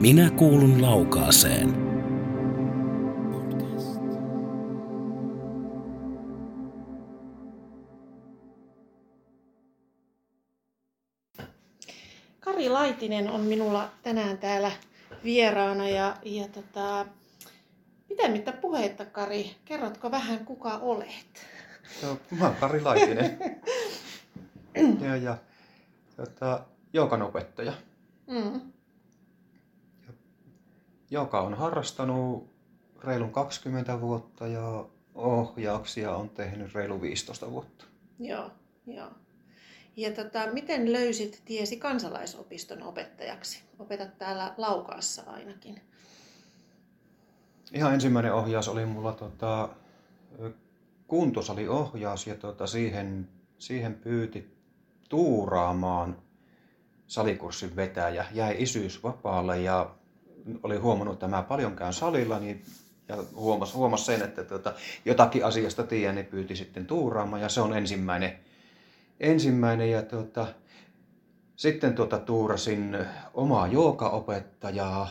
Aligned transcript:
Minä 0.00 0.30
kuulun 0.30 0.82
laukaaseen. 0.82 1.74
Kari 12.40 12.68
Laitinen 12.68 13.30
on 13.30 13.40
minulla 13.40 13.90
tänään 14.02 14.38
täällä 14.38 14.72
vieraana 15.24 15.88
ja, 15.88 16.16
ja 16.24 16.48
tota, 16.48 17.06
pitemmittä 18.08 18.52
puheitta 18.52 19.04
Kari, 19.04 19.56
kerrotko 19.64 20.10
vähän 20.10 20.44
kuka 20.44 20.74
olet? 20.76 21.46
Joo, 22.02 22.16
mä 22.38 22.44
oon 22.44 22.54
Kari 22.54 22.80
Laitinen. 22.80 23.38
ja, 25.06 25.16
ja 25.16 25.36
tota, 26.16 26.64
joogan 26.92 27.22
opettaja. 27.22 27.72
Mm. 28.26 28.77
Joka 31.10 31.40
on 31.40 31.54
harrastanut 31.54 32.50
reilun 33.04 33.32
20 33.32 34.00
vuotta 34.00 34.46
ja 34.46 34.84
ohjauksia 35.14 36.16
on 36.16 36.28
tehnyt 36.28 36.74
reilu 36.74 37.00
15 37.00 37.50
vuotta. 37.50 37.84
Joo, 38.18 38.50
joo. 38.86 39.10
Ja 39.96 40.12
tota, 40.12 40.52
miten 40.52 40.92
löysit 40.92 41.42
tiesi 41.44 41.76
kansalaisopiston 41.76 42.82
opettajaksi? 42.82 43.62
Opetat 43.78 44.18
täällä 44.18 44.54
Laukaassa 44.56 45.22
ainakin. 45.26 45.80
Ihan 47.72 47.94
ensimmäinen 47.94 48.34
ohjaus 48.34 48.68
oli 48.68 48.86
mulla 48.86 49.12
tota, 49.12 49.68
kuntosaliohjaus 51.06 52.26
ja 52.26 52.34
tota, 52.34 52.66
siihen, 52.66 53.28
siihen 53.58 53.94
pyyti 53.94 54.58
tuuraamaan 55.08 56.22
salikurssin 57.06 57.76
vetäjä. 57.76 58.26
Jäi 58.32 58.56
isyys 58.58 59.02
vapaalle 59.02 59.60
ja 59.60 59.94
oli 60.62 60.76
huomannut, 60.76 61.14
että 61.14 61.28
mä 61.28 61.42
paljon 61.42 61.76
käyn 61.76 61.92
salilla, 61.92 62.38
niin 62.38 62.64
ja 63.08 63.16
huomasi, 63.34 63.74
huomasi 63.74 64.04
sen, 64.04 64.22
että 64.22 64.44
tuota, 64.44 64.74
jotakin 65.04 65.44
asiasta 65.44 65.82
tiedän, 65.82 66.14
niin 66.14 66.26
pyyti 66.26 66.56
sitten 66.56 66.86
tuuraamaan 66.86 67.42
ja 67.42 67.48
se 67.48 67.60
on 67.60 67.76
ensimmäinen. 67.76 68.38
ensimmäinen 69.20 69.90
ja 69.90 70.02
tuota, 70.02 70.46
sitten 71.56 71.94
tuota, 71.94 72.18
tuurasin 72.18 72.98
omaa 73.34 73.66
joogaopettajaa 73.66 75.08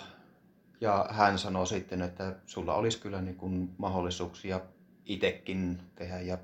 ja 0.81 1.05
hän 1.09 1.39
sanoi 1.39 1.67
sitten, 1.67 2.01
että 2.01 2.35
sulla 2.45 2.75
olisi 2.75 2.99
kyllä 2.99 3.21
niin 3.21 3.35
kuin 3.35 3.69
mahdollisuuksia 3.77 4.61
itsekin 5.05 5.79
tehdä 5.95 6.19
ja 6.19 6.37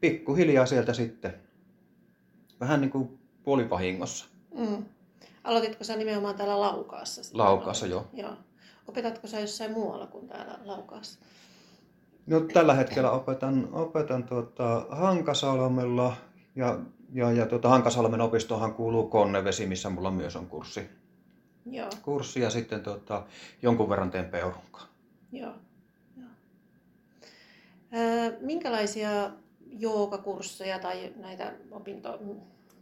pikkuhiljaa 0.00 0.66
sieltä 0.66 0.92
sitten 0.92 1.34
vähän 2.60 2.80
niin 2.80 2.90
kuin 2.90 3.18
puolivahingossa. 3.42 4.26
Mm. 4.58 4.84
Aloititko 5.44 5.84
sä 5.84 5.96
nimenomaan 5.96 6.34
täällä 6.34 6.60
Laukaassa? 6.60 7.22
Laukaassa, 7.32 7.86
joo. 7.86 8.06
joo. 8.12 8.36
Opetatko 8.88 9.26
sä 9.26 9.40
jossain 9.40 9.72
muualla 9.72 10.06
kuin 10.06 10.28
täällä 10.28 10.58
Laukaassa? 10.64 11.18
No, 12.26 12.40
tällä 12.40 12.74
hetkellä 12.74 13.10
opetan, 13.10 13.68
opetan 13.72 14.24
tuota 14.24 14.86
Hankasalmella 14.90 16.16
ja, 16.56 16.78
ja, 17.12 17.32
ja 17.32 17.46
tuota 17.46 17.68
Hankasalmen 17.68 18.20
opistohan 18.20 18.74
kuuluu 18.74 19.08
Konnevesi, 19.08 19.66
missä 19.66 19.90
mulla 19.90 20.10
myös 20.10 20.36
on 20.36 20.46
kurssi. 20.46 20.90
Joo, 21.66 21.88
kurssi 22.02 22.40
ja 22.40 22.50
sitten 22.50 22.82
tuota, 22.82 23.26
jonkun 23.62 23.88
verran 23.88 24.10
teen 24.10 24.24
peurunkaan. 24.24 24.88
joo. 25.32 25.52
joo. 26.16 26.28
Öö, 27.96 28.38
minkälaisia 28.40 29.30
joogakursseja 29.66 30.78
tai 30.78 31.12
näitä 31.16 31.52
opinto... 31.70 32.18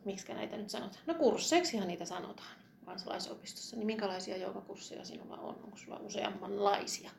Miksi 0.05 0.35
näitä 0.35 0.57
nyt 0.57 0.71
sanotaan? 0.71 1.03
No 1.07 1.15
kursseiksihan 1.15 1.89
niitä 1.89 2.05
sanotaan 2.05 2.57
kansalaisopistossa. 2.91 3.77
Niin 3.77 3.87
minkälaisia 3.87 4.37
joogakursseja 4.37 5.05
sinulla 5.05 5.37
on? 5.37 5.55
Onko 5.65 5.77
sulla 5.77 5.97
useammanlaisia? 5.99 7.11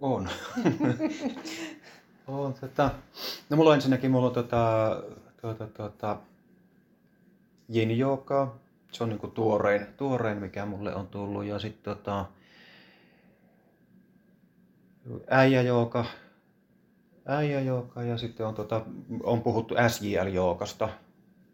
On. 0.00 0.28
on 2.26 2.54
tota, 2.54 2.90
no 3.50 3.56
mulla 3.56 3.70
on 3.70 3.76
ensinnäkin 3.76 4.10
mulla 4.10 4.26
on 4.26 4.34
tota, 4.34 5.02
tuota, 5.40 5.66
tuota, 5.66 6.18
yin 7.74 7.98
joka. 7.98 8.56
Se 8.92 9.04
on 9.04 9.10
niinku 9.10 9.28
tuorein, 9.28 9.86
tuorein, 9.96 10.38
mikä 10.38 10.66
mulle 10.66 10.94
on 10.94 11.06
tullut. 11.06 11.44
Ja 11.44 11.58
sitten 11.58 11.96
tota, 11.96 12.26
äijä 15.30 15.62
joka. 17.24 17.36
Äijä 17.36 17.60
joka 17.60 18.02
ja 18.02 18.18
sitten 18.18 18.46
on, 18.46 18.54
tota, 18.54 18.86
on 19.22 19.42
puhuttu 19.42 19.74
SJL-jookasta, 19.74 20.88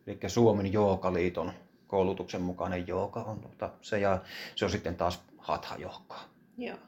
eli 0.07 0.19
Suomen 0.29 0.73
jookaliiton 0.73 1.53
koulutuksen 1.87 2.43
mukainen 2.43 2.87
jooga 2.87 3.23
on 3.23 3.41
tota, 3.41 3.71
se 3.83 4.01
ja 4.01 4.23
se 4.55 4.65
on 4.65 4.71
sitten 4.71 4.97
taas 4.97 5.21
hatha 5.39 5.77
joogaa. 5.77 6.25
Joo. 6.59 6.79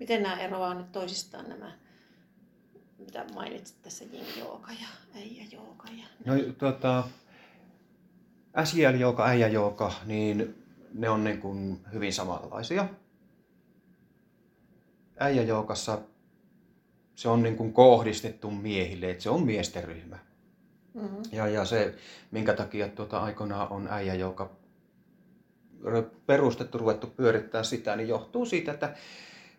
Miten 0.00 0.22
nämä 0.22 0.40
eroavat 0.40 0.78
nyt 0.78 0.92
toisistaan 0.92 1.48
nämä, 1.48 1.72
mitä 2.98 3.24
mainitsit 3.34 3.82
tässä 3.82 4.04
yin 4.04 4.26
jooga 4.38 4.72
ja 4.72 4.88
äijä 5.14 5.44
jooga? 5.52 5.88
Ja... 5.88 6.04
No 6.24 6.52
tota, 6.58 7.04
SJL 8.64 8.94
jooga, 8.98 9.26
äijä 9.26 9.48
jooga, 9.48 9.92
niin 10.04 10.64
ne 10.94 11.08
on 11.08 11.24
niin 11.24 11.40
kuin 11.40 11.80
hyvin 11.92 12.12
samanlaisia. 12.12 12.88
Äijä 15.20 15.42
joogassa 15.42 15.98
se 17.14 17.28
on 17.28 17.42
niin 17.42 17.56
kuin 17.56 17.72
kohdistettu 17.72 18.50
miehille, 18.50 19.10
että 19.10 19.22
se 19.22 19.30
on 19.30 19.42
miesten 19.42 19.84
ryhmä. 19.84 20.18
Mm-hmm. 20.94 21.22
Ja, 21.32 21.48
ja 21.48 21.64
se, 21.64 21.94
minkä 22.30 22.54
takia 22.54 22.88
tuota 22.88 23.20
aikoinaan 23.20 23.68
on 23.68 23.88
äijä, 23.90 24.14
joka 24.14 24.50
perustettu, 26.26 26.78
ruvettu 26.78 27.06
pyörittää 27.06 27.62
sitä, 27.62 27.96
niin 27.96 28.08
johtuu 28.08 28.46
siitä, 28.46 28.72
että 28.72 28.94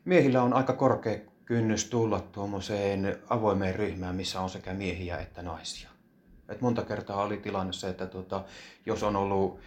miehillä 0.06 0.44
on 0.44 0.54
aika 0.54 0.74
korkea 0.74 1.20
kynnys 1.46 1.86
tulla 1.86 2.20
tuommoiseen 2.20 3.18
avoimeen 3.30 3.76
ryhmään, 3.76 4.16
missä 4.16 4.42
on 4.42 4.50
sekä 4.50 4.74
miehiä 4.74 5.18
että 5.18 5.42
naisia. 5.42 5.90
Et 6.50 6.62
monta 6.62 6.82
kertaa 6.82 7.24
oli 7.24 7.38
tilanne 7.38 7.74
se, 7.74 7.90
että 7.90 8.06
tuota, 8.06 8.44
jos 8.86 9.04
on 9.04 9.16
ollut 9.16 9.60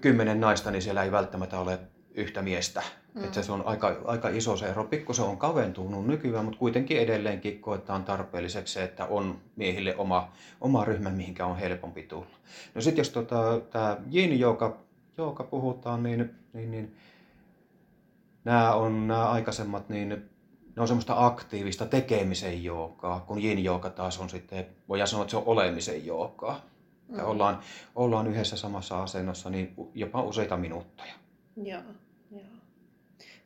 kymmenen 0.00 0.40
naista, 0.40 0.70
niin 0.70 0.82
siellä 0.82 1.04
ei 1.04 1.12
välttämättä 1.12 1.58
ole 1.58 1.78
yhtä 2.14 2.42
miestä. 2.42 2.82
Mm. 3.16 3.24
Että 3.24 3.42
se 3.42 3.52
on 3.52 3.62
aika, 3.66 3.96
aika 4.04 4.28
iso 4.28 4.56
se 4.56 4.66
ero. 4.66 4.84
Pikkusen 4.84 5.24
on 5.24 5.38
kaventunut 5.38 6.06
nykyään, 6.06 6.44
mutta 6.44 6.58
kuitenkin 6.58 6.98
edelleenkin 6.98 7.60
koetaan 7.60 8.04
tarpeelliseksi 8.04 8.74
se, 8.74 8.84
että 8.84 9.06
on 9.06 9.38
miehille 9.56 9.96
oma, 9.96 10.32
oma 10.60 10.84
ryhmä, 10.84 11.10
mihinkä 11.10 11.46
on 11.46 11.56
helpompi 11.56 12.02
tulla. 12.02 12.26
No 12.74 12.80
sitten 12.80 13.00
jos 13.00 13.10
tota, 13.10 13.60
tämä 13.70 13.96
yin 14.14 14.38
joka, 14.40 14.78
joka 15.18 15.44
puhutaan, 15.44 16.02
niin, 16.02 16.34
niin, 16.52 16.70
niin 16.70 16.96
nämä 18.44 18.74
on 18.74 19.08
nämä 19.08 19.30
aikaisemmat, 19.30 19.88
niin 19.88 20.08
ne 20.76 20.82
on 20.82 20.88
semmoista 20.88 21.26
aktiivista 21.26 21.86
tekemisen 21.86 22.64
jookaa, 22.64 23.20
kun 23.20 23.44
yin 23.44 23.64
jooga 23.64 23.90
taas 23.90 24.18
on 24.18 24.30
sitten, 24.30 24.66
voidaan 24.88 25.08
sanoa, 25.08 25.22
että 25.22 25.30
se 25.30 25.36
on 25.36 25.46
olemisen 25.46 26.06
jookaa. 26.06 26.60
Mm. 27.08 27.24
Ollaan, 27.24 27.58
ollaan 27.94 28.26
yhdessä 28.26 28.56
samassa 28.56 29.02
asennossa 29.02 29.50
niin 29.50 29.74
jopa 29.94 30.22
useita 30.22 30.56
minuutteja. 30.56 31.14
Joo. 31.64 31.82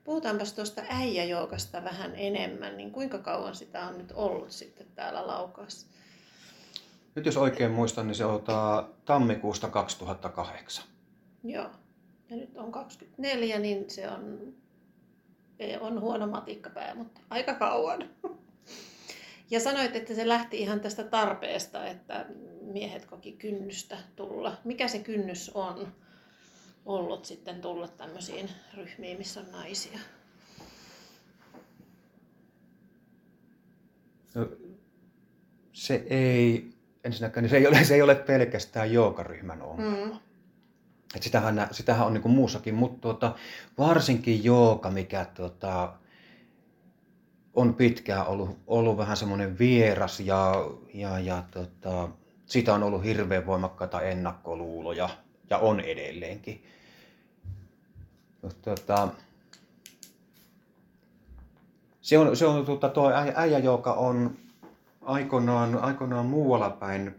Puhutaanpas 0.04 0.52
tuosta 0.52 0.82
äijäjoukasta 0.88 1.84
vähän 1.84 2.12
enemmän, 2.14 2.76
niin 2.76 2.92
kuinka 2.92 3.18
kauan 3.18 3.54
sitä 3.54 3.86
on 3.86 3.98
nyt 3.98 4.12
ollut 4.14 4.50
sitten 4.50 4.86
täällä 4.94 5.26
Laukaassa? 5.26 5.86
Nyt 7.14 7.26
jos 7.26 7.36
oikein 7.36 7.70
muistan, 7.70 8.06
niin 8.06 8.14
se 8.14 8.24
on 8.24 8.44
tammikuusta 9.04 9.68
2008. 9.68 10.84
Joo. 11.44 11.70
Ja 12.30 12.36
nyt 12.36 12.56
on 12.56 12.72
24, 12.72 13.58
niin 13.58 13.90
se 13.90 14.08
on, 14.08 14.54
on 15.80 16.00
huono 16.00 16.26
matikkapää, 16.26 16.94
mutta 16.94 17.20
aika 17.30 17.54
kauan. 17.54 18.10
Ja 19.50 19.60
sanoit, 19.60 19.96
että 19.96 20.14
se 20.14 20.28
lähti 20.28 20.58
ihan 20.58 20.80
tästä 20.80 21.04
tarpeesta, 21.04 21.86
että 21.86 22.26
miehet 22.60 23.04
koki 23.04 23.32
kynnystä 23.32 23.98
tulla. 24.16 24.56
Mikä 24.64 24.88
se 24.88 24.98
kynnys 24.98 25.50
on 25.54 25.92
ollut 26.94 27.24
sitten 27.24 27.60
tulla 27.60 27.88
tämmöisiin 27.88 28.50
ryhmiin, 28.76 29.18
missä 29.18 29.40
on 29.40 29.52
naisia? 29.52 29.98
No, 34.34 34.48
se 35.72 36.04
ei, 36.10 36.70
ensinnäkään 37.04 37.42
niin 37.42 37.50
se 37.50 37.56
ei 37.56 37.66
ole, 37.66 37.84
se 37.84 37.94
ei 37.94 38.02
ole 38.02 38.14
pelkästään 38.14 38.92
joogaryhmän 38.92 39.62
ongelma. 39.62 40.14
Mm. 40.14 40.18
Et 41.14 41.22
sitähän, 41.22 41.68
sitähän 41.70 42.06
on 42.06 42.14
niin 42.14 42.22
kuin 42.22 42.34
muussakin, 42.34 42.74
mutta 42.74 43.00
tuota, 43.00 43.34
varsinkin 43.78 44.44
jooga, 44.44 44.90
mikä 44.90 45.26
tuota, 45.34 45.92
on 47.54 47.74
pitkään 47.74 48.26
ollut, 48.26 48.58
ollut 48.66 48.96
vähän 48.96 49.16
semmoinen 49.16 49.58
vieras 49.58 50.20
ja, 50.20 50.54
ja, 50.94 51.18
ja 51.18 51.44
tota, 51.50 52.08
siitä 52.46 52.74
on 52.74 52.82
ollut 52.82 53.04
hirveän 53.04 53.46
voimakkaita 53.46 54.00
ennakkoluuloja 54.00 55.08
ja 55.50 55.58
on 55.58 55.80
edelleenkin. 55.80 56.64
Tota, 58.40 59.08
se 62.00 62.18
on, 62.18 62.36
se 62.36 62.46
on 62.46 62.64
tuota, 62.64 62.88
tuo 62.88 63.12
äijä, 63.34 63.58
joka 63.58 63.92
on 63.92 64.36
aikoinaan, 65.00 65.78
aikoinaan 65.78 66.26
muualla 66.26 66.70
päin 66.70 67.14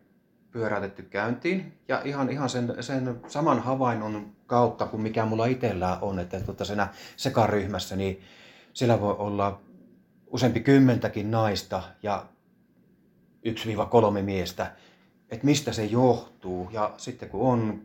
pyöräytetty 0.52 1.04
käyntiin. 1.04 1.74
Ja 1.88 2.02
ihan, 2.06 2.30
ihan 2.30 2.50
sen, 2.50 2.76
sen 2.80 3.20
saman 3.28 3.60
havainnon 3.60 4.32
kautta 4.48 4.86
kuin 4.86 5.02
mikä 5.02 5.26
mulla 5.26 5.46
itsellään 5.46 5.98
on, 6.02 6.20
että 6.20 6.40
tuota, 6.40 6.66
siinä 6.66 6.88
sekaryhmässä, 7.18 7.96
niin 7.96 8.22
siellä 8.74 9.02
voi 9.02 9.16
olla 9.18 9.62
useampi 10.28 10.60
kymmentäkin 10.60 11.32
naista 11.32 11.84
ja 12.04 12.26
1-3 14.18 14.22
miestä, 14.22 14.72
että 15.30 15.46
mistä 15.46 15.74
se 15.74 15.86
johtuu. 15.86 16.70
Ja 16.72 16.94
sitten 16.98 17.30
kun 17.30 17.52
on 17.52 17.82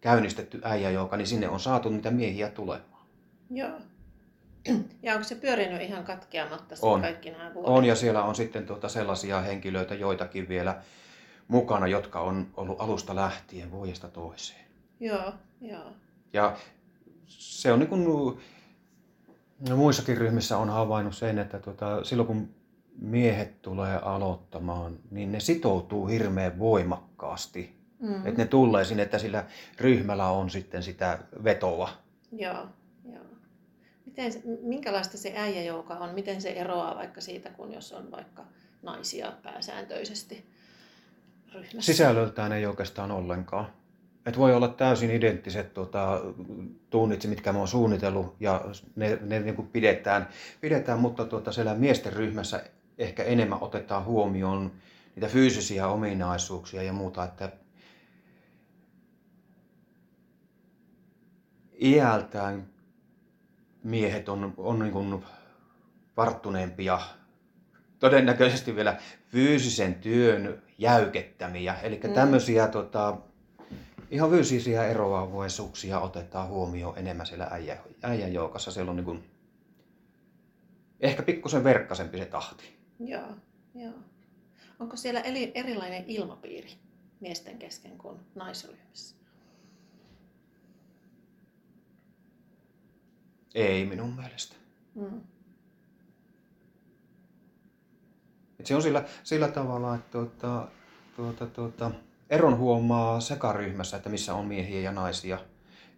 käynnistetty 0.00 0.60
äijäjouka, 0.64 1.16
niin 1.16 1.26
sinne 1.26 1.48
on 1.48 1.60
saatu 1.60 1.88
niitä 1.88 2.10
miehiä 2.10 2.48
tulemaan. 2.48 3.06
Joo. 3.50 3.80
Ja 5.02 5.12
onko 5.12 5.24
se 5.24 5.34
pyörinyt 5.34 5.82
ihan 5.82 6.04
katkeamatta 6.04 6.74
on. 6.82 7.00
kaikki 7.00 7.30
nämä 7.30 7.54
vuodet? 7.54 7.70
On, 7.70 7.84
ja 7.84 7.94
siellä 7.94 8.22
on 8.22 8.34
sitten 8.34 8.66
tuota 8.66 8.88
sellaisia 8.88 9.40
henkilöitä, 9.40 9.94
joitakin 9.94 10.48
vielä 10.48 10.82
mukana, 11.48 11.86
jotka 11.86 12.20
on 12.20 12.46
ollut 12.56 12.80
alusta 12.80 13.14
lähtien 13.14 13.70
vuodesta 13.70 14.08
toiseen. 14.08 14.64
Joo, 15.00 15.32
joo. 15.60 15.92
Ja 16.32 16.56
se 17.26 17.72
on 17.72 17.78
niin 17.78 17.88
kuin, 17.88 18.04
no 19.68 19.76
muissakin 19.76 20.16
ryhmissä 20.16 20.58
on 20.58 20.70
havainnut 20.70 21.16
sen, 21.16 21.38
että 21.38 21.58
tuota, 21.58 22.04
silloin 22.04 22.26
kun 22.26 22.54
miehet 22.98 23.62
tulee 23.62 23.96
aloittamaan, 23.96 24.98
niin 25.10 25.32
ne 25.32 25.40
sitoutuu 25.40 26.06
hirveän 26.06 26.58
voimakkaasti. 26.58 27.79
Mm. 28.00 28.26
Että 28.26 28.42
ne 28.42 28.46
tulee 28.46 28.84
sinne, 28.84 29.02
että 29.02 29.18
sillä 29.18 29.44
ryhmällä 29.78 30.26
on 30.28 30.50
sitten 30.50 30.82
sitä 30.82 31.18
vetoa. 31.44 31.88
Joo, 32.32 32.66
joo. 33.12 33.24
Miten, 34.06 34.32
minkälaista 34.62 35.18
se 35.18 35.32
äijäjouka 35.36 35.94
on? 35.94 36.14
Miten 36.14 36.42
se 36.42 36.50
eroaa 36.50 36.96
vaikka 36.96 37.20
siitä, 37.20 37.50
kun 37.50 37.72
jos 37.72 37.92
on 37.92 38.10
vaikka 38.10 38.44
naisia 38.82 39.32
pääsääntöisesti 39.42 40.46
ryhmässä? 41.54 41.92
Sisällöltään 41.92 42.52
ei 42.52 42.66
oikeastaan 42.66 43.10
ollenkaan. 43.10 43.66
Et 44.26 44.38
voi 44.38 44.54
olla 44.54 44.68
täysin 44.68 45.10
identtiset 45.10 45.74
tuota, 45.74 46.20
tunnit, 46.90 47.26
mitkä 47.26 47.52
mä 47.52 47.58
oon 47.58 47.68
suunnitellut, 47.68 48.36
ja 48.40 48.64
ne, 48.96 49.18
ne 49.22 49.40
niin 49.40 49.56
kuin 49.56 49.68
pidetään, 49.68 50.28
pidetään, 50.60 50.98
mutta 50.98 51.24
tuota, 51.24 51.52
siellä 51.52 51.74
miesten 51.74 52.12
ryhmässä 52.12 52.64
ehkä 52.98 53.22
enemmän 53.22 53.62
otetaan 53.62 54.04
huomioon 54.04 54.72
niitä 55.14 55.28
fyysisiä 55.28 55.88
ominaisuuksia 55.88 56.82
ja 56.82 56.92
muuta, 56.92 57.24
että 57.24 57.52
iältään 61.80 62.66
miehet 63.82 64.28
on, 64.28 64.54
on 64.56 64.78
niin 64.78 64.92
kuin 64.92 65.24
varttuneempia, 66.16 67.00
todennäköisesti 67.98 68.76
vielä 68.76 68.98
fyysisen 69.28 69.94
työn 69.94 70.62
jäykettämiä. 70.78 71.80
Eli 71.82 72.00
mm. 72.04 72.12
tämmöisiä 72.12 72.68
tota, 72.68 73.16
ihan 74.10 74.30
fyysisiä 74.30 74.84
eroavaisuuksia 74.84 76.00
otetaan 76.00 76.48
huomioon 76.48 76.98
enemmän 76.98 77.26
siellä 77.26 77.48
äijä, 77.50 77.78
äijän 78.02 78.32
joukassa. 78.32 78.70
Siellä 78.70 78.90
on 78.90 78.96
niin 78.96 79.04
kuin, 79.04 79.30
ehkä 81.00 81.22
pikkusen 81.22 81.64
verkkasempi 81.64 82.18
se 82.18 82.24
tahti. 82.24 82.76
Joo, 82.98 83.28
joo. 83.74 83.94
Onko 84.80 84.96
siellä 84.96 85.20
erilainen 85.54 86.04
ilmapiiri 86.06 86.70
miesten 87.20 87.58
kesken 87.58 87.98
kuin 87.98 88.20
naisryhmässä? 88.34 89.19
Ei 93.54 93.86
minun 93.86 94.16
mielestä. 94.16 94.56
Mm. 94.94 95.20
Et 98.60 98.66
se 98.66 98.76
on 98.76 98.82
sillä, 98.82 99.04
sillä 99.22 99.48
tavalla, 99.48 99.94
että 99.94 100.10
tuota, 100.10 100.68
tuota, 101.16 101.46
tuota, 101.46 101.90
eron 102.30 102.58
huomaa 102.58 103.20
sekaryhmässä, 103.20 103.96
että 103.96 104.08
missä 104.08 104.34
on 104.34 104.46
miehiä 104.46 104.80
ja 104.80 104.92
naisia, 104.92 105.38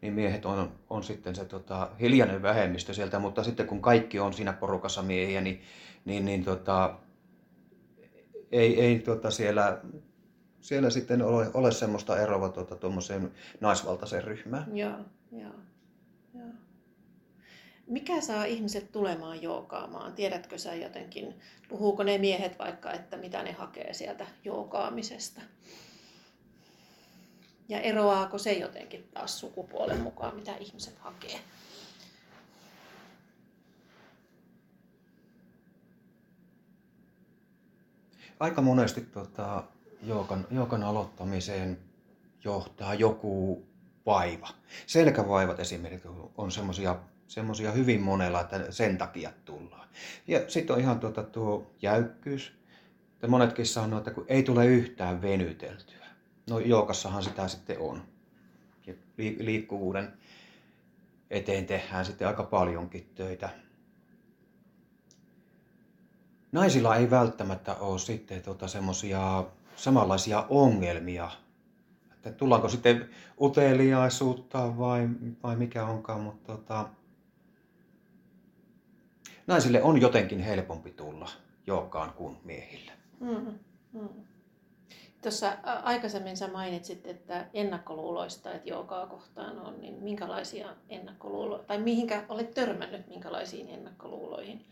niin 0.02 0.12
miehet 0.12 0.46
on, 0.46 0.72
on 0.90 1.02
sitten 1.02 1.34
se 1.34 1.44
tota, 1.44 1.90
hiljainen 2.00 2.42
vähemmistö 2.42 2.94
sieltä, 2.94 3.18
mutta 3.18 3.44
sitten 3.44 3.66
kun 3.66 3.82
kaikki 3.82 4.20
on 4.20 4.32
siinä 4.32 4.52
porukassa 4.52 5.02
miehiä, 5.02 5.40
niin, 5.40 5.60
niin, 6.04 6.24
niin 6.24 6.44
tota, 6.44 6.98
ei, 8.52 8.80
ei 8.80 8.98
tota 8.98 9.30
siellä, 9.30 9.78
siellä 10.60 10.90
sitten 10.90 11.22
ole, 11.22 11.50
ole 11.54 11.72
semmoista 11.72 12.18
eroa 12.18 12.48
tuota, 12.48 12.76
tuommoiseen 12.76 13.30
naisvaltaiseen 13.60 14.24
ryhmään. 14.24 14.76
Joo, 14.76 14.98
joo, 15.32 15.40
joo. 15.42 15.71
Mikä 17.86 18.20
saa 18.20 18.44
ihmiset 18.44 18.92
tulemaan 18.92 19.42
jookaamaan? 19.42 20.14
Tiedätkö 20.14 20.58
sä 20.58 20.74
jotenkin, 20.74 21.34
puhuuko 21.68 22.02
ne 22.02 22.18
miehet 22.18 22.58
vaikka, 22.58 22.92
että 22.92 23.16
mitä 23.16 23.42
ne 23.42 23.52
hakee 23.52 23.92
sieltä 23.92 24.26
jookaamisesta? 24.44 25.40
Ja 27.68 27.80
eroaako 27.80 28.38
se 28.38 28.52
jotenkin 28.52 29.08
taas 29.14 29.40
sukupuolen 29.40 30.00
mukaan, 30.00 30.36
mitä 30.36 30.56
ihmiset 30.56 30.98
hakee? 30.98 31.40
Aika 38.40 38.62
monesti 38.62 39.00
tota, 39.00 39.64
joogan, 40.02 40.46
joogan 40.50 40.82
aloittamiseen 40.82 41.78
johtaa 42.44 42.94
joku 42.94 43.62
vaiva. 44.06 44.48
Selkävaivat 44.86 45.60
esimerkiksi 45.60 46.08
on 46.36 46.50
semmoisia 46.50 46.96
semmoisia 47.32 47.72
hyvin 47.72 48.00
monella, 48.00 48.40
että 48.40 48.70
sen 48.70 48.98
takia 48.98 49.32
tullaan. 49.44 49.88
Ja 50.26 50.50
sitten 50.50 50.76
on 50.76 50.80
ihan 50.82 51.00
tuota, 51.00 51.22
tuo 51.22 51.70
jäykkyys. 51.82 52.52
Ja 53.22 53.28
monetkin 53.28 53.66
sanoo, 53.66 53.98
että 53.98 54.10
kun 54.10 54.24
ei 54.28 54.42
tule 54.42 54.66
yhtään 54.66 55.22
venyteltyä. 55.22 56.06
No 56.50 56.58
joukassahan 56.58 57.22
sitä 57.22 57.48
sitten 57.48 57.78
on. 57.78 58.02
Ja 58.86 58.94
liikkuvuuden 59.38 60.12
eteen 61.30 61.66
tehdään 61.66 62.04
sitten 62.04 62.28
aika 62.28 62.42
paljonkin 62.42 63.10
töitä. 63.14 63.48
Naisilla 66.52 66.96
ei 66.96 67.10
välttämättä 67.10 67.74
ole 67.74 67.98
sitten 67.98 68.42
tuota 68.42 68.68
semmoisia 68.68 69.44
samanlaisia 69.76 70.46
ongelmia. 70.48 71.30
Että 72.12 72.32
tullaanko 72.32 72.68
sitten 72.68 73.08
uteliaisuutta 73.40 74.78
vai, 74.78 75.08
vai 75.42 75.56
mikä 75.56 75.84
onkaan, 75.84 76.20
mutta 76.20 76.52
tota, 76.56 76.88
naisille 79.52 79.82
on 79.82 80.00
jotenkin 80.00 80.40
helpompi 80.40 80.90
tulla 80.90 81.28
jookaan 81.66 82.12
kuin 82.12 82.36
miehille. 82.44 82.92
Mm, 83.20 83.58
mm. 83.92 84.08
Tuossa 85.22 85.56
aikaisemmin 85.82 86.36
sä 86.36 86.48
mainitsit, 86.48 87.06
että 87.06 87.46
ennakkoluuloista, 87.54 88.52
että 88.52 88.68
joogaa 88.68 89.06
kohtaan 89.06 89.58
on, 89.58 89.80
niin 89.80 89.94
minkälaisia 90.02 90.68
ennakkoluuloja, 90.88 91.62
tai 91.62 91.78
mihinkä 91.78 92.24
olet 92.28 92.54
törmännyt, 92.54 93.08
minkälaisiin 93.08 93.68
ennakkoluuloihin? 93.68 94.64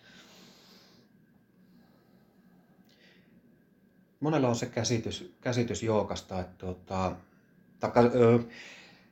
Monella 4.20 4.48
on 4.48 4.56
se 4.56 4.66
käsitys, 4.66 5.34
käsitys 5.40 5.82
jookasta, 5.82 6.40
että 6.40 6.54
tuota, 6.58 7.12
taka, 7.80 8.00
ö, 8.00 8.38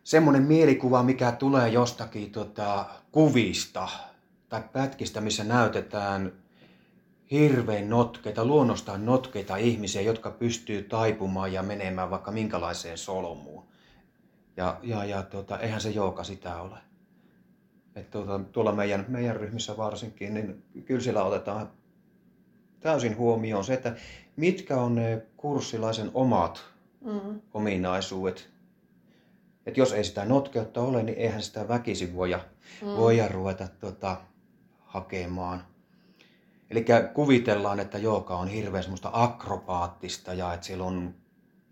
semmoinen 0.05 0.43
mielikuva, 0.43 1.03
mikä 1.03 1.33
tulee 1.33 1.69
jostakin 1.69 2.33
tuota, 2.33 2.87
kuvista, 3.13 3.89
tai 4.49 4.63
pätkistä, 4.73 5.21
missä 5.21 5.45
näytetään 5.45 6.33
hirveän 7.31 7.91
notkeita, 7.91 8.45
luonnostaan 8.45 9.07
notkeita 9.07 9.57
ihmisiä, 9.57 10.01
jotka 10.01 10.31
pystyy 10.31 10.83
taipumaan 10.83 11.53
ja 11.53 11.63
menemään 11.63 12.11
vaikka 12.11 12.31
minkälaiseen 12.31 12.99
solmuun. 12.99 13.65
Ja, 14.57 14.81
ja, 14.83 15.05
ja 15.05 15.23
tuota, 15.23 15.59
eihän 15.59 15.81
se 15.81 15.91
jooka 15.91 16.25
sitä 16.25 16.61
ole. 16.61 16.79
Et 17.97 18.11
tuota, 18.11 18.41
tuolla 18.53 18.73
meidän, 18.73 19.05
meidän 19.09 19.37
ryhmissä 19.37 19.77
varsinkin, 19.77 20.35
niin 20.35 20.63
kyllä 20.85 21.01
siellä 21.01 21.25
otetaan 21.25 21.71
täysin 22.81 23.17
huomioon 23.17 23.65
se, 23.65 23.75
että 23.75 23.97
mitkä 24.37 24.77
on 24.77 24.95
ne 24.95 25.23
kurssilaisen 25.37 26.11
omat 26.15 26.65
mm. 27.05 27.41
ominaisuudet. 27.55 28.49
Et 29.67 29.77
jos 29.77 29.93
ei 29.93 30.05
sitä 30.05 30.25
notkeutta 30.25 30.81
ole, 30.81 31.03
niin 31.03 31.19
eihän 31.19 31.43
sitä 31.43 31.69
väkisin 31.69 32.17
voida, 32.17 32.41
mm. 32.83 32.87
voida 32.89 33.29
ruveta 33.29 33.69
tuota, 33.81 34.17
hakemaan. 34.89 35.65
Eli 36.71 36.85
kuvitellaan, 37.15 37.81
että 37.81 37.99
jooga 37.99 38.37
on 38.37 38.49
hirveän 38.49 38.83
semmoista 38.83 39.11
akrobaattista 39.13 40.35
ja 40.35 40.55
että 40.55 40.67
siellä 40.67 40.85
on 40.85 41.15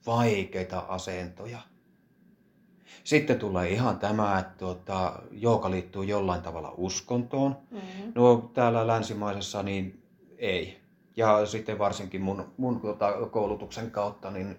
vaikeita 0.07 0.79
asentoja. 0.79 1.59
Sitten 3.05 3.39
tulee 3.39 3.69
ihan 3.69 3.99
tämä, 3.99 4.39
että 4.39 4.59
tuota, 4.59 5.23
jooga 5.31 5.71
liittyy 5.71 6.05
jollain 6.05 6.43
tavalla 6.43 6.75
uskontoon. 6.77 7.57
Mm-hmm. 7.71 8.13
No 8.15 8.51
täällä 8.55 8.87
länsimaisessa 8.87 9.63
niin 9.63 10.03
ei. 10.39 10.81
Ja 11.17 11.47
sitten 11.47 11.79
varsinkin 11.79 12.21
mun, 12.23 12.53
mun 12.57 12.81
tuota, 12.81 13.13
koulutuksen 13.31 13.91
kautta, 13.91 14.31
niin, 14.31 14.57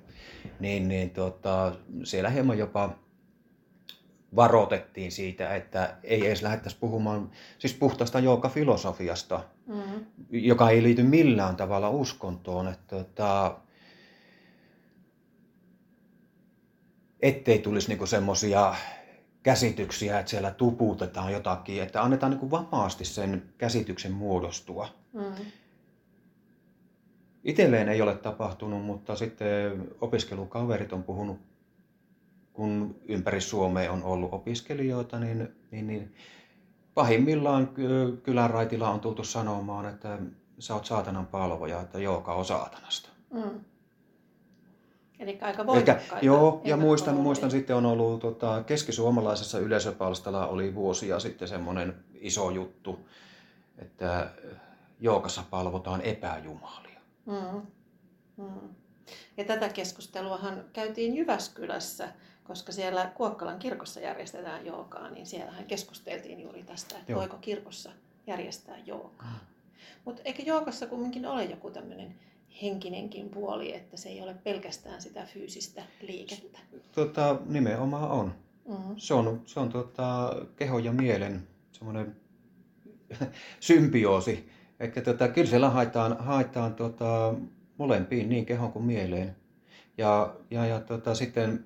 niin, 0.60 0.88
niin 0.88 1.10
tuota, 1.10 1.72
siellä 2.04 2.30
hieman 2.30 2.58
jopa 2.58 2.90
varoitettiin 4.36 5.12
siitä, 5.12 5.56
että 5.56 5.98
ei 6.04 6.26
edes 6.26 6.42
lähdettäisi 6.42 6.78
puhumaan 6.80 7.32
siis 7.60 7.74
puhtaasta 7.74 8.20
filosofiasta, 8.50 9.44
mm. 9.68 10.06
joka 10.32 10.70
ei 10.70 10.84
liity 10.84 11.04
millään 11.04 11.56
tavalla 11.56 11.90
uskontoon. 11.90 12.68
Että, 12.68 13.00
että, 13.00 13.52
ettei 17.20 17.60
tulisi 17.60 17.88
niinku 17.88 18.06
semmoisia 18.06 18.76
käsityksiä, 19.44 20.20
että 20.20 20.30
siellä 20.30 20.52
tuputetaan 20.52 21.32
jotakin, 21.32 21.84
että 21.84 22.04
annetaan 22.04 22.30
niinku 22.30 22.52
vapaasti 22.52 23.06
sen 23.06 23.44
käsityksen 23.58 24.12
muodostua. 24.12 24.88
Mm. 25.14 25.46
Itelleen 27.44 27.90
ei 27.90 28.02
ole 28.02 28.16
tapahtunut, 28.16 28.86
mutta 28.86 29.16
sitten 29.16 29.88
opiskelukaverit 30.02 30.94
on 30.94 31.04
puhunut, 31.04 31.40
kun 32.58 32.96
ympäri 33.08 33.42
Suomea 33.42 33.92
on 33.92 34.04
ollut 34.04 34.34
opiskelijoita, 34.34 35.20
niin, 35.20 35.56
niin, 35.72 35.88
niin 35.88 36.16
pahimmillaan 36.94 37.70
kylän 38.24 38.50
raitilla 38.50 38.90
on 38.90 39.00
tultu 39.00 39.24
sanomaan, 39.24 39.86
että 39.86 40.18
sä 40.60 40.74
oot 40.74 40.86
saatanan 40.86 41.28
palvoja, 41.28 41.82
että 41.82 42.00
jooka 42.00 42.34
on 42.34 42.46
saatanasta. 42.46 43.10
Mm. 43.34 43.60
Eli 45.20 45.40
aika 45.42 45.66
voimakkaita. 45.68 46.18
joo, 46.22 46.62
ja 46.64 46.78
muistan, 46.78 47.16
muistan 47.16 47.52
sitten 47.52 47.76
on 47.76 47.86
ollut 47.86 48.20
tota, 48.20 48.64
keskisuomalaisessa 48.64 49.60
yleisöpalstalla 49.60 50.48
oli 50.48 50.76
vuosia 50.76 51.20
sitten 51.20 51.48
semmoinen 51.48 51.96
iso 52.14 52.50
juttu, 52.50 53.00
että 53.78 54.30
jookassa 55.00 55.44
palvotaan 55.50 56.02
epäjumalia. 56.02 57.00
Mm. 57.26 57.62
Mm. 58.38 58.70
Ja 59.38 59.44
tätä 59.44 59.70
keskusteluahan 59.70 60.64
käytiin 60.74 61.16
Jyväskylässä, 61.16 62.10
koska 62.48 62.72
siellä 62.72 63.12
Kuokkalan 63.16 63.60
kirkossa 63.60 64.00
järjestetään 64.00 64.66
jookaa, 64.66 65.10
niin 65.10 65.26
siellähän 65.26 65.66
keskusteltiin 65.66 66.40
juuri 66.40 66.64
tästä, 66.64 66.98
että 66.98 67.12
Joo. 67.12 67.20
voiko 67.20 67.38
kirkossa 67.38 67.92
järjestää 68.28 68.78
jookaa. 68.86 69.40
Mm. 69.42 69.58
Mutta 70.06 70.22
eikö 70.26 70.42
jookassa 70.42 70.88
kumminkin 70.88 71.26
ole 71.26 71.44
joku 71.44 71.72
tämmöinen 71.72 72.16
henkinenkin 72.62 73.30
puoli, 73.30 73.76
että 73.76 73.98
se 73.98 74.10
ei 74.10 74.22
ole 74.22 74.34
pelkästään 74.34 75.02
sitä 75.02 75.26
fyysistä 75.34 75.84
liikettä? 76.02 76.60
Tota, 76.92 77.40
nimenomaan 77.46 78.12
on. 78.12 78.36
Mm-hmm. 78.68 78.94
Se 78.98 79.14
on, 79.14 79.42
se 79.46 79.60
on 79.60 79.70
tota, 79.70 80.36
keho 80.56 80.80
ja 80.80 80.92
mielen 80.92 81.48
semmoinen 81.72 82.16
symbioosi. 83.60 84.50
Eli 84.80 84.92
tota, 84.92 85.28
kyllä 85.28 85.48
siellä 85.48 85.70
haetaan, 85.70 86.18
haetaan 86.20 86.76
tota, 86.76 87.34
molempiin, 87.78 88.30
niin 88.30 88.46
kehon 88.46 88.72
kuin 88.72 88.86
mieleen. 88.86 89.36
Ja, 89.98 90.36
ja, 90.52 90.66
ja 90.66 90.80
tota, 90.80 91.16
sitten 91.16 91.66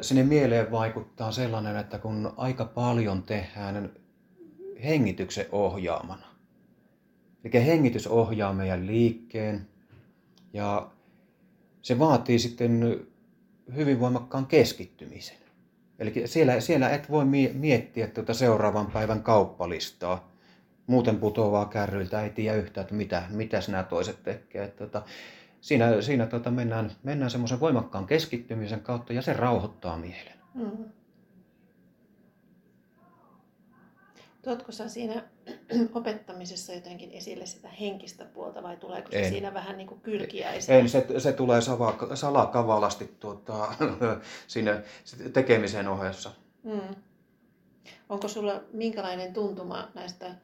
sinne 0.00 0.22
mieleen 0.22 0.70
vaikuttaa 0.70 1.32
sellainen, 1.32 1.76
että 1.76 1.98
kun 1.98 2.32
aika 2.36 2.64
paljon 2.64 3.22
tehdään 3.22 3.90
hengityksen 4.84 5.46
ohjaamana. 5.52 6.26
Eli 7.44 7.66
hengitys 7.66 8.06
ohjaa 8.06 8.52
meidän 8.52 8.86
liikkeen 8.86 9.68
ja 10.52 10.90
se 11.82 11.98
vaatii 11.98 12.38
sitten 12.38 13.00
hyvin 13.74 14.00
voimakkaan 14.00 14.46
keskittymisen. 14.46 15.36
Eli 15.98 16.12
siellä, 16.24 16.60
siellä 16.60 16.90
et 16.90 17.10
voi 17.10 17.24
miettiä 17.54 18.06
tuota 18.06 18.34
seuraavan 18.34 18.86
päivän 18.86 19.22
kauppalistaa. 19.22 20.34
Muuten 20.86 21.16
putoavaa 21.16 21.66
kärryiltä, 21.66 22.22
ei 22.22 22.30
tiedä 22.30 22.56
yhtään, 22.56 22.82
että 22.82 22.94
mitä, 22.94 23.22
mitä 23.30 23.60
nämä 23.68 23.82
toiset 23.82 24.22
tekevät. 24.22 24.76
Tuota, 24.76 25.02
siinä 25.64 26.00
siinä 26.00 26.26
tuota, 26.26 26.50
mennään, 26.50 26.90
mennään 27.02 27.30
semmoisen 27.30 27.60
voimakkaan 27.60 28.06
keskittymisen 28.06 28.80
kautta 28.80 29.12
ja 29.12 29.22
se 29.22 29.32
rauhoittaa 29.32 29.96
mielen. 29.96 30.34
Mm. 30.54 30.84
Tuotko 34.42 34.72
sä 34.72 34.88
siinä 34.88 35.22
opettamisessa 35.94 36.72
jotenkin 36.72 37.10
esille 37.12 37.46
sitä 37.46 37.68
henkistä 37.68 38.24
puolta 38.24 38.62
vai 38.62 38.76
tuleeko 38.76 39.10
se 39.10 39.22
en. 39.22 39.28
siinä 39.28 39.54
vähän 39.54 39.76
niin 39.76 39.86
kuin 39.86 40.00
kylkiäisenä? 40.00 40.78
En, 40.78 40.88
se, 40.88 41.06
se 41.18 41.32
tulee 41.32 41.60
salakavalasti 42.14 43.16
tuota, 43.20 43.74
siinä 44.46 44.82
tekemisen 45.32 45.88
ohessa. 45.88 46.30
Mm. 46.62 46.94
Onko 48.08 48.28
sulla 48.28 48.62
minkälainen 48.72 49.32
tuntuma 49.32 49.88
näistä, 49.94 50.34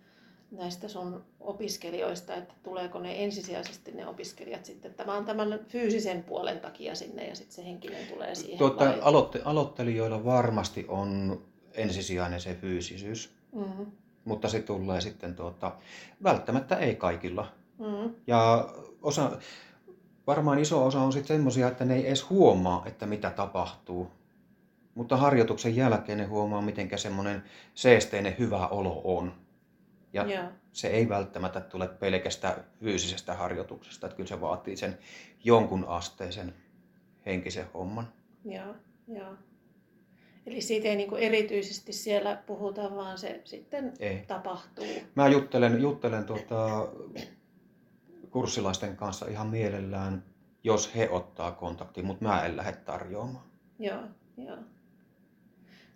näistä 0.50 0.88
sun 0.88 1.24
opiskelijoista, 1.40 2.34
että 2.34 2.54
tuleeko 2.62 2.98
ne 2.98 3.24
ensisijaisesti 3.24 3.92
ne 3.92 4.06
opiskelijat 4.06 4.64
sitten 4.64 4.94
tämän, 4.94 5.24
tämän 5.24 5.60
fyysisen 5.68 6.22
puolen 6.22 6.60
takia 6.60 6.94
sinne 6.94 7.28
ja 7.28 7.34
sitten 7.34 7.54
se 7.54 7.64
henkinen 7.64 8.06
tulee 8.06 8.34
siihen? 8.34 8.58
Tuota, 8.58 8.94
aloitte, 9.02 9.40
aloittelijoilla 9.44 10.24
varmasti 10.24 10.84
on 10.88 11.40
ensisijainen 11.74 12.40
se 12.40 12.54
fyysisyys 12.54 13.40
Mm. 13.52 13.86
Mutta 14.24 14.48
se 14.48 14.62
tulee 14.62 15.00
sitten 15.00 15.34
tuota, 15.34 15.72
välttämättä 16.22 16.76
ei 16.76 16.94
kaikilla. 16.94 17.52
Mm. 17.78 18.14
Ja 18.26 18.68
osa, 19.02 19.38
varmaan 20.26 20.58
iso 20.58 20.86
osa 20.86 21.00
on 21.00 21.12
sitten 21.12 21.36
semmoisia, 21.36 21.68
että 21.68 21.84
ne 21.84 21.94
ei 21.94 22.06
edes 22.06 22.30
huomaa, 22.30 22.82
että 22.86 23.06
mitä 23.06 23.30
tapahtuu. 23.30 24.10
Mutta 24.94 25.16
harjoituksen 25.16 25.76
jälkeen 25.76 26.18
ne 26.18 26.24
huomaa, 26.24 26.62
miten 26.62 26.98
semmoinen 26.98 27.42
seesteinen 27.74 28.34
hyvä 28.38 28.68
olo 28.68 29.00
on. 29.04 29.32
Ja 30.12 30.24
yeah. 30.24 30.52
se 30.72 30.88
ei 30.88 31.08
välttämättä 31.08 31.60
tule 31.60 31.88
pelkästään 31.88 32.64
fyysisestä 32.80 33.34
harjoituksesta, 33.34 34.06
että 34.06 34.16
kyllä 34.16 34.28
se 34.28 34.40
vaatii 34.40 34.76
sen 34.76 34.98
jonkun 35.44 35.84
asteisen 35.88 36.54
henkisen 37.26 37.66
homman. 37.74 38.12
Joo, 38.44 38.74
joo. 39.08 39.34
Eli 40.46 40.60
siitä 40.60 40.88
ei 40.88 40.96
niin 40.96 41.16
erityisesti 41.16 41.92
siellä 41.92 42.42
puhuta, 42.46 42.96
vaan 42.96 43.18
se 43.18 43.40
sitten 43.44 43.92
ei. 43.98 44.24
tapahtuu. 44.26 44.86
Mä 45.14 45.28
juttelen, 45.28 45.82
juttelen 45.82 46.24
tuota, 46.24 46.88
kurssilaisten 48.30 48.96
kanssa 48.96 49.26
ihan 49.26 49.46
mielellään, 49.46 50.24
jos 50.64 50.96
he 50.96 51.08
ottaa 51.10 51.52
kontaktin, 51.52 52.06
mutta 52.06 52.24
mä 52.24 52.44
en 52.44 52.56
lähde 52.56 52.72
tarjoamaan. 52.72 53.44
Joo, 53.78 54.02
joo. 54.36 54.56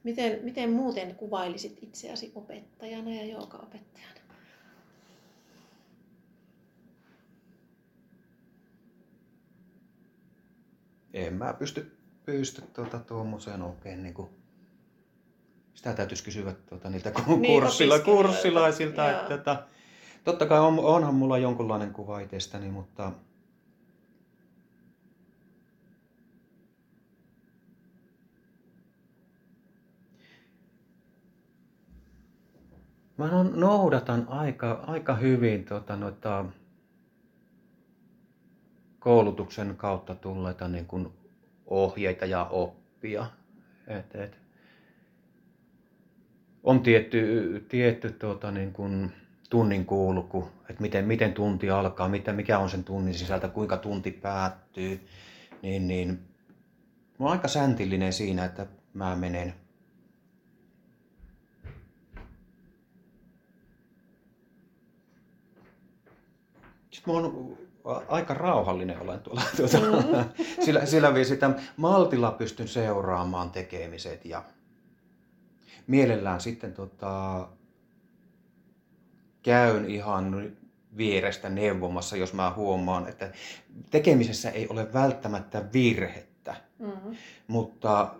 Miten, 0.04 0.44
miten 0.44 0.70
muuten 0.70 1.14
kuvailisit 1.14 1.78
itseäsi 1.82 2.32
opettajana 2.34 3.14
ja 3.14 3.24
joogaopettajana? 3.24 4.20
En 11.12 11.34
mä 11.34 11.54
pysty, 11.54 11.96
pysty 12.26 12.62
tuota, 12.72 12.98
tuommoiseen 12.98 13.62
oikein 13.62 14.02
niin 14.02 14.14
kuin 14.14 14.28
sitä 15.74 15.94
täytyisi 15.94 16.24
kysyä 16.24 16.54
tuota, 16.68 16.90
niiltä 16.90 17.12
niin, 17.26 17.60
kurssilla, 17.60 17.98
kurssilaisilta. 17.98 19.10
Että, 19.10 19.22
että, 19.22 19.38
tota, 19.38 19.66
totta 20.24 20.46
kai 20.46 20.60
on, 20.60 20.78
onhan 20.78 21.14
mulla 21.14 21.38
jonkunlainen 21.38 21.92
kuva 21.92 22.20
itsestäni, 22.20 22.70
mutta 22.70 23.12
Mä 33.16 33.28
noudatan 33.54 34.26
aika, 34.28 34.84
aika 34.86 35.14
hyvin 35.14 35.64
tuota, 35.64 35.96
noita 35.96 36.44
koulutuksen 38.98 39.76
kautta 39.76 40.14
tulleita 40.14 40.68
niin 40.68 40.86
kuin 40.86 41.08
ohjeita 41.66 42.26
ja 42.26 42.44
oppia. 42.44 43.26
Et, 43.86 44.14
et, 44.14 44.38
on 46.62 46.80
tietty, 46.80 47.66
tietty 47.68 48.12
tuota, 48.12 48.50
niin 48.50 48.72
kuin 48.72 49.12
tunnin 49.50 49.86
kulku, 49.86 50.48
että 50.70 50.82
miten, 50.82 51.04
miten 51.04 51.32
tunti 51.32 51.70
alkaa, 51.70 52.08
mitä, 52.08 52.32
mikä 52.32 52.58
on 52.58 52.70
sen 52.70 52.84
tunnin 52.84 53.14
sisältä, 53.14 53.48
kuinka 53.48 53.76
tunti 53.76 54.10
päättyy, 54.10 55.06
niin, 55.62 55.88
niin. 55.88 56.08
Mä 57.18 57.26
oon 57.26 57.32
aika 57.32 57.48
säntillinen 57.48 58.12
siinä, 58.12 58.44
että 58.44 58.66
mä 58.94 59.16
menen 59.16 59.54
Sitten 66.94 67.14
mä 67.14 67.20
oon 67.20 67.58
aika 68.08 68.34
rauhallinen 68.34 69.00
olen 69.00 69.20
tuolla. 69.20 69.42
Tuota, 69.56 69.78
mm. 69.78 70.44
sillä, 70.64 70.86
sillä 70.86 71.14
viisi, 71.14 71.34
että 71.34 71.50
maltilla 71.76 72.30
pystyn 72.30 72.68
seuraamaan 72.68 73.50
tekemiset 73.50 74.24
ja 74.24 74.42
mielellään 75.86 76.40
sitten 76.40 76.72
tota, 76.72 77.48
käyn 79.42 79.90
ihan 79.90 80.52
vierestä 80.96 81.48
neuvomassa, 81.48 82.16
jos 82.16 82.32
mä 82.32 82.52
huomaan, 82.56 83.08
että 83.08 83.32
tekemisessä 83.90 84.50
ei 84.50 84.68
ole 84.68 84.92
välttämättä 84.92 85.64
virhettä, 85.72 86.56
mm-hmm. 86.78 87.16
mutta 87.46 88.14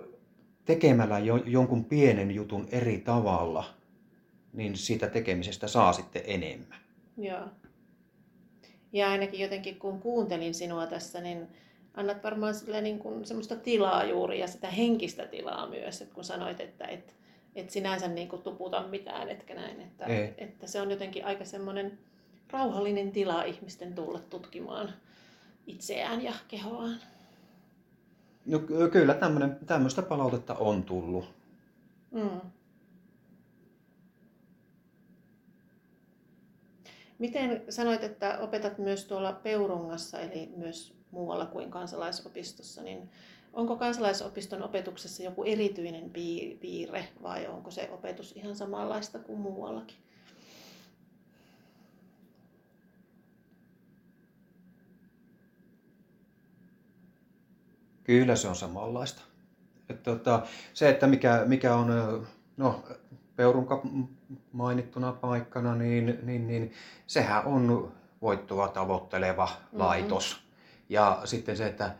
tekemällä 0.64 1.18
jo, 1.18 1.36
jonkun 1.36 1.84
pienen 1.84 2.30
jutun 2.30 2.68
eri 2.72 2.98
tavalla, 2.98 3.64
niin 4.52 4.76
siitä 4.76 5.06
tekemisestä 5.06 5.68
saa 5.68 5.92
sitten 5.92 6.22
enemmän. 6.26 6.78
Joo. 7.16 7.48
Ja 8.94 9.10
ainakin 9.10 9.40
jotenkin 9.40 9.78
kun 9.78 10.00
kuuntelin 10.00 10.54
sinua 10.54 10.86
tässä, 10.86 11.20
niin 11.20 11.48
annat 11.94 12.22
varmaan 12.22 12.54
niin 12.80 12.98
kuin 12.98 13.24
semmoista 13.24 13.56
tilaa 13.56 14.04
juuri 14.04 14.40
ja 14.40 14.46
sitä 14.46 14.70
henkistä 14.70 15.26
tilaa 15.26 15.66
myös, 15.66 16.02
että 16.02 16.14
kun 16.14 16.24
sanoit, 16.24 16.60
että 16.60 16.84
et, 16.84 17.16
et 17.54 17.70
sinänsä 17.70 18.08
niin 18.08 18.28
kuin 18.28 18.42
tuputa 18.42 18.88
mitään, 18.88 19.28
etkä 19.28 19.54
näin, 19.54 19.80
että, 19.80 20.06
että 20.38 20.66
se 20.66 20.80
on 20.80 20.90
jotenkin 20.90 21.24
aika 21.24 21.44
semmoinen 21.44 21.98
rauhallinen 22.50 23.12
tila 23.12 23.42
ihmisten 23.42 23.94
tulla 23.94 24.18
tutkimaan 24.18 24.94
itseään 25.66 26.22
ja 26.22 26.32
kehoaan. 26.48 26.96
No, 28.46 28.58
kyllä 28.92 29.16
tämmöistä 29.66 30.02
palautetta 30.02 30.54
on 30.54 30.82
tullut. 30.82 31.24
Mm. 32.10 32.40
Miten 37.18 37.62
sanoit, 37.68 38.02
että 38.02 38.38
opetat 38.38 38.78
myös 38.78 39.04
tuolla 39.04 39.32
Peurungassa, 39.32 40.20
eli 40.20 40.52
myös 40.56 40.94
muualla 41.10 41.46
kuin 41.46 41.70
kansalaisopistossa, 41.70 42.82
niin 42.82 43.10
onko 43.52 43.76
kansalaisopiston 43.76 44.62
opetuksessa 44.62 45.22
joku 45.22 45.44
erityinen 45.44 46.10
piirre 46.60 47.08
vai 47.22 47.46
onko 47.46 47.70
se 47.70 47.88
opetus 47.92 48.32
ihan 48.36 48.56
samanlaista 48.56 49.18
kuin 49.18 49.38
muuallakin? 49.38 49.96
Kyllä 58.04 58.36
se 58.36 58.48
on 58.48 58.56
samanlaista. 58.56 59.22
Että, 59.88 60.10
tota, 60.10 60.46
se, 60.74 60.88
että 60.88 61.06
mikä, 61.06 61.42
mikä 61.46 61.74
on 61.74 61.88
no, 62.56 62.84
Peurunka 63.36 63.82
mainittuna 64.52 65.12
paikkana, 65.12 65.74
niin, 65.74 66.18
niin, 66.22 66.46
niin 66.46 66.72
sehän 67.06 67.44
on 67.44 67.92
voittoa 68.22 68.68
tavoitteleva 68.68 69.46
mm-hmm. 69.46 69.78
laitos. 69.78 70.44
Ja 70.88 71.20
sitten 71.24 71.56
se, 71.56 71.66
että 71.66 71.94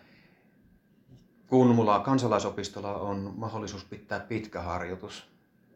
kun 1.47 1.75
mulla 1.75 2.01
kansalaisopistolla 2.01 2.95
on 2.95 3.33
mahdollisuus 3.37 3.85
pitää 3.85 4.21
pitkä 4.21 4.61
harjoitus, 4.61 5.29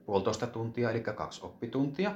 puolitoista 0.06 0.46
tuntia, 0.46 0.90
eli 0.90 1.00
kaksi 1.00 1.40
oppituntia, 1.44 2.14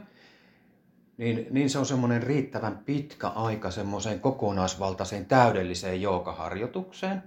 niin, 1.16 1.46
niin 1.50 1.70
se 1.70 1.78
on 1.78 1.86
semmoinen 1.86 2.22
riittävän 2.22 2.78
pitkä 2.78 3.28
aika 3.28 3.70
semmoiseen 3.70 4.20
kokonaisvaltaiseen 4.20 5.26
täydelliseen 5.26 6.02
joogaharjoitukseen. 6.02 7.22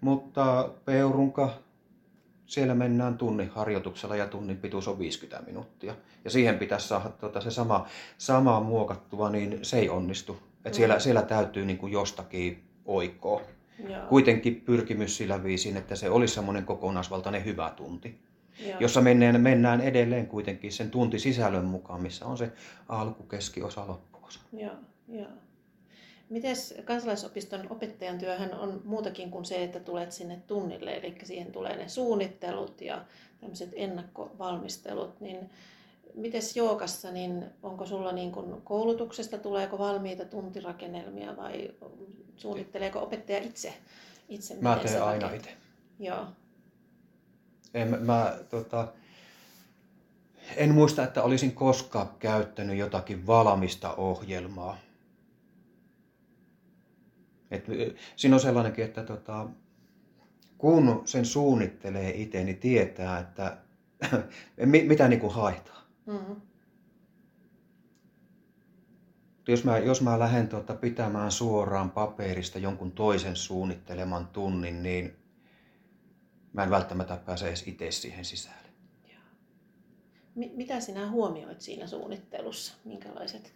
Mutta 0.00 0.68
Peurunka 0.84 1.50
siellä 2.46 2.74
mennään 2.74 3.18
tunnin 3.18 3.48
harjoituksella 3.48 4.16
ja 4.16 4.26
tunnin 4.26 4.56
pituus 4.56 4.88
on 4.88 4.98
50 4.98 5.46
minuuttia. 5.46 5.94
Ja 6.24 6.30
siihen 6.30 6.58
pitäisi 6.58 6.88
saada 6.88 7.08
tuota, 7.08 7.40
se 7.40 7.50
sama, 7.50 7.86
sama 8.18 8.60
muokattua, 8.60 9.30
niin 9.30 9.58
se 9.62 9.78
ei 9.78 9.88
onnistu. 9.88 10.38
Et 10.64 10.72
mm. 10.72 10.76
siellä, 10.76 10.98
siellä 10.98 11.22
täytyy 11.22 11.64
niin 11.64 11.78
kuin 11.78 11.92
jostakin 11.92 12.64
oikoa. 12.84 13.42
Joo. 13.88 14.06
Kuitenkin 14.08 14.60
pyrkimys 14.60 15.16
sillä 15.16 15.44
viisin, 15.44 15.76
että 15.76 15.96
se 15.96 16.10
olisi 16.10 16.34
semmoinen 16.34 16.64
kokonaisvaltainen 16.64 17.44
hyvä 17.44 17.72
tunti. 17.76 18.18
Joo. 18.66 18.80
Jossa 18.80 19.00
mennään, 19.00 19.40
mennään 19.40 19.80
edelleen 19.80 20.26
kuitenkin 20.26 20.72
sen 20.72 20.90
tuntisisällön 20.90 21.64
mukaan, 21.64 22.02
missä 22.02 22.26
on 22.26 22.38
se 22.38 22.52
alku, 22.88 23.22
keskiosa, 23.22 23.86
loppuosa. 23.86 24.40
Joo, 24.52 24.74
joo. 25.08 25.28
Miten 26.28 26.56
kansalaisopiston 26.84 27.66
opettajan 27.70 28.18
työhän 28.18 28.54
on 28.54 28.82
muutakin 28.84 29.30
kuin 29.30 29.44
se, 29.44 29.64
että 29.64 29.80
tulet 29.80 30.12
sinne 30.12 30.42
tunnille, 30.46 30.96
eli 30.96 31.14
siihen 31.22 31.52
tulee 31.52 31.76
ne 31.76 31.88
suunnittelut 31.88 32.80
ja 32.80 33.04
tämmöiset 33.40 33.70
ennakkovalmistelut, 33.72 35.20
niin 35.20 35.50
miten 36.14 36.42
jookassa, 36.54 37.10
niin 37.10 37.44
onko 37.62 37.86
sulla 37.86 38.12
niin 38.12 38.32
kuin 38.32 38.62
koulutuksesta, 38.62 39.38
tuleeko 39.38 39.78
valmiita 39.78 40.24
tuntirakennelmia 40.24 41.36
vai 41.36 41.70
suunnitteleeko 42.36 43.02
opettaja 43.02 43.38
itse? 43.38 43.74
itse 44.28 44.56
mä 44.60 44.76
teen 44.76 45.02
aina 45.02 45.32
itse. 45.32 45.50
Joo. 45.98 46.26
En, 47.74 48.02
mä, 48.02 48.38
tota, 48.50 48.88
en 50.56 50.74
muista, 50.74 51.02
että 51.02 51.22
olisin 51.22 51.54
koskaan 51.54 52.08
käyttänyt 52.18 52.78
jotakin 52.78 53.26
valmista 53.26 53.94
ohjelmaa. 53.94 54.76
Et, 57.54 57.66
siinä 58.16 58.36
on 58.36 58.40
sellainenkin, 58.40 58.84
että 58.84 59.02
tota, 59.02 59.48
kun 60.58 61.02
sen 61.04 61.24
suunnittelee 61.24 62.10
itse, 62.10 62.44
niin 62.44 62.58
tietää, 62.58 63.18
että 63.18 63.56
mitä 64.86 65.08
niin 65.08 65.20
kuin 65.20 65.34
haetaan. 65.34 65.84
Mm-hmm. 66.06 66.36
Jos 69.48 69.64
mä, 69.64 69.78
jos 69.78 70.02
mä 70.02 70.18
lähden 70.18 70.48
tuota 70.48 70.74
pitämään 70.74 71.32
suoraan 71.32 71.90
paperista 71.90 72.58
jonkun 72.58 72.92
toisen 72.92 73.36
suunnitteleman 73.36 74.26
tunnin, 74.26 74.82
niin 74.82 75.16
mä 76.52 76.62
en 76.62 76.70
välttämättä 76.70 77.16
pääse 77.16 77.48
edes 77.48 77.68
itse 77.68 77.90
siihen 77.90 78.24
sisälle. 78.24 78.64
Mitä 80.34 80.80
sinä 80.80 81.10
huomioit 81.10 81.60
siinä 81.60 81.86
suunnittelussa? 81.86 82.74
Minkälaiset 82.84 83.54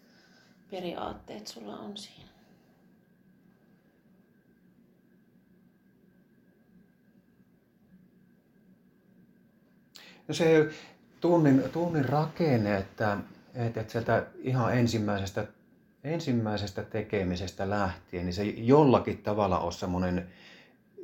periaatteet 0.71 1.47
sulla 1.47 1.77
on 1.77 1.97
siinä? 1.97 2.29
No 10.18 10.18
se 10.35 10.69
tunnin, 11.21 11.63
tunnin 11.73 12.05
rakenne, 12.05 12.77
että, 12.77 13.19
että, 13.55 13.81
että 13.81 13.93
sieltä 13.93 14.27
ihan 14.41 14.79
ensimmäisestä, 14.79 15.47
ensimmäisestä 16.05 16.83
tekemisestä 16.83 17.71
lähtien, 17.71 18.25
niin 18.25 18.35
se 18.35 18.45
jollakin 18.45 19.19
tavalla 19.19 19.59
on 19.59 19.73
semmoinen 19.73 20.29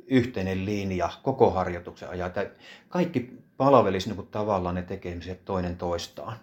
yhteinen 0.07 0.65
linja 0.65 1.09
koko 1.23 1.51
harjoituksen 1.51 2.09
ajan. 2.09 2.27
Että 2.27 2.49
kaikki 2.89 3.37
palvelisi 3.57 4.13
niin 4.13 4.27
tavallaan 4.27 4.75
ne 4.75 4.81
tekemiset 4.81 5.45
toinen 5.45 5.77
toistaan. 5.77 6.37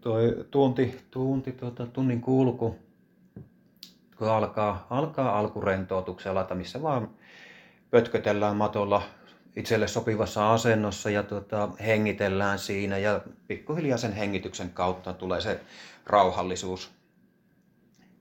toi 0.00 0.46
tunti, 0.50 1.00
tunti 1.10 1.52
tuota, 1.52 1.86
tunnin 1.86 2.20
kulku 2.20 2.76
kun 4.22 4.30
alkaa, 4.30 4.86
alkaa 4.90 5.38
alkurentoutuksella, 5.38 6.46
missä 6.54 6.82
vaan 6.82 7.10
pötkötellään 7.90 8.56
matolla 8.56 9.02
itselle 9.56 9.88
sopivassa 9.88 10.52
asennossa 10.52 11.10
ja 11.10 11.22
tuota, 11.22 11.68
hengitellään 11.86 12.58
siinä 12.58 12.98
ja 12.98 13.20
pikkuhiljaa 13.46 13.98
sen 13.98 14.12
hengityksen 14.12 14.70
kautta 14.70 15.12
tulee 15.12 15.40
se 15.40 15.60
rauhallisuus. 16.06 16.90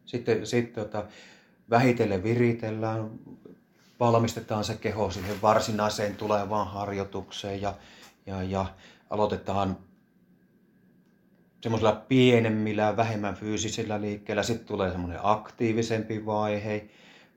Sitten, 0.06 0.48
sitten 0.48 0.74
tuota, 0.74 1.06
vähitellen 1.70 2.24
viritellään, 2.24 3.10
valmistetaan 4.00 4.64
se 4.64 4.76
keho 4.76 5.12
siihen 5.12 5.42
varsinaiseen 5.42 6.16
tulevaan 6.16 6.68
harjoitukseen 6.68 7.62
ja, 7.62 7.74
ja, 8.26 8.44
ja 8.44 8.66
aloitetaan 9.10 9.78
semmoisella 11.62 12.04
pienemmillä, 12.08 12.98
vähemmän 12.98 13.36
fyysisillä 13.36 14.02
liikkeellä. 14.02 14.44
Sitten 14.44 14.68
tulee 14.68 14.92
semmoinen 14.92 15.20
aktiivisempi 15.24 16.26
vaihe, 16.26 16.90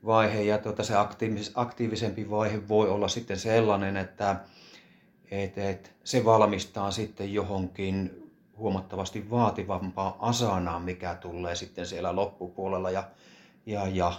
vaihe 0.07 0.43
ja 0.43 0.59
tuota, 0.59 0.83
se 0.83 0.97
aktiivis, 0.97 1.53
aktiivisempi 1.55 2.31
vaihe 2.31 2.69
voi 2.69 2.89
olla 2.89 3.09
sitten 3.09 3.39
sellainen, 3.39 3.97
että 3.97 4.37
et, 5.31 5.59
et, 5.59 5.95
se 6.05 6.25
valmistaa 6.25 6.91
sitten 6.91 7.35
johonkin 7.35 8.31
huomattavasti 8.57 9.31
vaativampaa 9.31 10.17
asanaa, 10.21 10.81
mikä 10.81 11.15
tulee 11.15 11.55
sitten 11.55 11.87
siellä 11.87 12.17
loppupuolella. 12.17 12.91
Ja, 12.91 13.05
ja, 13.67 13.89
ja. 13.89 14.13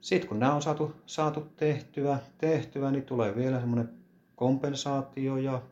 Sitten 0.00 0.28
kun 0.28 0.38
nämä 0.38 0.54
on 0.54 0.62
saatu, 0.62 0.96
saatu 1.06 1.40
tehtyä, 1.56 2.18
tehtyä, 2.38 2.90
niin 2.90 3.04
tulee 3.04 3.36
vielä 3.36 3.60
semmoinen 3.60 3.90
kompensaatio 4.36 5.36
ja 5.36 5.62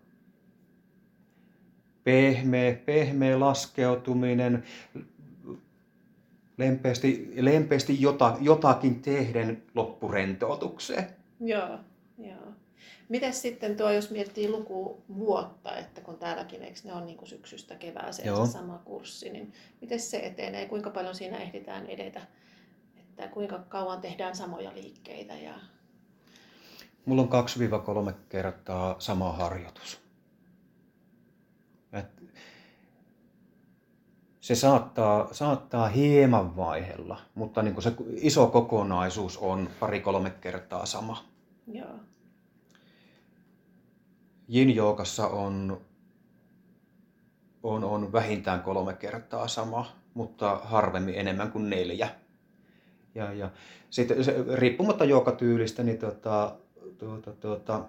pehmeä, 2.04 2.74
pehmeä 2.74 3.40
laskeutuminen, 3.40 4.64
lempeästi, 6.58 7.32
lempeästi 7.36 8.02
jota, 8.02 8.36
jotakin 8.40 9.02
tehden 9.02 9.62
loppurentoutukseen. 9.74 11.06
Joo, 11.40 11.78
joo. 12.18 12.54
Mites 13.08 13.42
sitten 13.42 13.76
tuo, 13.76 13.90
jos 13.90 14.10
miettii 14.10 14.48
lukuvuotta, 14.48 15.76
että 15.76 16.00
kun 16.00 16.18
täälläkin 16.18 16.62
eikö 16.62 16.80
ne 16.84 16.92
on 16.92 17.06
niin 17.06 17.18
kuin 17.18 17.28
syksystä 17.28 17.74
kevääseen 17.74 18.36
se 18.36 18.52
sama 18.52 18.78
kurssi, 18.84 19.30
niin 19.30 19.52
miten 19.80 20.00
se 20.00 20.16
etenee, 20.16 20.68
kuinka 20.68 20.90
paljon 20.90 21.14
siinä 21.14 21.38
ehditään 21.38 21.86
edetä, 21.86 22.20
että 22.98 23.28
kuinka 23.28 23.58
kauan 23.58 24.00
tehdään 24.00 24.36
samoja 24.36 24.74
liikkeitä? 24.74 25.34
Ja... 25.34 25.54
Mulla 27.04 27.22
on 27.22 27.28
2-3 28.08 28.12
kertaa 28.28 28.96
sama 28.98 29.32
harjoitus. 29.32 30.03
Se 34.40 34.54
saattaa, 34.54 35.28
saattaa 35.32 35.88
hieman 35.88 36.56
vaihella, 36.56 37.20
mutta 37.34 37.62
niin 37.62 37.74
kuin 37.74 37.84
se 37.84 37.92
iso 38.16 38.46
kokonaisuus 38.46 39.38
on 39.38 39.68
pari-kolme 39.80 40.30
kertaa 40.30 40.86
sama. 40.86 41.24
Joo. 41.72 41.94
Yin 44.54 44.74
joogassa 44.74 45.28
on, 45.28 45.80
on, 47.62 47.84
on 47.84 48.12
vähintään 48.12 48.62
kolme 48.62 48.94
kertaa 48.94 49.48
sama, 49.48 49.86
mutta 50.14 50.60
harvemmin 50.64 51.14
enemmän 51.14 51.52
kuin 51.52 51.70
neljä. 51.70 52.08
Ja, 53.14 53.32
ja 53.32 53.50
sitten 53.90 54.24
se, 54.24 54.44
riippumatta 54.54 55.04
joogatyylistä, 55.04 55.82
niin 55.82 55.98
tota, 55.98 56.56
tuota, 56.98 57.32
tuota, 57.32 57.84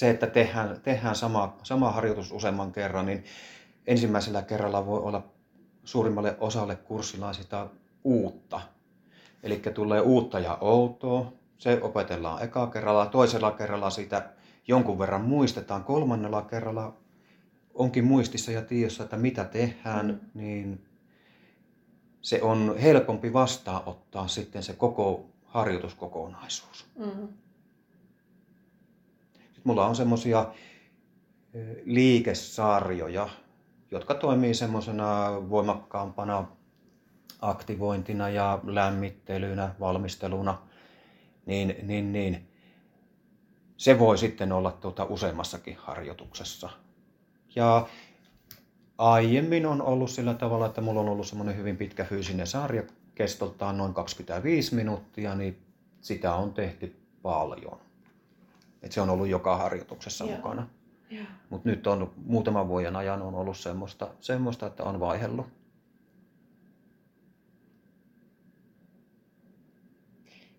se, 0.00 0.10
että 0.10 0.26
tehdään, 0.26 0.80
tehdään 0.82 1.16
sama, 1.16 1.56
sama 1.62 1.92
harjoitus 1.92 2.32
useamman 2.32 2.72
kerran, 2.72 3.06
niin 3.06 3.24
ensimmäisellä 3.86 4.42
kerralla 4.42 4.86
voi 4.86 5.00
olla 5.00 5.24
suurimmalle 5.84 6.36
osalle 6.40 6.76
kurssilaisista 6.76 7.68
uutta. 8.04 8.60
Eli 9.42 9.62
tulee 9.74 10.00
uutta 10.00 10.38
ja 10.38 10.58
outoa. 10.60 11.32
Se 11.58 11.78
opetellaan 11.82 12.42
eka 12.42 12.66
kerralla, 12.66 13.06
toisella 13.06 13.50
kerralla 13.50 13.90
sitä 13.90 14.30
jonkun 14.68 14.98
verran 14.98 15.24
muistetaan, 15.24 15.84
kolmannella 15.84 16.42
kerralla 16.42 16.96
onkin 17.74 18.04
muistissa 18.04 18.52
ja 18.52 18.62
tiedossa, 18.62 19.02
että 19.04 19.16
mitä 19.16 19.44
tehdään, 19.44 20.06
mm. 20.06 20.40
niin 20.40 20.86
se 22.20 22.42
on 22.42 22.74
helpompi 22.82 23.32
vastaanottaa 23.32 24.28
sitten 24.28 24.62
se 24.62 24.72
koko 24.72 25.26
harjoituskokonaisuus. 25.44 26.86
Mm. 26.98 27.28
Mulla 29.64 29.86
on 29.86 29.96
semmoisia 29.96 30.46
liikesarjoja, 31.84 33.28
jotka 33.90 34.14
toimii 34.14 34.54
semmoisena 34.54 35.28
voimakkaampana 35.50 36.44
aktivointina 37.40 38.28
ja 38.28 38.60
lämmittelynä, 38.66 39.74
valmisteluna, 39.80 40.58
niin, 41.46 41.76
niin, 41.82 42.12
niin 42.12 42.48
se 43.76 43.98
voi 43.98 44.18
sitten 44.18 44.52
olla 44.52 44.72
tuota 44.72 45.04
useammassakin 45.04 45.76
harjoituksessa. 45.76 46.70
Ja 47.56 47.86
aiemmin 48.98 49.66
on 49.66 49.82
ollut 49.82 50.10
sillä 50.10 50.34
tavalla, 50.34 50.66
että 50.66 50.80
mulla 50.80 51.00
on 51.00 51.08
ollut 51.08 51.26
semmoinen 51.26 51.56
hyvin 51.56 51.76
pitkä 51.76 52.04
fyysinen 52.04 52.46
sarja, 52.46 52.82
kestoltaan 53.14 53.78
noin 53.78 53.94
25 53.94 54.74
minuuttia, 54.74 55.34
niin 55.34 55.62
sitä 56.00 56.34
on 56.34 56.54
tehty 56.54 56.96
paljon. 57.22 57.89
Et 58.82 58.92
se 58.92 59.00
on 59.00 59.10
ollut 59.10 59.28
joka 59.28 59.56
harjoituksessa 59.56 60.24
Joo. 60.24 60.36
mukana. 60.36 60.68
Mutta 61.50 61.68
nyt 61.68 61.86
on 61.86 62.12
muutaman 62.24 62.68
vuoden 62.68 62.96
ajan 62.96 63.22
on 63.22 63.34
ollut 63.34 63.56
semmoista, 63.56 64.08
semmoista 64.20 64.66
että 64.66 64.84
on 64.84 65.00
vaihellut. 65.00 65.46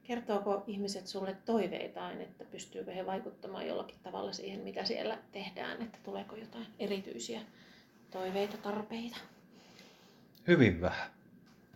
Kertooko 0.03 0.63
ihmiset 0.67 1.07
sulle 1.07 1.37
toiveitaan, 1.45 2.21
että 2.21 2.45
pystyykö 2.45 2.91
he 2.91 3.05
vaikuttamaan 3.05 3.67
jollakin 3.67 3.99
tavalla 4.03 4.31
siihen, 4.31 4.59
mitä 4.59 4.85
siellä 4.85 5.17
tehdään, 5.31 5.81
että 5.81 5.97
tuleeko 6.03 6.35
jotain 6.35 6.67
erityisiä 6.79 7.41
toiveita, 8.11 8.57
tarpeita? 8.57 9.17
Hyvin 10.47 10.81
vähän. 10.81 11.09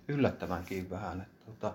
Yllättävänkin 0.08 0.89
vähän. 0.89 1.21
Että, 1.21 1.45
tuota, 1.45 1.73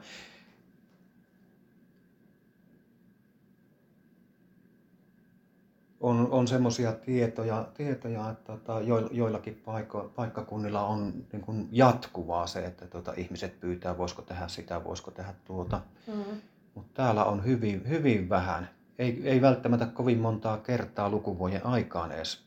on, 6.00 6.28
on 6.30 6.48
semmoisia 6.48 6.92
tietoja, 6.92 7.68
tietoja, 7.74 8.30
että 8.30 8.52
tota, 8.52 8.80
joillakin 9.12 9.62
paikko, 9.64 10.12
paikkakunnilla 10.16 10.86
on 10.86 11.12
niin 11.32 11.42
kuin 11.42 11.68
jatkuvaa 11.72 12.46
se, 12.46 12.64
että 12.64 12.86
tota, 12.86 13.12
ihmiset 13.16 13.60
pyytää, 13.60 13.98
voisiko 13.98 14.22
tehdä 14.22 14.48
sitä, 14.48 14.84
voisiko 14.84 15.10
tehdä 15.10 15.34
tuota. 15.44 15.80
Mm. 16.06 16.40
Mutta 16.74 16.90
täällä 16.94 17.24
on 17.24 17.44
hyvin, 17.44 17.88
hyvin 17.88 18.28
vähän. 18.28 18.70
Ei, 18.98 19.28
ei 19.28 19.42
välttämättä 19.42 19.86
kovin 19.86 20.18
montaa 20.18 20.56
kertaa 20.56 21.10
lukuvuoden 21.10 21.66
aikaan 21.66 22.12
edes 22.12 22.44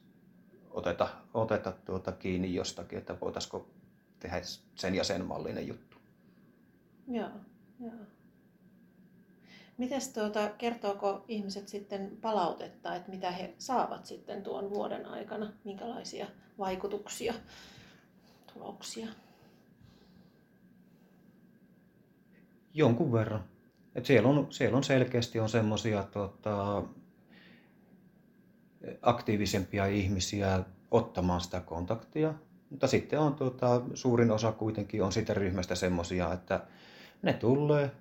oteta, 0.72 1.08
oteta 1.34 1.74
tuota 1.86 2.12
kiinni 2.12 2.56
jostakin, 2.56 2.98
että 2.98 3.16
voitaisiko 3.22 3.68
tehdä 4.20 4.42
sen 4.76 4.96
ja 4.96 5.04
sen 5.04 5.26
mallinen 5.26 5.68
juttu. 5.68 5.98
Joo, 7.08 7.30
joo. 7.80 7.94
Mites 9.78 10.10
tuota, 10.10 10.50
kertooko 10.50 11.26
ihmiset 11.28 11.68
sitten 11.68 12.18
palautetta, 12.22 12.96
että 12.96 13.12
mitä 13.12 13.32
he 13.32 13.54
saavat 13.58 14.06
sitten 14.06 14.44
tuon 14.44 14.70
vuoden 14.70 15.06
aikana, 15.06 15.54
minkälaisia 15.64 16.28
vaikutuksia, 16.58 17.34
tuloksia? 18.54 19.08
Jonkun 22.74 23.12
verran. 23.12 23.44
Et 23.96 24.06
siellä, 24.06 24.30
on, 24.30 24.48
siellä 24.50 24.78
on 24.78 24.84
selkeästi 24.84 25.40
on 25.40 25.50
semmoisia 25.50 26.04
tota, 26.04 26.84
aktiivisempia 29.02 29.86
ihmisiä 29.86 30.64
ottamaan 30.92 31.42
sitä 31.42 31.60
kontaktia. 31.60 32.34
Mutta 32.70 32.88
sitten 32.88 33.20
on 33.20 33.36
tota, 33.36 33.82
suurin 33.94 34.32
osa 34.32 34.52
kuitenkin 34.52 35.04
on 35.04 35.12
siitä 35.12 35.34
ryhmästä 35.34 35.76
semmoisia, 35.76 36.34
että 36.34 36.68
ne 37.22 37.34
tulee, 37.34 37.92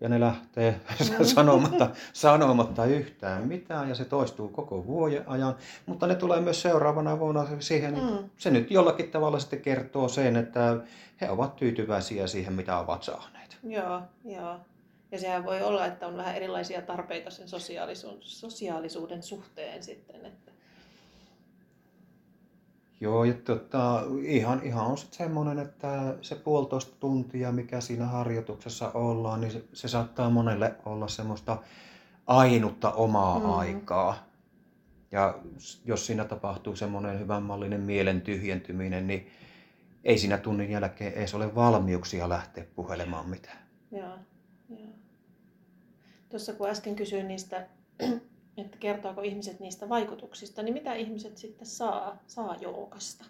ja 0.00 0.08
ne 0.08 0.20
lähtee 0.20 0.80
mm. 1.00 1.24
sanomatta, 1.34 1.90
sanomatta 2.12 2.84
yhtään 2.84 3.48
mitään 3.48 3.88
ja 3.88 3.94
se 3.94 4.04
toistuu 4.04 4.48
koko 4.48 4.86
vuoden 4.86 5.28
ajan. 5.28 5.56
Mutta 5.86 6.06
ne 6.06 6.14
tulee 6.14 6.40
myös 6.40 6.62
seuraavana 6.62 7.18
vuonna 7.18 7.46
siihen, 7.60 7.94
mm. 7.94 8.30
se 8.38 8.50
nyt 8.50 8.70
jollakin 8.70 9.10
tavalla 9.10 9.38
sitten 9.38 9.60
kertoo 9.60 10.08
sen, 10.08 10.36
että 10.36 10.76
he 11.20 11.30
ovat 11.30 11.56
tyytyväisiä 11.56 12.26
siihen, 12.26 12.52
mitä 12.52 12.78
ovat 12.78 13.02
saaneet. 13.02 13.58
Joo, 13.62 14.02
joo. 14.24 14.56
Ja 15.12 15.18
sehän 15.18 15.44
voi 15.44 15.62
olla, 15.62 15.86
että 15.86 16.06
on 16.06 16.16
vähän 16.16 16.36
erilaisia 16.36 16.82
tarpeita 16.82 17.30
sen 17.30 17.48
sosiaalisuuden, 17.48 18.18
sosiaalisuuden 18.22 19.22
suhteen 19.22 19.82
sitten. 19.82 20.26
Että... 20.26 20.49
Joo, 23.00 23.24
ja 23.24 23.34
tota, 23.34 24.02
ihan, 24.22 24.62
ihan 24.62 24.86
on 24.86 24.98
sitten 24.98 25.18
semmoinen, 25.18 25.58
että 25.58 26.14
se 26.22 26.34
puolitoista 26.34 26.96
tuntia, 27.00 27.52
mikä 27.52 27.80
siinä 27.80 28.06
harjoituksessa 28.06 28.90
ollaan, 28.94 29.40
niin 29.40 29.52
se, 29.52 29.64
se 29.72 29.88
saattaa 29.88 30.30
monelle 30.30 30.74
olla 30.84 31.08
semmoista 31.08 31.58
ainutta 32.26 32.92
omaa 32.92 33.38
mm. 33.38 33.50
aikaa. 33.50 34.30
Ja 35.12 35.38
jos 35.84 36.06
siinä 36.06 36.24
tapahtuu 36.24 36.76
semmoinen 36.76 37.20
hyvänmallinen 37.20 37.80
mielen 37.80 38.20
tyhjentyminen, 38.20 39.06
niin 39.06 39.30
ei 40.04 40.18
siinä 40.18 40.38
tunnin 40.38 40.70
jälkeen 40.70 41.12
edes 41.12 41.34
ole 41.34 41.54
valmiuksia 41.54 42.28
lähteä 42.28 42.64
puhelemaan 42.74 43.28
mitään. 43.28 43.58
Joo, 43.92 44.18
joo. 44.68 44.88
Tuossa 46.28 46.52
kun 46.52 46.68
äsken 46.68 46.96
kysyin 46.96 47.28
niistä 47.28 47.66
että 48.60 48.78
kertooko 48.78 49.22
ihmiset 49.22 49.60
niistä 49.60 49.88
vaikutuksista, 49.88 50.62
niin 50.62 50.74
mitä 50.74 50.94
ihmiset 50.94 51.38
sitten 51.38 51.66
saa, 51.66 52.18
saa 52.26 52.56
joukasta? 52.60 53.24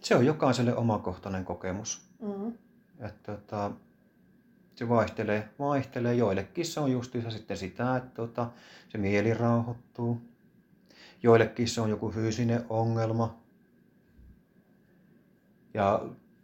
Se 0.00 0.16
on 0.16 0.26
jokaiselle 0.26 0.76
omakohtainen 0.76 1.44
kokemus. 1.44 2.08
Mm-hmm. 2.20 2.52
Että, 3.00 3.32
että, 3.32 3.70
se 4.78 4.88
vaihtelee, 4.88 5.48
vaihtelee. 5.58 6.14
Joillekin 6.14 6.66
se 6.66 6.80
on 6.80 6.92
justiinsa 6.92 7.30
sitten 7.30 7.56
sitä, 7.56 7.96
että 7.96 8.10
tota, 8.14 8.50
se 8.88 8.98
mieli 8.98 9.34
rauhoittuu. 9.34 10.20
Joillekin 11.22 11.68
se 11.68 11.80
on 11.80 11.90
joku 11.90 12.10
fyysinen 12.10 12.64
ongelma. 12.68 13.38
Ja 15.74 16.02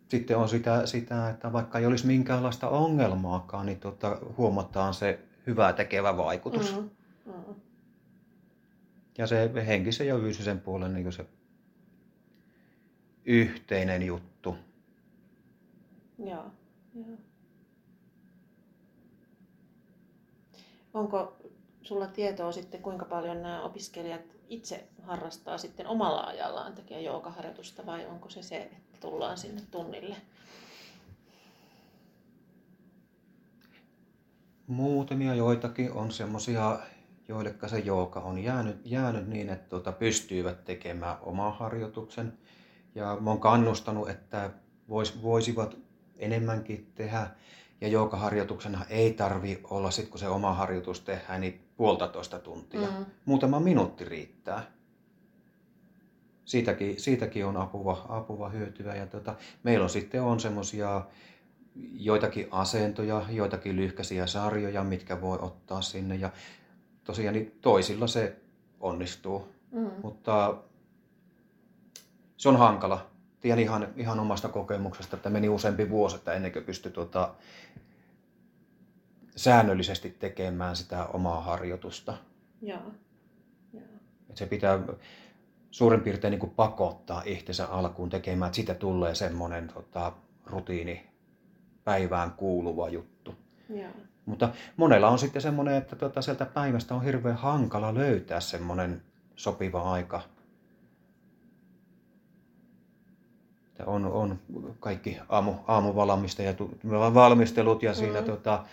sitten 0.09 0.37
on 0.37 0.49
sitä, 0.49 0.87
sitä 0.87 1.31
että 1.31 1.53
vaikka 1.53 1.79
ei 1.79 1.87
olisi 1.87 2.07
minkäänlaista 2.07 2.69
ongelmaakaan, 2.69 3.67
niin 3.67 3.81
tota, 3.81 4.19
huomataan 4.37 4.95
se 4.95 5.19
hyvää 5.47 5.73
tekevä 5.73 6.17
vaikutus. 6.17 6.77
Mm, 6.77 6.91
mm. 7.27 7.55
Ja 9.19 9.27
se 9.27 9.51
henkisen 9.67 10.07
ja 10.07 10.19
fyysisen 10.19 10.61
puolen 10.61 10.95
niin 10.95 11.13
se 11.13 11.27
yhteinen 13.25 14.03
juttu. 14.03 14.57
Joo, 16.19 16.45
joo. 16.95 17.19
Onko 20.95 21.37
sulla 21.83 22.07
tietoa 22.07 22.53
sitten, 22.53 22.83
kuinka 22.83 23.05
paljon 23.05 23.43
nämä 23.43 23.63
opiskelijat 23.63 24.23
itse 24.49 24.89
harrastaa 25.03 25.59
sitten 25.59 25.87
omalla 25.87 26.21
ajallaan 26.21 26.75
tekee 26.75 27.03
joogaharjoitusta 27.03 27.87
vai 27.87 28.07
onko 28.07 28.31
se 28.31 28.43
se, 28.43 28.57
että 28.57 28.99
tullaan 29.01 29.39
sinne 29.39 29.63
tunnille? 29.71 30.17
Muutamia 34.67 35.35
joitakin 35.35 35.93
on 35.93 36.13
semmoisia, 36.13 36.79
joille 37.29 37.55
se 37.67 37.79
jooga 37.79 38.21
on 38.21 38.39
jäänyt, 38.39 38.81
jäänyt 38.85 39.29
niin, 39.29 39.49
että 39.49 39.69
tuota, 39.69 39.93
pystyivät 39.93 40.65
tekemään 40.65 41.17
oman 41.23 41.55
harjoituksen. 41.55 42.39
Ja 42.95 43.19
mä 43.21 43.31
oon 43.31 43.41
kannustanut, 43.41 44.09
että 44.09 44.51
vois, 44.89 45.23
voisivat 45.23 45.77
enemmänkin 46.17 46.93
tehdä. 46.95 47.31
Ja 47.81 47.89
joogaharjoituksena 47.89 48.85
ei 48.89 49.13
tarvi 49.13 49.61
olla, 49.71 49.91
sit 49.91 50.09
kun 50.09 50.19
se 50.19 50.29
oma 50.29 50.55
harjoitus 50.55 51.01
tehdään, 51.01 51.41
niin 51.41 51.61
puolitoista 51.77 52.39
tuntia. 52.39 52.81
Mm. 52.81 53.07
Muutama 53.25 53.61
minuutti 53.61 54.05
riittää. 54.05 54.63
Siitäkin, 56.45 57.01
siitäkin 57.01 57.47
on 57.47 57.57
apuva, 57.57 58.07
apuva 58.09 58.49
hyötyä. 58.49 58.95
Ja 58.95 59.07
tota, 59.07 59.35
meillä 59.63 59.83
on 59.83 59.91
sitten 59.91 60.23
on 60.23 60.41
semmoisia 60.41 61.03
joitakin 61.93 62.49
asentoja, 62.51 63.23
joitakin 63.31 63.77
lyhkäisiä 63.77 64.27
sarjoja, 64.27 64.85
mitkä 64.85 65.21
voi 65.21 65.39
ottaa 65.41 65.83
sinne. 65.83 66.15
Ja 66.15 66.31
tosiaan 67.05 67.35
niin 67.35 67.59
toisilla 67.61 68.07
se 68.07 68.37
onnistuu, 68.81 69.49
mm. 69.73 69.91
mutta 70.03 70.57
se 72.37 72.49
on 72.49 72.57
hankala. 72.57 73.07
Tiedän 73.41 73.63
ihan, 73.63 73.89
ihan 73.97 74.21
omasta 74.21 74.49
kokemuksesta, 74.49 75.17
että 75.17 75.31
meni 75.31 75.49
useampi 75.49 75.91
vuosi, 75.91 76.17
että 76.17 76.33
ennen 76.33 76.53
kuin 76.53 76.65
pystyi 76.65 76.93
tuota, 76.93 77.35
säännöllisesti 79.37 80.11
tekemään 80.11 80.77
sitä 80.77 81.07
omaa 81.07 81.41
harjoitusta. 81.41 82.17
Joo. 82.63 82.79
Joo. 83.73 83.83
Et 84.31 84.37
se 84.37 84.47
pitää, 84.47 84.79
suurin 85.71 86.01
piirtein 86.01 86.31
niin 86.31 86.41
kuin 86.41 86.55
pakottaa 86.57 87.23
itsensä 87.25 87.67
alkuun 87.67 88.11
tekemään, 88.11 88.49
että 88.49 88.57
siitä 88.57 88.75
tulee 88.75 89.15
semmoinen 89.15 89.69
tota, 89.69 90.13
rutiini, 90.47 91.14
päivään 91.85 92.33
kuuluva 92.33 92.89
juttu. 92.89 93.35
Joo. 93.69 93.91
Mutta 94.27 94.49
monella 94.77 95.09
on 95.09 95.19
sitten 95.19 95.43
semmoinen, 95.43 95.75
että 95.75 95.97
tota, 95.97 96.23
sieltä 96.23 96.47
päivästä 96.47 96.95
on 96.95 97.05
hirveän 97.05 97.37
hankala 97.37 97.95
löytää 97.95 98.41
semmoinen 98.41 99.03
sopiva 99.37 99.93
aika. 99.93 100.23
Että 103.67 103.85
on, 103.87 104.05
on 104.05 104.39
kaikki 104.81 105.19
aamu, 105.29 105.55
aamuvalamista 105.67 106.43
ja 106.43 106.55
tu, 106.55 106.71
valmistelut 106.91 107.83
ja 107.83 107.95
siinä 107.95 108.21
Mm. 108.21 108.27
tota, 108.27 108.65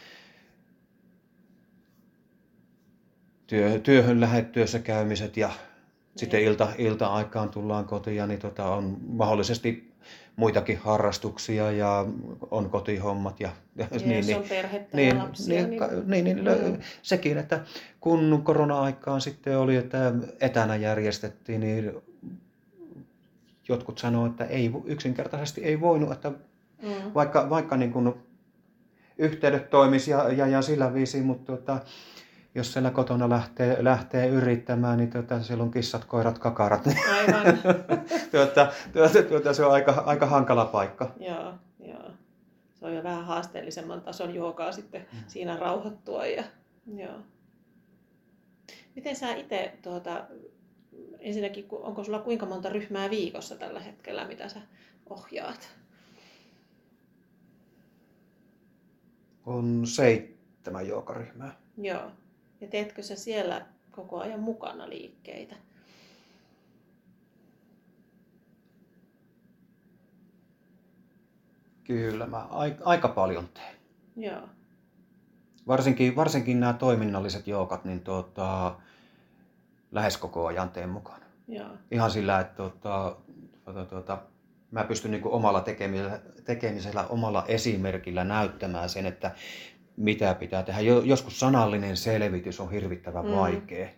työ, 3.47 3.79
työhön 3.79 4.21
lähettyössä 4.21 4.79
käymiset 4.79 5.37
ja 5.37 5.49
sitten 6.15 6.41
ilta, 6.41 6.67
ilta-aikaan 6.77 7.49
tullaan 7.49 7.85
kotiin, 7.85 8.27
niin 8.27 8.39
tota, 8.39 8.65
on 8.65 8.97
mahdollisesti 9.07 9.90
muitakin 10.35 10.77
harrastuksia 10.77 11.71
ja 11.71 12.05
on 12.51 12.69
kotihommat 12.69 13.39
ja, 13.39 13.49
ja 13.75 13.87
Ja 13.91 13.99
niin, 13.99 14.17
jos 14.17 14.25
niin, 14.25 14.37
on 14.37 14.43
perhettä 14.49 14.97
niin, 14.97 15.15
ja 15.17 15.23
lapsia, 15.23 15.67
niin, 15.67 15.81
niin, 16.05 16.25
niin, 16.25 16.45
niin 16.45 16.71
Mm. 16.71 16.77
sekin, 17.01 17.37
että 17.37 17.59
kun 17.99 18.41
korona-aikaan 18.43 19.21
sitten 19.21 19.57
oli, 19.57 19.75
että 19.75 20.13
etänä 20.39 20.75
järjestettiin, 20.75 21.59
niin 21.61 21.91
jotkut 23.67 23.97
sanoivat, 23.97 24.31
että 24.31 24.45
ei, 24.45 24.71
yksinkertaisesti 24.85 25.63
ei 25.63 25.81
voinut, 25.81 26.11
että 26.11 26.29
mm, 26.29 26.89
vaikka, 27.13 27.49
vaikka 27.49 27.77
niin 27.77 27.91
kuin 27.91 28.13
yhteydet 29.17 29.69
toimisi 29.69 30.11
ja, 30.11 30.31
ja, 30.31 30.47
ja 30.47 30.61
sillä 30.61 30.93
viisiin, 30.93 31.25
mutta 31.25 31.57
tota, 31.57 31.79
jos 32.55 32.73
siellä 32.73 32.91
kotona 32.91 33.29
lähtee, 33.29 33.83
lähtee 33.83 34.27
yrittämään, 34.27 34.97
niin 34.97 35.09
tota, 35.09 35.41
siellä 35.41 35.63
on 35.63 35.71
kissat, 35.71 36.05
koirat, 36.05 36.39
kakarat. 36.39 36.87
aivan. 36.87 37.45
tuota, 38.31 38.71
tuota, 38.93 39.23
tuota, 39.23 39.53
se 39.53 39.65
on 39.65 39.71
aika, 39.71 39.91
aika 40.05 40.25
hankala 40.25 40.65
paikka. 40.65 41.13
joo, 41.19 41.53
joo. 41.79 42.11
Se 42.79 42.85
on 42.85 42.95
jo 42.95 43.03
vähän 43.03 43.25
haasteellisemman 43.25 44.01
tason 44.01 44.35
joogaa 44.35 44.71
sitten 44.71 45.05
siinä 45.27 45.57
rauhoittua. 45.57 46.25
Ja, 46.25 46.43
joo. 46.95 47.19
Miten 48.95 49.15
sä 49.15 49.35
itse, 49.35 49.73
tuota, 49.81 50.23
ensinnäkin, 51.19 51.67
onko 51.71 52.03
sulla 52.03 52.19
kuinka 52.19 52.45
monta 52.45 52.69
ryhmää 52.69 53.09
viikossa 53.09 53.55
tällä 53.55 53.79
hetkellä, 53.79 54.27
mitä 54.27 54.49
sä 54.49 54.61
ohjaat? 55.09 55.69
On 59.45 59.87
seitsemän 59.87 60.87
joogaryhmää. 60.87 61.55
Joo. 61.77 62.11
Ja 62.61 62.67
teetkö 62.67 63.03
sä 63.03 63.15
siellä 63.15 63.65
koko 63.91 64.19
ajan 64.19 64.39
mukana 64.39 64.89
liikkeitä? 64.89 65.55
Kyllä, 71.83 72.27
mä 72.27 72.47
aika, 72.85 73.07
paljon 73.07 73.49
teen. 73.53 73.75
Joo. 74.17 74.49
Varsinkin, 75.67 76.15
varsinkin 76.15 76.59
nämä 76.59 76.73
toiminnalliset 76.73 77.47
joukat, 77.47 77.85
niin 77.85 78.01
tuota, 78.01 78.75
lähes 79.91 80.17
koko 80.17 80.47
ajan 80.47 80.69
teen 80.69 80.89
mukana. 80.89 81.25
Joo. 81.47 81.69
Ihan 81.91 82.11
sillä, 82.11 82.39
että 82.39 82.55
tuota, 82.55 83.15
tuota, 83.65 83.85
tuota, 83.85 84.21
mä 84.71 84.83
pystyn 84.83 85.11
niin 85.11 85.25
omalla 85.25 85.61
tekemisellä, 85.61 86.19
tekemisellä, 86.45 87.07
omalla 87.07 87.45
esimerkillä 87.47 88.23
näyttämään 88.23 88.89
sen, 88.89 89.05
että 89.05 89.31
mitä 89.97 90.33
pitää 90.33 90.63
tehdä. 90.63 90.81
Jo- 90.81 91.01
Joskus 91.01 91.39
sanallinen 91.39 91.97
selvitys 91.97 92.59
on 92.59 92.71
hirvittävän 92.71 93.25
Mm. 93.25 93.31
vaikea. 93.31 93.89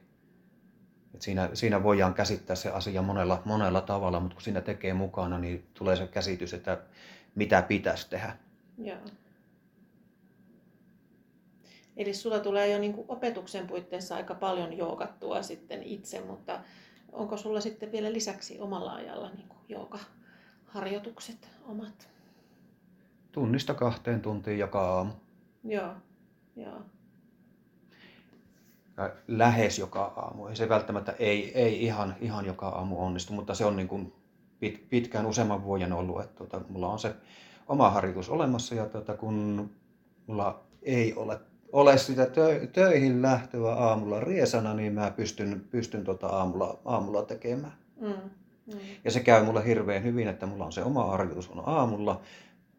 Et 1.14 1.22
siinä, 1.22 1.50
siinä 1.54 1.84
voidaan 1.84 2.14
käsittää 2.14 2.56
se 2.56 2.70
asia 2.70 3.02
monella, 3.02 3.42
monella 3.46 3.82
tavalla, 3.82 4.20
mutta 4.20 4.36
kun 4.36 4.42
siinä 4.42 4.62
tekee 4.62 4.94
mukana, 4.94 5.40
niin 5.40 5.68
tulee 5.74 5.96
se 5.96 6.08
käsitys, 6.08 6.54
että 6.54 6.82
mitä 7.36 7.62
pitäisi 7.62 8.10
tehdä. 8.10 8.38
Joo. 8.78 8.98
Eli 11.98 12.14
sulla 12.14 12.40
tulee 12.40 12.72
jo 12.72 12.80
niin 12.80 12.96
opetuksen 13.08 13.68
puitteissa 13.68 14.16
aika 14.16 14.36
paljon 14.36 14.78
jookattua 14.78 15.42
sitten 15.44 15.84
itse, 15.84 16.22
mutta 16.22 16.60
onko 17.12 17.38
sulla 17.38 17.62
sitten 17.62 17.92
vielä 17.92 18.14
lisäksi 18.14 18.60
omalla 18.60 18.94
ajalla 18.94 19.30
niin 19.30 19.48
kuin 19.48 19.60
joogaharjoitukset 19.70 21.50
omat? 21.66 22.10
Tunnista 23.32 23.74
kahteen 23.74 24.22
tuntiin 24.22 24.60
joka 24.60 24.96
aamu. 24.96 25.14
Joo, 25.64 25.94
joo, 26.56 26.82
Ja 28.98 29.12
lähes 29.28 29.80
joka 29.80 30.04
aamu. 30.04 30.48
Ei 30.48 30.56
se 30.56 30.70
välttämättä 30.70 31.16
ei, 31.20 31.52
ei 31.58 31.84
ihan, 31.84 32.16
ihan 32.22 32.46
joka 32.46 32.68
aamu 32.68 33.06
onnistu, 33.06 33.34
mutta 33.34 33.56
se 33.56 33.66
on 33.66 33.76
niin 33.76 33.88
kuin 33.88 34.14
pit, 34.60 34.90
pitkään 34.90 35.26
useamman 35.26 35.64
vuoden 35.64 35.94
ollut, 35.94 36.22
että 36.22 36.36
tota, 36.36 36.62
mulla 36.70 36.88
on 36.88 37.00
se 37.00 37.16
oma 37.68 37.90
harjoitus 37.90 38.30
olemassa 38.30 38.76
ja 38.76 38.86
tota, 38.86 39.14
kun 39.14 39.70
mulla 40.28 40.64
ei 40.82 41.14
ole, 41.14 41.40
ole 41.72 41.98
sitä 41.98 42.26
tö, 42.26 42.68
töihin 42.74 43.22
lähtöä 43.22 43.74
aamulla 43.74 44.20
riesana, 44.20 44.74
niin 44.74 44.94
mä 44.94 45.12
pystyn, 45.12 45.66
pystyn 45.72 46.04
tota 46.04 46.28
aamulla, 46.28 46.80
aamulla 46.86 47.24
tekemään. 47.24 47.74
mm, 48.02 48.08
mm, 48.08 48.80
Ja 49.04 49.12
se 49.12 49.20
käy 49.20 49.44
mulle 49.46 49.66
hirveän 49.66 50.04
hyvin, 50.04 50.28
että 50.28 50.46
mulla 50.46 50.66
on 50.66 50.74
se 50.74 50.84
oma 50.84 51.06
harjoitus 51.06 51.50
on 51.50 51.64
aamulla, 51.66 52.22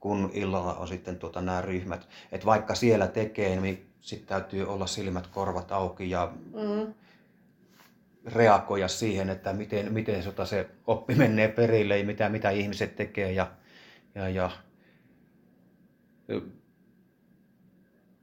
kun 0.05 0.31
illalla 0.35 0.75
on 0.75 0.89
sitten 0.89 1.19
tuota, 1.19 1.41
nämä 1.41 1.63
ryhmät. 1.63 2.09
Että 2.33 2.47
vaikka 2.47 2.75
siellä 2.75 3.07
tekee, 3.07 3.61
niin 3.61 3.87
sitten 4.01 4.29
täytyy 4.29 4.69
olla 4.69 4.87
silmät 4.87 5.27
korvat 5.27 5.73
auki 5.73 6.11
ja 6.11 6.33
mm, 6.53 6.95
reagoida 8.27 8.89
siihen, 8.89 9.31
että 9.31 9.53
miten, 9.53 9.93
miten 9.93 10.23
sota 10.23 10.47
se 10.47 10.69
oppi 10.87 11.15
menee 11.15 11.49
perille 11.49 11.99
ja 11.99 12.05
mitä, 12.05 12.29
mitä 12.29 12.51
ihmiset 12.51 12.97
tekee. 12.97 13.33
Ja, 13.33 13.51
ja, 14.15 14.29
ja 14.29 14.51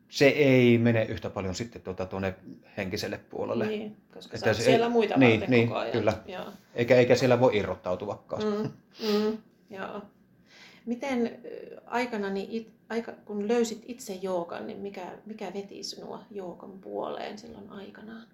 se 0.10 0.28
ei 0.28 0.78
mene 0.78 1.04
yhtä 1.04 1.30
paljon 1.30 1.56
sitten 1.56 1.82
tuota, 1.82 2.06
tuonne 2.06 2.36
henkiselle 2.78 3.18
puolelle. 3.30 3.66
niin, 3.68 3.98
koska 4.14 4.36
Että 4.38 4.54
se- 4.54 4.64
siellä 4.64 4.90
muita 4.90 5.18
niin, 5.18 5.32
varten 5.40 5.52
niin, 5.52 5.68
koko 5.68 5.80
ajan. 5.80 5.92
kyllä. 5.92 6.14
Joo. 6.26 6.46
Eikä, 6.76 6.96
eikä 6.96 7.16
siellä 7.16 7.40
voi 7.40 7.58
irrottautuvakaan. 7.58 8.44
Mm, 8.44 8.72
mm, 9.08 9.38
joo. 9.70 10.02
Miten 10.86 11.40
ö, 11.46 11.82
aikanani, 11.86 12.48
it, 12.50 12.74
aika, 12.90 13.12
kun 13.26 13.48
löysit 13.48 13.84
itse 13.86 14.14
joogan, 14.14 14.68
niin 14.68 14.80
mikä, 14.80 15.12
mikä 15.26 15.52
veti 15.54 15.84
sinua 15.84 16.24
joogan 16.32 16.72
puoleen 16.72 17.38
silloin 17.38 17.70
aikanaan? 17.70 18.28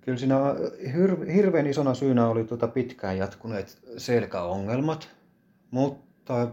Kyllä 0.00 0.18
siinä 0.18 0.36
hir- 0.82 1.30
hirveän 1.30 1.66
isona 1.66 1.94
syynä 1.94 2.28
oli 2.28 2.44
tuota 2.44 2.68
pitkään 2.68 3.18
jatkuneet 3.18 3.78
selkäongelmat, 3.96 5.10
mutta 5.70 6.50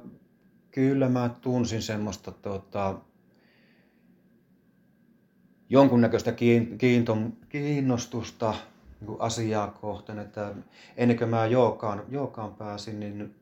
kyllä 0.71 1.09
mä 1.09 1.29
tunsin 1.41 1.81
semmoista 1.81 2.31
tuota, 2.31 2.99
jonkunnäköistä 5.69 6.33
kiinnostusta 7.49 8.53
niin 9.05 9.21
asiaa 9.21 9.67
kohtaan, 9.67 10.19
että 10.19 10.53
ennen 10.97 11.17
kuin 11.17 11.29
mä 11.29 11.45
jookaan, 11.45 12.03
jookaan 12.09 12.53
pääsin, 12.55 12.99
niin 12.99 13.35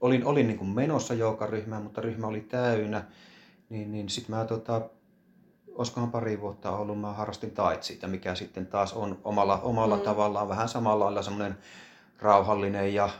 olin, 0.00 0.26
olin 0.26 0.46
niin 0.46 0.58
kuin 0.58 0.70
menossa 0.70 1.14
jookaryhmään, 1.14 1.82
mutta 1.82 2.00
ryhmä 2.00 2.26
oli 2.26 2.40
täynnä, 2.40 3.04
niin, 3.68 3.92
niin 3.92 4.08
sitten 4.08 4.36
mä 4.36 4.44
tota, 4.44 4.90
olisikohan 5.74 6.10
pari 6.10 6.40
vuotta 6.40 6.76
ollut, 6.76 7.00
mä 7.00 7.12
harrastin 7.12 7.50
taitsia, 7.50 8.08
mikä 8.08 8.34
sitten 8.34 8.66
taas 8.66 8.92
on 8.92 9.20
omalla, 9.24 9.60
omalla 9.60 9.96
Mm. 9.96 10.02
tavallaan 10.02 10.48
vähän 10.48 10.68
samalla 10.68 11.04
lailla 11.04 11.22
semmoinen 11.22 11.58
rauhallinen 12.18 12.94
ja 12.94 13.10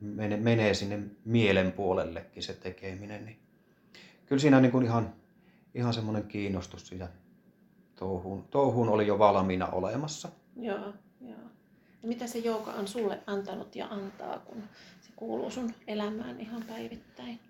menee, 0.00 0.38
menee 0.38 0.74
sinne 0.74 0.98
mielen 1.24 1.72
puolellekin 1.72 2.42
se 2.42 2.52
tekeminen. 2.52 3.24
Niin 3.24 3.38
kyllä 4.26 4.40
siinä 4.40 4.60
niin 4.60 4.72
kuin 4.72 4.84
ihan, 4.84 5.14
ihan 5.74 5.94
semmoinen 5.94 6.24
kiinnostus 6.24 6.88
siitä 6.88 7.08
touhuun, 7.94 8.44
touhuun 8.50 8.88
oli 8.88 9.06
jo 9.06 9.18
valmiina 9.18 9.66
olemassa. 9.66 10.28
Joo, 10.56 10.94
joo. 11.20 11.38
Ja 12.02 12.08
mitä 12.08 12.26
se 12.26 12.38
jooga 12.38 12.72
on 12.72 12.88
sulle 12.88 13.22
antanut 13.26 13.76
ja 13.76 13.86
antaa, 13.86 14.38
kun 14.38 14.62
se 15.00 15.12
kuuluu 15.16 15.50
sun 15.50 15.74
elämään 15.86 16.40
ihan 16.40 16.62
päivittäin? 16.62 17.40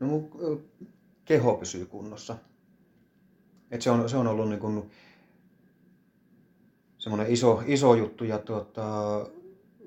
No 0.00 0.06
mun 0.06 0.30
keho 1.24 1.54
pysyy 1.54 1.86
kunnossa. 1.86 2.36
Et 3.70 3.82
se, 3.82 3.90
on, 3.90 4.08
se 4.08 4.16
on 4.16 4.26
ollut 4.26 4.48
niin 4.48 4.60
kuin 4.60 4.90
semmoinen 6.98 7.32
iso, 7.32 7.62
iso 7.66 7.94
juttu 7.94 8.24
ja 8.24 8.38
tuota, 8.38 8.84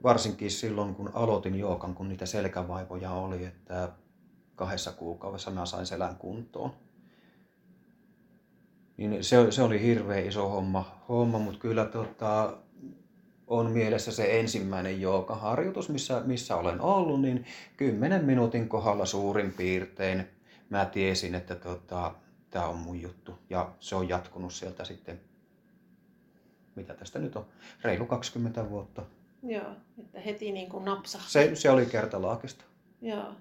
varsinkin 0.03 0.51
silloin 0.51 0.95
kun 0.95 1.11
aloitin 1.13 1.55
jookan, 1.55 1.95
kun 1.95 2.09
niitä 2.09 2.25
selkävaivoja 2.25 3.11
oli, 3.11 3.45
että 3.45 3.91
kahdessa 4.55 4.91
kuukaudessa 4.91 5.51
mä 5.51 5.65
sain 5.65 5.85
selän 5.85 6.15
kuntoon. 6.15 6.71
Niin 8.97 9.23
se, 9.23 9.51
se 9.51 9.61
oli 9.61 9.81
hirveän 9.81 10.27
iso 10.27 10.49
homma, 10.49 11.01
homma 11.09 11.39
mutta 11.39 11.59
kyllä 11.59 11.85
tuota, 11.85 12.57
on 13.47 13.71
mielessä 13.71 14.11
se 14.11 14.39
ensimmäinen 14.39 15.01
joogaharjoitus, 15.01 15.89
missä, 15.89 16.21
missä 16.25 16.55
olen 16.55 16.81
ollut, 16.81 17.21
niin 17.21 17.45
10 17.77 18.25
minuutin 18.25 18.69
kohdalla 18.69 19.05
suurin 19.05 19.51
piirtein 19.51 20.27
mä 20.69 20.85
tiesin, 20.85 21.35
että 21.35 21.55
tota, 21.55 22.15
tämä 22.49 22.65
on 22.65 22.77
mun 22.77 23.01
juttu. 23.01 23.39
Ja 23.49 23.71
se 23.79 23.95
on 23.95 24.09
jatkunut 24.09 24.53
sieltä 24.53 24.83
sitten, 24.83 25.21
mitä 26.75 26.93
tästä 26.93 27.19
nyt 27.19 27.35
on, 27.35 27.45
reilu 27.81 28.05
20 28.05 28.69
vuotta. 28.69 29.01
Joo, 29.43 29.71
että 29.97 30.19
heti 30.19 30.51
niin 30.51 30.69
kuin 30.69 30.85
napsahti. 30.85 31.31
Se, 31.31 31.51
se 31.55 31.69
oli 31.69 31.85
kertalaakista. 31.85 32.65
Joo. 33.01 33.33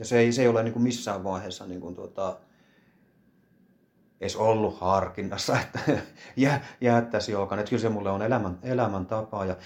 Ja 0.00 0.06
se 0.06 0.18
ei, 0.18 0.32
se 0.32 0.42
ei 0.42 0.48
ole 0.48 0.62
niin 0.62 0.72
kuin 0.72 0.82
missään 0.82 1.24
vaiheessa 1.24 1.66
niin 1.66 1.80
kuin 1.80 1.94
tuota, 1.94 2.40
edes 4.20 4.36
ollut 4.36 4.80
harkinnassa, 4.80 5.60
että 5.62 5.80
jä, 6.36 6.60
jättäisi 6.80 7.32
joogan. 7.32 7.58
Että 7.58 7.70
kyllä 7.70 7.82
se 7.82 7.88
mulle 7.88 8.10
on 8.10 8.22
elämän, 8.22 8.58
elämäntapa 8.62 9.44
ja 9.44 9.56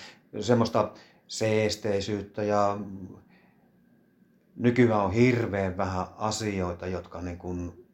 semmoista 0.40 0.92
seesteisyyttä 1.26 2.42
ja 2.42 2.78
nykyään 4.56 5.04
on 5.04 5.12
hirveän 5.12 5.76
vähän 5.76 6.06
asioita, 6.16 6.86
jotka 6.86 7.20
niin 7.20 7.38
kuin 7.38 7.86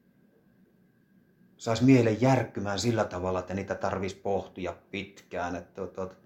saisi 1.57 1.85
mielen 1.85 2.23
järkkymään 2.23 2.79
sillä 2.79 3.05
tavalla, 3.05 3.39
että 3.39 3.55
niitä 3.55 3.75
tarvitsisi 3.75 4.23
pohtia 4.23 4.75
pitkään. 4.91 5.57
Että, 5.57 5.85
että, 5.85 6.03
että 6.03 6.17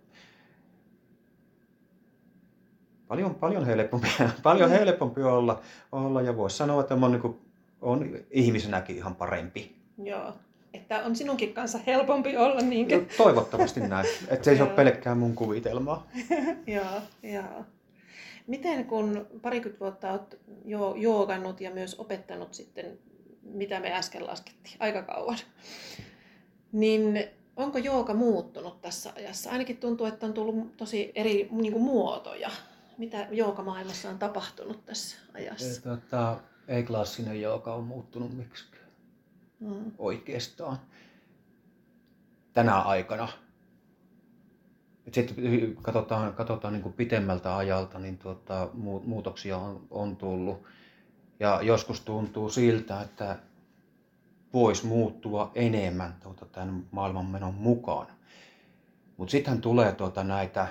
paljon, 3.09 3.35
paljon 3.35 3.67
helpompi, 3.67 4.09
paljon 4.43 4.71
helpompi 4.71 5.23
olla, 5.23 5.61
olla 5.93 6.23
ja 6.23 6.37
voisi 6.37 6.57
sanoa, 6.57 6.81
että 6.81 6.95
on, 6.95 7.13
niin 7.13 7.21
kuin, 7.21 7.39
on 7.81 8.19
ihmisenäkin 8.31 8.97
ihan 8.97 9.15
parempi. 9.15 9.77
Joo. 10.03 10.33
Että 10.75 11.05
on 11.05 11.17
sinunkin 11.17 11.55
kanssa 11.55 11.79
helpompi 11.87 12.37
olla 12.37 12.61
niinkö? 12.61 12.97
No, 12.97 13.05
toivottavasti 13.17 13.81
näin. 13.81 14.07
Että 14.29 14.45
se 14.45 14.51
ei 14.51 14.61
ole 14.61 14.71
pelkkää 14.71 15.15
mun 15.15 15.35
kuvitelmaa. 15.35 16.07
joo, 16.67 17.01
joo. 17.23 17.65
Miten 18.47 18.85
kun 18.85 19.27
parikymmentä 19.43 19.81
vuotta 19.81 20.11
olet 20.11 20.39
jo 20.65 20.95
joogannut 20.99 21.61
ja 21.61 21.71
myös 21.71 21.95
opettanut 21.99 22.55
sitten, 22.55 22.99
mitä 23.43 23.81
me 23.81 23.93
äsken 23.93 24.27
laskettiin, 24.27 24.77
aika 24.81 25.03
kauan, 25.03 25.39
niin 26.73 27.25
onko 27.57 27.79
jooga 27.79 28.15
muuttunut 28.15 28.81
tässä 28.81 29.13
ajassa? 29.17 29.51
Ainakin 29.51 29.77
tuntuu, 29.77 30.07
että 30.07 30.27
on 30.27 30.33
tullut 30.33 30.77
tosi 30.77 31.13
eri 31.15 31.49
niin 31.51 31.73
kuin, 31.73 31.85
muotoja. 31.85 32.51
Mitä 32.99 33.29
joogamaailmassa 33.31 34.11
on 34.11 34.19
tapahtunut 34.19 34.85
tässä 34.85 35.17
ajassa? 35.35 35.83
Tota, 35.83 36.41
ei 36.69 36.83
klassinen 36.83 37.41
jooga 37.41 37.75
ole 37.75 37.85
muuttunut 37.85 38.37
miksikään 38.37 38.85
Mm. 39.61 39.93
oikeastaan 39.99 40.79
tänä 42.53 42.79
aikana. 42.81 43.29
Sitten 45.13 45.77
katsotaan, 45.83 46.35
katsotaan 46.35 46.73
niin 46.73 46.83
kuin 46.83 46.93
pitemmältä 46.93 47.57
ajalta, 47.57 47.99
niin 47.99 48.19
tuota, 48.19 48.69
muutoksia 49.05 49.59
on, 49.59 49.87
on 49.91 50.17
tullut. 50.17 50.63
Ja 51.41 51.63
joskus 51.63 52.01
tuntuu 52.01 52.51
siltä, 52.51 53.01
että 53.03 53.39
voisi 54.53 54.87
muuttua 54.87 55.51
enemmän 55.55 56.17
tuota, 56.23 56.47
tämän 56.47 56.87
maailmanmenon 56.91 57.55
mukaan. 57.55 58.07
Mutta 59.17 59.33
sittenhän 59.33 59.61
tulee 59.61 59.93
tuota, 59.93 60.25
näitä 60.25 60.69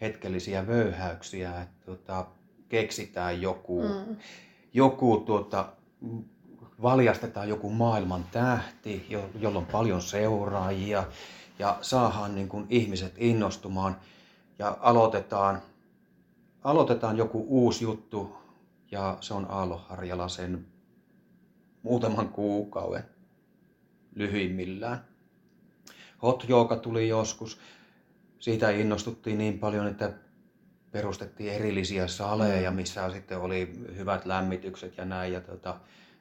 hetkellisiä 0.00 0.66
vöyhäyksiä, 0.66 1.60
että 1.60 1.84
tuota, 1.86 2.26
keksitään 2.68 3.42
joku, 3.42 3.82
mm. 3.82 4.16
joku 4.74 5.16
tuota, 5.16 5.72
valjastetaan 6.82 7.48
joku 7.48 7.70
maailman 7.70 8.24
tähti, 8.32 9.06
jolla 9.40 9.58
on 9.58 9.66
paljon 9.66 10.02
seuraajia 10.02 11.04
ja 11.58 11.78
saadaan 11.80 12.34
niin 12.34 12.48
kuin 12.48 12.66
ihmiset 12.70 13.14
innostumaan 13.16 13.96
ja 14.58 14.76
aloitetaan, 14.80 15.62
aloitetaan 16.64 17.16
joku 17.16 17.46
uusi 17.48 17.84
juttu 17.84 18.36
ja 18.90 19.18
se 19.20 19.34
on 19.34 19.46
Aalo 19.48 19.76
Harjala 19.88 20.28
sen 20.28 20.66
muutaman 21.82 22.28
kuukauden 22.28 23.04
lyhyimmillään. 24.14 25.04
Hot 26.22 26.44
Yoga 26.48 26.76
tuli 26.76 27.08
joskus. 27.08 27.58
Siitä 28.38 28.70
innostuttiin 28.70 29.38
niin 29.38 29.58
paljon, 29.58 29.86
että 29.86 30.12
perustettiin 30.92 31.52
erillisiä 31.52 32.06
saleja, 32.06 32.70
mm. 32.70 32.76
missä 32.76 33.10
sitten 33.10 33.38
oli 33.38 33.72
hyvät 33.96 34.26
lämmitykset 34.26 34.96
ja 34.96 35.04
näin. 35.04 35.32
Ja 35.32 35.40
tota, 35.40 35.80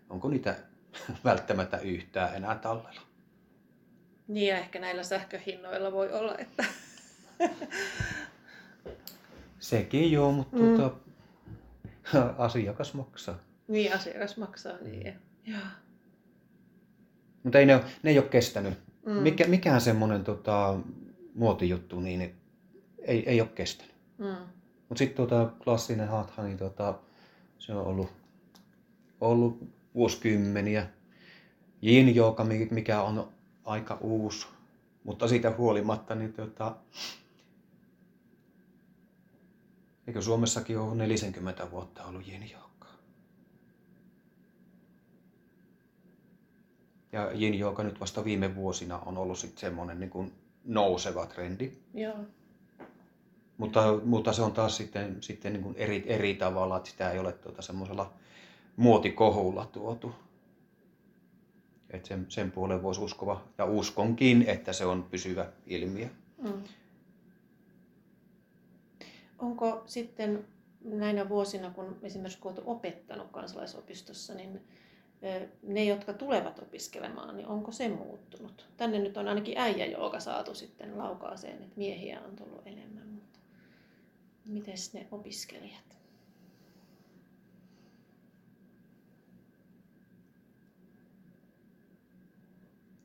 onko 0.09 0.29
niitä 0.29 0.55
välttämättä 1.25 1.77
yhtään 1.77 2.35
enää 2.35 2.55
tallella. 2.55 3.01
Niin 4.27 4.47
ja 4.47 4.57
ehkä 4.57 4.79
näillä 4.79 5.03
sähköhinnoilla 5.03 5.91
voi 5.91 6.11
olla, 6.11 6.35
että... 6.37 6.65
Sekin 9.59 10.11
joo, 10.11 10.31
mutta 10.31 10.57
mm. 10.57 10.75
tuota, 10.75 10.95
asiakas 12.37 12.93
maksaa. 12.93 13.39
Niin, 13.67 13.93
asiakas 13.93 14.37
maksaa, 14.37 14.77
niin. 14.81 15.13
Joo. 15.45 15.59
Mutta 17.43 17.59
ei 17.59 17.65
ne, 17.65 17.83
ne 18.03 18.09
ei 18.09 18.19
ole 18.19 18.27
kestänyt. 18.27 18.73
Mm. 19.05 19.11
Mikä, 19.11 19.47
mikään 19.47 19.81
semmoinen 19.81 20.23
tota, 20.23 20.79
muotijuttu, 21.37 21.99
niin 21.99 22.35
ei, 22.99 23.29
ei 23.29 23.41
ole 23.41 23.49
kestänyt. 23.49 23.95
Mm. 24.17 24.35
Mutta 24.89 24.99
sitten 24.99 25.27
tuota, 25.27 25.51
klassinen 25.63 26.07
hatha, 26.07 26.43
niin 26.43 26.57
tota, 26.57 26.99
se 27.59 27.73
on 27.73 27.85
ollut, 27.85 28.09
ollut 29.21 29.59
vuosikymmeniä. 29.95 30.87
Yin 31.83 32.17
Yoga, 32.17 32.45
mikä 32.71 33.01
on 33.01 33.29
aika 33.65 33.97
uusi, 34.01 34.47
mutta 35.03 35.27
siitä 35.27 35.53
huolimatta, 35.57 36.15
niin 36.15 36.33
tota, 36.33 36.75
eikö 40.07 40.21
Suomessakin 40.21 40.79
ole 40.79 40.95
40 40.95 41.71
vuotta 41.71 42.03
ollut 42.03 42.27
Yoga? 42.27 42.87
Ja 47.11 47.31
Yoga 47.59 47.83
nyt 47.83 47.99
vasta 47.99 48.25
viime 48.25 48.55
vuosina 48.55 48.99
on 48.99 49.17
ollut 49.17 49.37
sitten 49.39 49.61
semmoinen 49.61 49.99
niin 49.99 50.09
kuin 50.09 50.33
nouseva 50.67 51.25
trendi. 51.25 51.71
Joo. 51.93 52.15
Mutta, 53.57 53.99
mutta 54.05 54.33
se 54.33 54.41
on 54.41 54.51
taas 54.51 54.77
sitten, 54.77 55.17
sitten 55.23 55.53
niin 55.53 55.63
kuin 55.63 55.75
eri, 55.77 56.03
eri 56.05 56.33
tavalla, 56.33 56.77
että 56.77 56.89
sitä 56.89 57.11
ei 57.11 57.19
ole 57.19 57.33
tuota 57.33 57.61
semmoisella 57.61 58.13
muotikohulla 58.75 59.65
tuotu. 59.65 60.15
Et 61.89 62.05
sen, 62.05 62.25
sen 62.29 62.51
puolen 62.51 62.83
voisi 62.83 63.01
uskova, 63.01 63.43
ja 63.57 63.65
uskonkin, 63.65 64.45
että 64.47 64.73
se 64.73 64.85
on 64.85 65.03
pysyvä 65.03 65.51
ilmiö. 65.65 66.07
Mm. 66.41 66.63
Onko 69.39 69.83
sitten 69.85 70.47
näinä 70.83 71.29
vuosina, 71.29 71.69
kun 71.69 71.97
esimerkiksi 72.03 72.39
olet 72.43 72.59
opettanut 72.65 73.27
kansalaisopistossa, 73.31 74.33
niin 74.33 74.61
ne, 75.63 75.83
jotka 75.83 76.13
tulevat 76.13 76.59
opiskelemaan, 76.59 77.37
niin 77.37 77.47
onko 77.47 77.71
se 77.71 77.89
muuttunut? 77.89 78.69
Tänne 78.77 78.99
nyt 78.99 79.17
on 79.17 79.27
ainakin 79.27 79.57
äijä, 79.57 79.85
joka 79.85 80.19
saatu 80.19 80.55
sitten 80.55 80.97
laukaaseen, 80.97 81.63
että 81.63 81.77
miehiä 81.77 82.21
on 82.21 82.35
tullut 82.35 82.67
enemmän, 82.67 83.07
mutta 83.07 83.39
miten 84.45 84.75
ne 84.93 85.07
opiskelijat? 85.11 85.87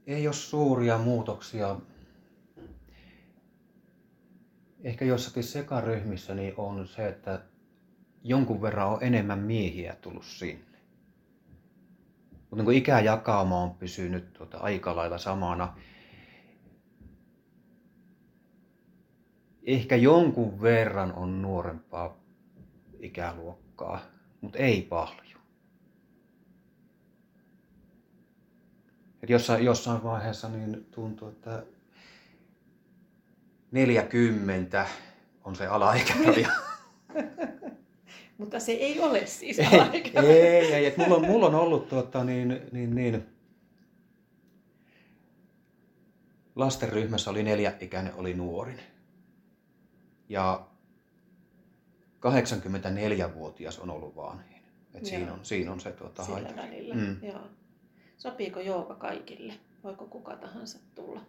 ei 0.07 0.27
ole 0.27 0.35
suuria 0.35 0.99
muutoksia. 0.99 1.77
Ehkä 4.85 5.05
jossakin 5.05 5.45
sekaryhmissä 5.45 6.35
niin 6.35 6.55
on 6.57 6.89
se, 6.89 7.09
että 7.09 7.43
jonkun 8.25 8.63
verran 8.63 8.89
on 8.89 8.99
enemmän 9.03 9.39
miehiä 9.39 9.97
tullut 10.01 10.25
sinne. 10.25 10.72
Mutta 12.53 12.65
niin 12.65 12.79
ikäjakauma 12.79 13.61
on 13.61 13.75
pysynyt 13.75 14.33
tuota 14.33 14.59
aika 14.59 14.97
lailla 14.97 15.19
samana. 15.19 15.77
Ehkä 19.63 19.97
jonkun 19.97 20.63
verran 20.63 21.13
on 21.13 21.43
nuorempaa 21.43 22.17
ikäluokkaa, 23.01 24.01
mutta 24.41 24.59
ei 24.59 24.83
paljon. 24.83 25.43
että 29.23 29.33
jossain, 29.33 29.65
jossain 29.65 30.03
vaiheessa 30.03 30.49
niin 30.49 30.87
tuntuu, 30.91 31.29
että 31.29 31.63
40 33.71 34.87
on 35.45 35.57
se 35.57 35.67
alaikäraja. 35.67 36.49
Mutta 38.43 38.61
se 38.61 38.73
ei 38.73 39.01
ole 39.01 39.27
siis 39.27 39.59
alaikäraja. 39.73 40.35
ei, 40.35 40.73
ei, 40.75 40.87
ei. 40.87 40.95
Mulla, 40.97 41.17
on, 41.17 41.27
mulla 41.27 41.47
on 41.47 41.55
ollut 41.55 41.89
tuota, 41.89 42.25
niin, 42.25 42.61
niin, 42.73 42.95
niin, 42.95 43.27
lastenryhmässä 46.57 47.31
oli 47.31 47.43
neljä 47.43 47.75
ikäinen, 47.81 48.15
oli 48.15 48.35
nuorin. 48.35 48.81
Ja 50.29 50.67
84-vuotias 52.21 53.79
on 53.79 53.91
ollut 53.91 54.17
vanhin. 54.17 54.63
Et 54.95 55.07
siinä, 55.07 55.33
on, 55.33 55.41
siinä 55.43 55.73
on 55.73 55.81
se 55.81 55.93
tuota, 55.93 56.25
Sillä 56.25 56.57
välillä, 56.57 56.95
mm. 56.95 57.17
joo. 57.23 57.47
Sopiiko 58.17 58.61
jooga 58.61 58.95
kaikille? 58.95 59.53
Voiko 59.85 60.07
kuka 60.07 60.37
tahansa 60.37 60.79
tulla 60.95 61.21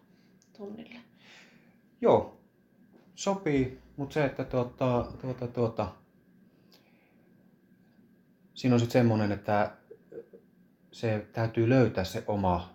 tunnille? 0.56 1.00
Joo, 2.00 2.36
sopii, 3.14 3.78
mutta 3.96 4.14
se, 4.14 4.24
että 4.24 4.44
tuota, 4.44 5.06
tuota, 5.20 5.48
tuota, 5.48 5.88
siinä 8.54 8.74
on 8.74 8.80
sitten 8.80 9.00
semmoinen, 9.00 9.32
että 9.32 9.76
se 10.92 11.26
täytyy 11.32 11.68
löytää 11.68 12.04
se 12.04 12.24
oma 12.26 12.74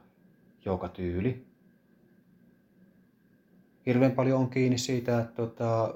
joukatyyli. 0.66 1.46
Hirveän 3.86 4.12
paljon 4.12 4.40
on 4.40 4.50
kiinni 4.50 4.78
siitä, 4.78 5.20
että 5.20 5.36
tuota, 5.36 5.96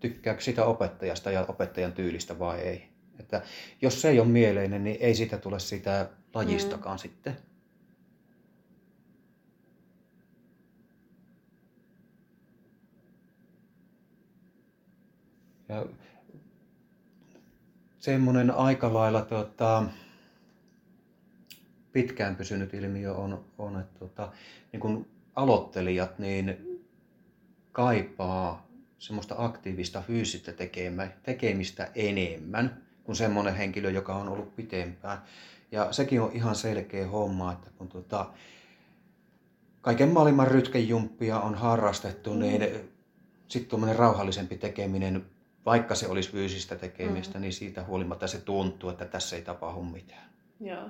tykkääkö 0.00 0.40
sitä 0.40 0.64
opettajasta 0.64 1.30
ja 1.30 1.44
opettajan 1.48 1.92
tyylistä 1.92 2.38
vai 2.38 2.60
ei. 2.60 2.88
Että 3.18 3.42
jos 3.82 4.02
se 4.02 4.08
ei 4.08 4.20
ole 4.20 4.28
mieleinen, 4.28 4.84
niin 4.84 4.96
ei 5.00 5.14
siitä 5.14 5.38
tule 5.38 5.60
sitä 5.60 6.10
lajistakaan 6.34 6.96
mm. 6.96 7.00
sitten. 7.00 7.36
Ja 15.68 15.86
semmoinen 18.00 18.50
aika 18.50 18.94
lailla 18.94 19.22
tota, 19.22 19.84
pitkään 21.92 22.36
pysynyt 22.36 22.74
ilmiö 22.74 23.14
on, 23.14 23.44
on 23.58 23.80
että 23.80 23.98
tota, 23.98 24.32
niin 24.72 24.80
kun 24.80 25.06
aloittelijat 25.36 26.18
niin 26.18 26.78
kaipaa 27.72 28.66
semmoista 28.98 29.34
aktiivista 29.38 30.02
fyysistä 30.02 30.52
tekemistä 31.22 31.88
enemmän 31.94 32.82
kuin 33.04 33.16
semmoinen 33.16 33.54
henkilö, 33.54 33.90
joka 33.90 34.14
on 34.14 34.28
ollut 34.28 34.56
pitempään. 34.56 35.18
Ja 35.72 35.92
sekin 35.92 36.20
on 36.20 36.32
ihan 36.32 36.54
selkeä 36.54 37.06
homma, 37.06 37.52
että 37.52 37.70
kun 37.78 37.88
tota, 37.88 38.30
kaiken 39.80 40.08
maailman 40.08 40.48
rytkejumppia 40.48 41.40
on 41.40 41.54
harrastettu, 41.54 42.34
mm. 42.34 42.40
niin 42.40 42.62
sitten 43.48 43.70
tuommoinen 43.70 43.98
rauhallisempi 43.98 44.58
tekeminen, 44.58 45.26
vaikka 45.66 45.94
se 45.94 46.08
olisi 46.08 46.30
fyysistä 46.30 46.76
tekemistä, 46.76 47.38
mm. 47.38 47.42
niin 47.42 47.52
siitä 47.52 47.84
huolimatta 47.84 48.26
se 48.26 48.40
tuntuu, 48.40 48.90
että 48.90 49.04
tässä 49.04 49.36
ei 49.36 49.42
tapahdu 49.42 49.82
mitään. 49.82 50.30
Joo. 50.60 50.88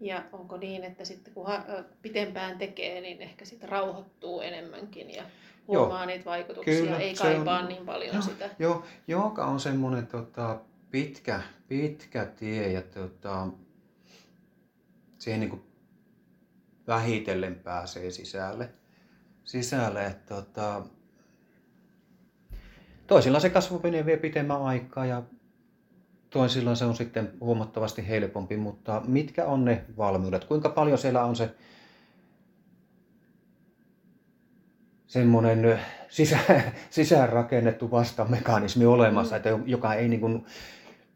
Ja 0.00 0.24
onko 0.32 0.56
niin, 0.56 0.84
että 0.84 1.04
sitten 1.04 1.34
kun 1.34 1.46
pitempään 2.02 2.58
tekee, 2.58 3.00
niin 3.00 3.22
ehkä 3.22 3.44
sitten 3.44 3.68
rauhoittuu 3.68 4.40
enemmänkin 4.40 5.14
ja 5.14 5.22
huomaa 5.68 5.98
joo. 5.98 6.06
niitä 6.06 6.24
vaikutuksia, 6.24 6.80
Kyllä, 6.80 6.98
ei 6.98 7.14
kaipaa 7.14 7.58
on, 7.58 7.68
niin 7.68 7.86
paljon 7.86 8.14
joo, 8.14 8.22
sitä. 8.22 8.50
Joo, 8.58 8.84
joka 9.08 9.46
on 9.46 9.60
semmoinen 9.60 10.06
tota, 10.06 10.60
pitkä, 10.90 11.42
pitkä 11.68 12.24
tie 12.24 12.72
ja 12.72 12.82
tota, 12.82 13.48
siihen 15.18 15.40
niin 15.40 15.50
kuin 15.50 15.62
vähitellen 16.86 17.54
pääsee 17.54 18.10
sisälle. 18.10 18.68
sisälle 19.44 20.06
että, 20.06 20.34
tota, 20.34 20.82
toisilla 23.06 23.40
se 23.40 23.50
kasvaminen 23.50 24.06
vie 24.06 24.16
pitemmän 24.16 24.62
aikaa 24.62 25.06
ja 25.06 25.22
toisilla 26.30 26.74
se 26.74 26.84
on 26.84 26.96
sitten 26.96 27.32
huomattavasti 27.40 28.08
helpompi, 28.08 28.56
mutta 28.56 29.02
mitkä 29.06 29.46
on 29.46 29.64
ne 29.64 29.84
valmiudet? 29.96 30.44
Kuinka 30.44 30.68
paljon 30.68 30.98
siellä 30.98 31.24
on 31.24 31.36
se 31.36 31.54
semmoinen 35.06 35.80
sisä, 36.08 36.38
sisäänrakennettu 36.90 37.90
vastamekanismi 37.90 38.86
olemassa, 38.86 39.34
mm. 39.34 39.36
että 39.36 39.50
joka 39.66 39.94
ei 39.94 40.08
niin 40.08 40.20
kuin 40.20 40.46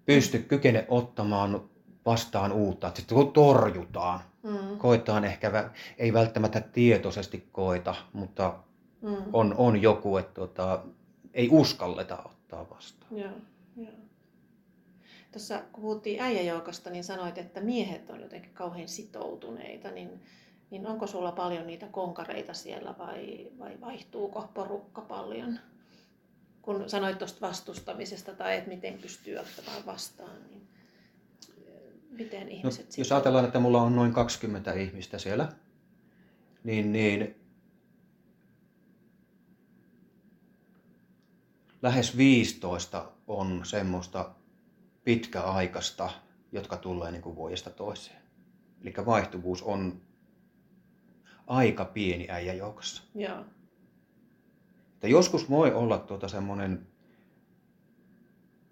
pysty 0.06 0.38
kykene 0.38 0.84
ottamaan 0.88 1.60
vastaan 2.06 2.52
uutta, 2.52 2.88
että 2.88 3.00
sitten 3.00 3.18
torjutaan. 3.32 4.20
Mm. 4.42 4.78
Koetaan 4.78 5.24
ehkä, 5.24 5.70
ei 5.98 6.12
välttämättä 6.12 6.60
tietoisesti 6.60 7.48
koeta, 7.52 7.94
mutta 8.12 8.54
mm. 9.02 9.16
on, 9.32 9.54
on 9.58 9.82
joku, 9.82 10.16
että 10.16 10.34
tota, 10.34 10.82
ei 11.34 11.48
uskalleta 11.50 12.22
ottaa 12.24 12.70
vastaan. 12.70 13.18
Joo, 13.18 13.32
joo. 13.76 13.92
Tuossa 15.32 15.62
kun 15.72 15.82
puhuttiin 15.82 16.20
äijäjoukasta, 16.20 16.90
niin 16.90 17.04
sanoit, 17.04 17.38
että 17.38 17.60
miehet 17.60 18.10
on 18.10 18.20
jotenkin 18.20 18.54
kauhean 18.54 18.88
sitoutuneita, 18.88 19.90
niin, 19.90 20.22
niin 20.70 20.86
onko 20.86 21.06
sulla 21.06 21.32
paljon 21.32 21.66
niitä 21.66 21.86
konkareita 21.86 22.54
siellä 22.54 22.94
vai, 22.98 23.50
vai 23.58 23.80
vaihtuuko 23.80 24.50
porukka 24.54 25.00
paljon? 25.00 25.58
Kun 26.62 26.90
sanoit 26.90 27.18
tuosta 27.18 27.46
vastustamisesta 27.46 28.34
tai 28.34 28.56
että 28.56 28.68
miten 28.68 28.94
pystyy 28.94 29.36
ottamaan 29.36 29.86
vastaan, 29.86 30.36
niin 30.50 30.68
miten 32.10 32.46
no, 32.46 32.52
ihmiset 32.52 32.86
no, 32.86 32.92
Jos 32.98 33.12
ajatellaan, 33.12 33.44
että 33.44 33.60
mulla 33.60 33.82
on 33.82 33.96
noin 33.96 34.12
20 34.12 34.72
ihmistä 34.72 35.18
siellä, 35.18 35.48
niin, 36.64 36.92
niin 36.92 37.39
lähes 41.82 42.16
15 42.16 43.12
on 43.26 43.60
semmoista 43.64 44.30
pitkäaikaista, 45.04 46.10
jotka 46.52 46.76
tulee 46.76 47.10
niin 47.10 47.22
kuin 47.22 47.36
vuodesta 47.36 47.70
toiseen. 47.70 48.20
Eli 48.82 48.94
vaihtuvuus 49.06 49.62
on 49.62 50.00
aika 51.46 51.84
pieni 51.84 52.26
äijäjoukossa. 52.30 53.02
Joo. 53.14 53.44
Että 54.94 55.08
joskus 55.08 55.50
voi 55.50 55.74
olla 55.74 55.98
tuota 55.98 56.28
semmoinen, 56.28 56.86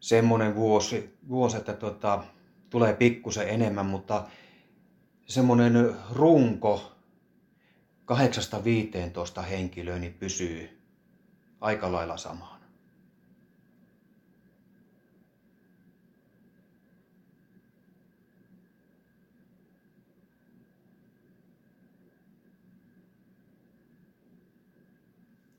semmoinen 0.01 0.55
vuosi, 0.55 1.19
vuosi, 1.29 1.57
että 1.57 1.73
tuota, 1.73 2.25
tulee 2.71 2.93
pikkusen 2.93 3.49
enemmän, 3.49 3.87
mutta 3.87 4.27
semmoinen 5.27 5.97
runko 6.11 6.93
8-15 9.41 9.43
henkilöä 9.43 9.99
niin 9.99 10.15
pysyy 10.15 10.83
aika 11.61 11.93
lailla 11.93 12.17
samaan. 12.17 12.58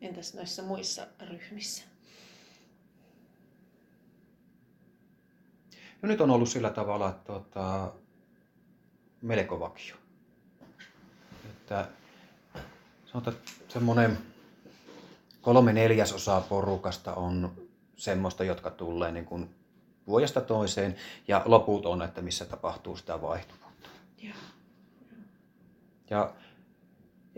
Entäs 0.01 0.33
noissa 0.33 0.63
muissa 0.63 1.07
ryhmissä? 1.21 1.83
No 6.01 6.07
nyt 6.07 6.21
on 6.21 6.31
ollut 6.31 6.49
sillä 6.49 6.69
tavalla, 6.69 7.09
että 7.09 7.23
tuota, 7.23 7.93
melko 9.21 9.59
vakio. 9.59 9.95
Että 11.49 11.87
sanotaan, 13.05 13.35
että 13.35 13.51
semmoinen 13.67 14.17
kolme 15.41 15.73
neljäsosaa 15.73 16.41
porukasta 16.41 17.13
on 17.13 17.51
semmoista, 17.95 18.43
jotka 18.43 18.71
tulee 18.71 19.11
niin 19.11 19.25
kuin 19.25 19.55
vuodesta 20.07 20.41
toiseen 20.41 20.95
ja 21.27 21.41
loput 21.45 21.85
on, 21.85 22.01
että 22.01 22.21
missä 22.21 22.45
tapahtuu 22.45 22.97
sitä 22.97 23.21
vaihtuvuutta. 23.21 23.89
Ja, 24.17 24.33
ja 26.09 26.33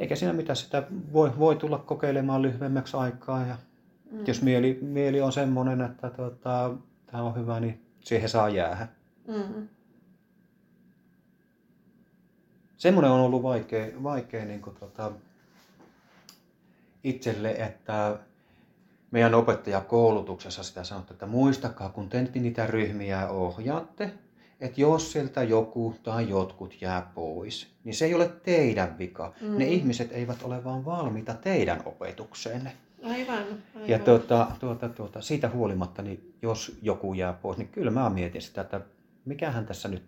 eikä 0.01 0.15
siinä 0.15 0.33
mitään 0.33 0.55
sitä 0.55 0.83
voi, 1.13 1.39
voi 1.39 1.55
tulla 1.55 1.77
kokeilemaan 1.77 2.41
lyhyemmäksi 2.41 2.97
aikaa. 2.97 3.45
Ja 3.45 3.57
mm. 4.11 4.19
Jos 4.27 4.41
mieli, 4.41 4.79
mieli 4.81 5.21
on 5.21 5.31
semmoinen, 5.31 5.81
että 5.81 6.09
tota, 6.09 6.71
tämä 7.05 7.23
on 7.23 7.35
hyvä, 7.35 7.59
niin 7.59 7.85
siihen 7.99 8.29
saa 8.29 8.49
jäädä. 8.49 8.87
Mm. 9.27 9.67
Semmoinen 12.77 13.11
on 13.11 13.19
ollut 13.19 13.43
vaikea, 13.43 14.03
vaikea 14.03 14.45
niin 14.45 14.61
kuin, 14.61 14.75
tota, 14.75 15.11
itselle, 17.03 17.51
että 17.51 18.17
meidän 19.11 19.33
opettajakoulutuksessa 19.33 20.63
sitä 20.63 20.83
sanottu, 20.83 21.13
että 21.13 21.25
muistakaa, 21.25 21.89
kun 21.89 22.09
te 22.09 22.29
niitä 22.33 22.67
ryhmiä 22.67 23.29
ohjaatte, 23.29 24.13
että 24.61 24.81
jos 24.81 25.11
sieltä 25.11 25.43
joku 25.43 25.95
tai 26.03 26.29
jotkut 26.29 26.81
jää 26.81 27.11
pois, 27.15 27.67
niin 27.83 27.95
se 27.95 28.05
ei 28.05 28.13
ole 28.13 28.27
teidän 28.43 28.97
vika. 28.97 29.33
Mm. 29.41 29.57
Ne 29.57 29.67
ihmiset 29.67 30.11
eivät 30.11 30.43
ole 30.43 30.63
vaan 30.63 30.85
valmiita 30.85 31.33
teidän 31.33 31.81
opetukseenne. 31.85 32.73
Aivan, 33.03 33.37
aivan. 33.75 33.89
Ja 33.89 33.99
tuota, 33.99 34.47
tuota, 34.59 34.89
tuota, 34.89 35.21
siitä 35.21 35.49
huolimatta, 35.49 36.01
niin 36.01 36.33
jos 36.41 36.77
joku 36.81 37.13
jää 37.13 37.33
pois, 37.33 37.57
niin 37.57 37.67
kyllä 37.67 37.91
mä 37.91 38.09
mietin 38.09 38.41
sitä, 38.41 38.61
että 38.61 38.81
mikähän 39.25 39.65
tässä 39.65 39.87
nyt 39.89 40.03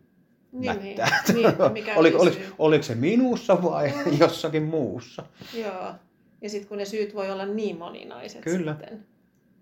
niin, 0.51 0.71
mättää. 0.75 1.23
Niin, 1.33 1.43
niin, 1.43 1.71
mikä 1.73 1.95
oliko, 1.99 2.17
oliko, 2.17 2.37
oliko 2.59 2.83
se 2.83 2.95
minussa 2.95 3.63
vai 3.63 3.93
mm. 4.05 4.17
jossakin 4.19 4.63
muussa? 4.63 5.23
Joo. 5.53 5.93
Ja 6.41 6.49
sitten 6.49 6.69
kun 6.69 6.77
ne 6.77 6.85
syyt 6.85 7.15
voi 7.15 7.31
olla 7.31 7.45
niin 7.45 7.77
moninaiset 7.77 8.41
Kyllä. 8.41 8.75
sitten. 8.79 9.05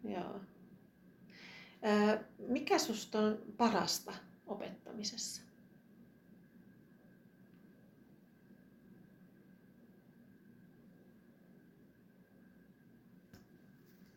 Joo. 0.04 0.40
mikä 2.48 2.78
susta 2.78 3.20
on 3.20 3.38
parasta 3.58 4.12
opettamisessa? 4.52 5.42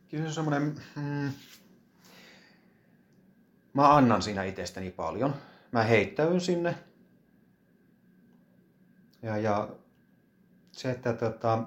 Kyllä 0.08 0.22
se 0.22 0.28
on 0.28 0.34
semmoinen, 0.34 0.80
mm, 0.96 1.32
mä 3.72 3.96
annan 3.96 4.22
siinä 4.22 4.44
itsestäni 4.44 4.90
paljon. 4.90 5.34
Mä 5.72 5.82
heittäydyn 5.82 6.40
sinne. 6.40 6.74
Ja, 9.22 9.36
ja 9.36 9.68
se, 10.72 10.90
että 10.90 11.12
tota, 11.12 11.64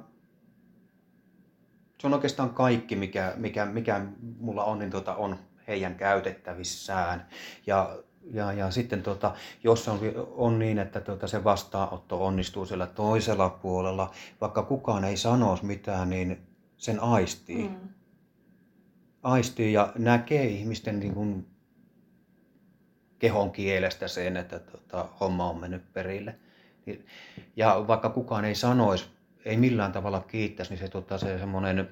se 1.99 2.07
on 2.07 2.13
oikeastaan 2.13 2.53
kaikki, 2.53 2.95
mikä, 2.95 3.33
mikä, 3.35 3.65
mikä 3.65 4.05
mulla 4.39 4.63
on, 4.63 4.79
niin 4.79 4.91
tota, 4.91 5.15
on 5.15 5.39
heidän 5.67 5.95
käytettävissään. 5.95 7.27
Ja, 7.65 7.97
ja, 8.33 8.53
ja 8.53 8.71
sitten 8.71 9.03
tota, 9.03 9.33
jos 9.63 9.87
on, 9.87 9.99
on 10.31 10.59
niin, 10.59 10.79
että 10.79 11.01
tota, 11.01 11.27
se 11.27 11.43
vastaanotto 11.43 12.25
onnistuu 12.25 12.65
siellä 12.65 12.87
toisella 12.87 13.49
puolella, 13.49 14.11
vaikka 14.41 14.63
kukaan 14.63 15.03
ei 15.03 15.17
sanoisi 15.17 15.65
mitään, 15.65 16.09
niin 16.09 16.47
sen 16.77 16.99
aistii. 16.99 17.69
Mm. 17.69 17.89
Aistii 19.23 19.73
ja 19.73 19.93
näkee 19.97 20.45
ihmisten 20.45 20.99
niin 20.99 21.13
kuin, 21.13 21.47
kehon 23.19 23.51
kielestä 23.51 24.07
sen, 24.07 24.37
että 24.37 24.59
tota, 24.59 25.09
homma 25.19 25.49
on 25.49 25.59
mennyt 25.59 25.93
perille. 25.93 26.35
Ja 27.55 27.85
vaikka 27.87 28.09
kukaan 28.09 28.45
ei 28.45 28.55
sanoisi, 28.55 29.05
ei 29.45 29.57
millään 29.57 29.91
tavalla 29.91 30.19
kiittäisi, 30.19 30.71
niin 30.71 30.79
se, 30.79 30.87
tota, 30.87 31.17
se 31.17 31.39
semmoinen 31.39 31.89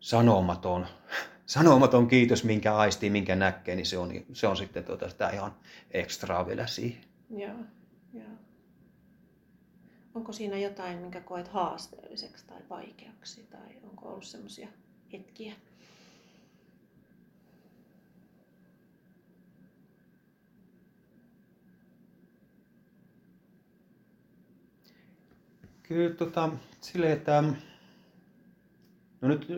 sanomaton, 0.00 0.86
sanomaton 1.50 2.08
kiitos, 2.08 2.44
minkä 2.44 2.76
aistii, 2.76 3.10
minkä 3.10 3.36
näkee, 3.36 3.76
niin 3.76 3.86
se 3.86 3.98
on, 3.98 4.12
se 4.32 4.46
on 4.46 4.56
sitten 4.56 4.84
tota, 4.84 5.08
sitä 5.08 5.28
ihan 5.28 5.54
ekstraa 5.90 6.46
vielä 6.46 6.66
siihen. 6.66 7.04
Joo, 7.30 7.56
joo. 8.12 8.30
Onko 10.14 10.32
siinä 10.32 10.58
jotain, 10.58 10.98
minkä 10.98 11.20
koet 11.20 11.48
haasteelliseksi 11.48 12.46
tai 12.46 12.60
vaikeaksi, 12.70 13.42
tai 13.50 13.76
onko 13.82 14.08
ollut 14.08 14.24
semmoisia 14.24 14.68
hetkiä? 15.12 15.52
Kyllä 25.82 26.14
tota, 26.14 26.50
silleen, 26.80 27.12
että 27.12 27.44
no 29.20 29.28
nyt 29.28 29.48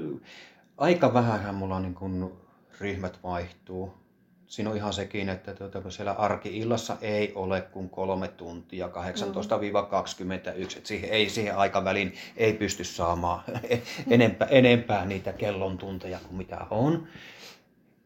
aika 0.83 1.15
vähän 1.15 1.55
mulla 1.55 1.81
niin 1.81 1.95
kun 1.95 2.33
ryhmät 2.81 3.19
vaihtuu. 3.23 3.95
Siinä 4.47 4.71
on 4.71 4.77
ihan 4.77 4.93
sekin, 4.93 5.29
että 5.29 5.55
tuota, 5.55 5.91
siellä 5.91 6.13
arki-illassa 6.13 6.97
ei 7.01 7.33
ole 7.35 7.61
kuin 7.61 7.91
kolme 7.91 8.29
tuntia, 8.29 8.87
18-21, 8.87 8.91
että 10.41 10.53
siihen, 10.85 11.11
ei, 11.11 11.29
siihen 11.29 11.57
aikavälin 11.57 12.15
ei 12.37 12.53
pysty 12.53 12.85
saamaan 12.85 13.43
enempää, 14.11 14.49
enempää 14.49 15.05
niitä 15.05 15.33
kellon 15.33 15.79
tunteja 15.79 16.19
kuin 16.19 16.37
mitä 16.37 16.67
on 16.71 17.07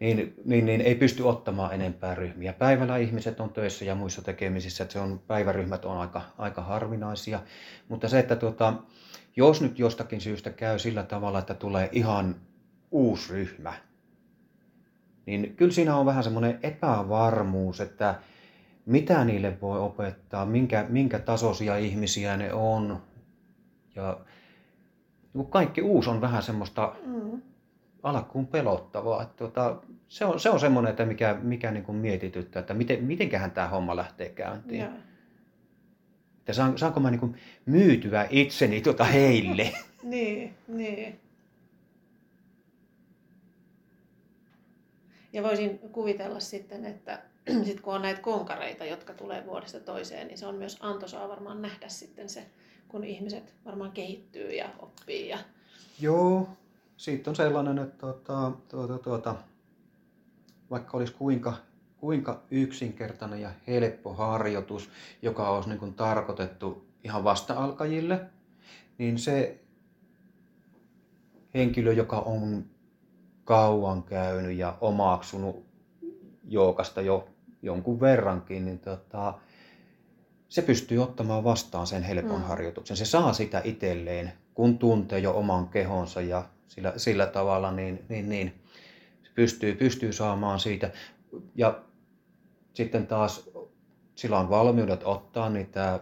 niin, 0.00 0.34
niin, 0.44 0.66
niin 0.66 0.80
ei 0.80 0.94
pysty 0.94 1.22
ottamaan 1.22 1.74
enempää 1.74 2.14
ryhmiä. 2.14 2.52
Päivällä 2.52 2.96
ihmiset 2.96 3.40
on 3.40 3.52
töissä 3.52 3.84
ja 3.84 3.94
muissa 3.94 4.22
tekemisissä, 4.22 4.84
että 4.84 4.92
se 4.92 5.00
on, 5.00 5.18
päiväryhmät 5.26 5.84
on 5.84 5.98
aika, 5.98 6.22
aika 6.38 6.62
harvinaisia. 6.62 7.40
Mutta 7.88 8.08
se, 8.08 8.18
että 8.18 8.36
tuota, 8.36 8.74
jos 9.36 9.60
nyt 9.60 9.78
jostakin 9.78 10.20
syystä 10.20 10.50
käy 10.50 10.78
sillä 10.78 11.02
tavalla, 11.02 11.38
että 11.38 11.54
tulee 11.54 11.88
ihan 11.92 12.36
uusi 12.90 13.32
ryhmä, 13.32 13.72
niin 15.26 15.56
kyllä 15.56 15.72
siinä 15.72 15.96
on 15.96 16.06
vähän 16.06 16.24
semmoinen 16.24 16.58
epävarmuus, 16.62 17.80
että 17.80 18.14
mitä 18.86 19.24
niille 19.24 19.60
voi 19.60 19.80
opettaa, 19.80 20.46
minkä, 20.46 20.86
minkä 20.88 21.18
tasoisia 21.18 21.76
ihmisiä 21.76 22.36
ne 22.36 22.52
on. 22.52 23.02
Ja 23.94 24.20
kaikki 25.50 25.82
uusi 25.82 26.10
on 26.10 26.20
vähän 26.20 26.42
semmoista 26.42 26.94
mm 27.06 27.42
alkuun 28.06 28.46
pelottavaa. 28.46 29.22
Että 29.22 29.36
tota, 29.36 29.76
se 30.08 30.24
on, 30.24 30.40
se 30.40 30.50
on 30.50 30.60
semmoinen, 30.60 30.90
että 30.90 31.04
mikä, 31.04 31.36
mikä 31.42 31.70
niin 31.70 31.84
kuin 31.84 31.98
mietityttää, 31.98 32.60
että 32.60 32.74
miten, 32.74 33.04
mitenköhän 33.04 33.50
tämä 33.50 33.68
homma 33.68 33.96
lähtee 33.96 34.28
käyntiin. 34.28 34.80
Joo. 34.80 34.90
Että 36.38 36.52
saan, 36.52 36.78
saanko 36.78 37.00
mä 37.00 37.10
niin 37.10 37.20
kuin 37.20 37.36
myytyä 37.66 38.26
itseni 38.30 38.80
tuota 38.80 39.04
heille. 39.04 39.72
niin, 40.02 40.54
niin. 40.68 41.20
Ja 45.36 45.42
voisin 45.42 45.78
kuvitella 45.78 46.40
sitten, 46.40 46.84
että 46.84 47.22
sit 47.66 47.80
kun 47.80 47.94
on 47.94 48.02
näitä 48.02 48.20
konkareita, 48.20 48.84
jotka 48.84 49.14
tulee 49.14 49.46
vuodesta 49.46 49.80
toiseen, 49.80 50.26
niin 50.26 50.38
se 50.38 50.46
on 50.46 50.54
myös 50.54 50.76
antoisaa 50.80 51.28
varmaan 51.28 51.62
nähdä 51.62 51.88
sitten 51.88 52.28
se, 52.28 52.46
kun 52.88 53.04
ihmiset 53.04 53.54
varmaan 53.64 53.92
kehittyy 53.92 54.50
ja 54.50 54.68
oppii. 54.78 55.28
Ja... 55.28 55.38
Joo, 56.00 56.48
siitä 56.96 57.30
on 57.30 57.36
sellainen, 57.36 57.78
että 57.78 57.96
tuota, 57.96 58.52
tuota, 58.68 58.98
tuota, 58.98 59.34
vaikka 60.70 60.96
olisi 60.96 61.12
kuinka, 61.12 61.54
kuinka 61.96 62.42
yksinkertainen 62.50 63.40
ja 63.40 63.50
helppo 63.66 64.14
harjoitus, 64.14 64.90
joka 65.22 65.50
olisi 65.50 65.68
niin 65.68 65.78
kuin 65.78 65.94
tarkoitettu 65.94 66.86
ihan 67.04 67.24
vasta-alkajille, 67.24 68.20
niin 68.98 69.18
se 69.18 69.60
henkilö, 71.54 71.92
joka 71.92 72.18
on 72.18 72.64
kauan 73.46 74.02
käynyt 74.02 74.56
ja 74.56 74.78
omaksunut 74.80 75.66
jookasta 76.44 77.00
jo 77.00 77.28
jonkun 77.62 78.00
verrankin, 78.00 78.64
niin 78.64 78.78
tota, 78.78 79.34
se 80.48 80.62
pystyy 80.62 80.98
ottamaan 80.98 81.44
vastaan 81.44 81.86
sen 81.86 82.02
helpon 82.02 82.40
mm. 82.40 82.46
harjoituksen. 82.46 82.96
Se 82.96 83.04
saa 83.04 83.32
sitä 83.32 83.60
itselleen, 83.64 84.32
kun 84.54 84.78
tuntee 84.78 85.18
jo 85.18 85.36
oman 85.36 85.68
kehonsa 85.68 86.20
ja 86.20 86.44
sillä, 86.68 86.92
sillä 86.96 87.26
tavalla, 87.26 87.72
niin, 87.72 88.04
niin, 88.08 88.28
niin 88.28 88.54
pystyy, 89.34 89.74
pystyy 89.74 90.12
saamaan 90.12 90.60
siitä. 90.60 90.90
Ja 91.54 91.82
sitten 92.74 93.06
taas 93.06 93.50
sillä 94.14 94.38
on 94.38 94.50
valmiudet 94.50 95.00
ottaa 95.04 95.50
niitä 95.50 96.00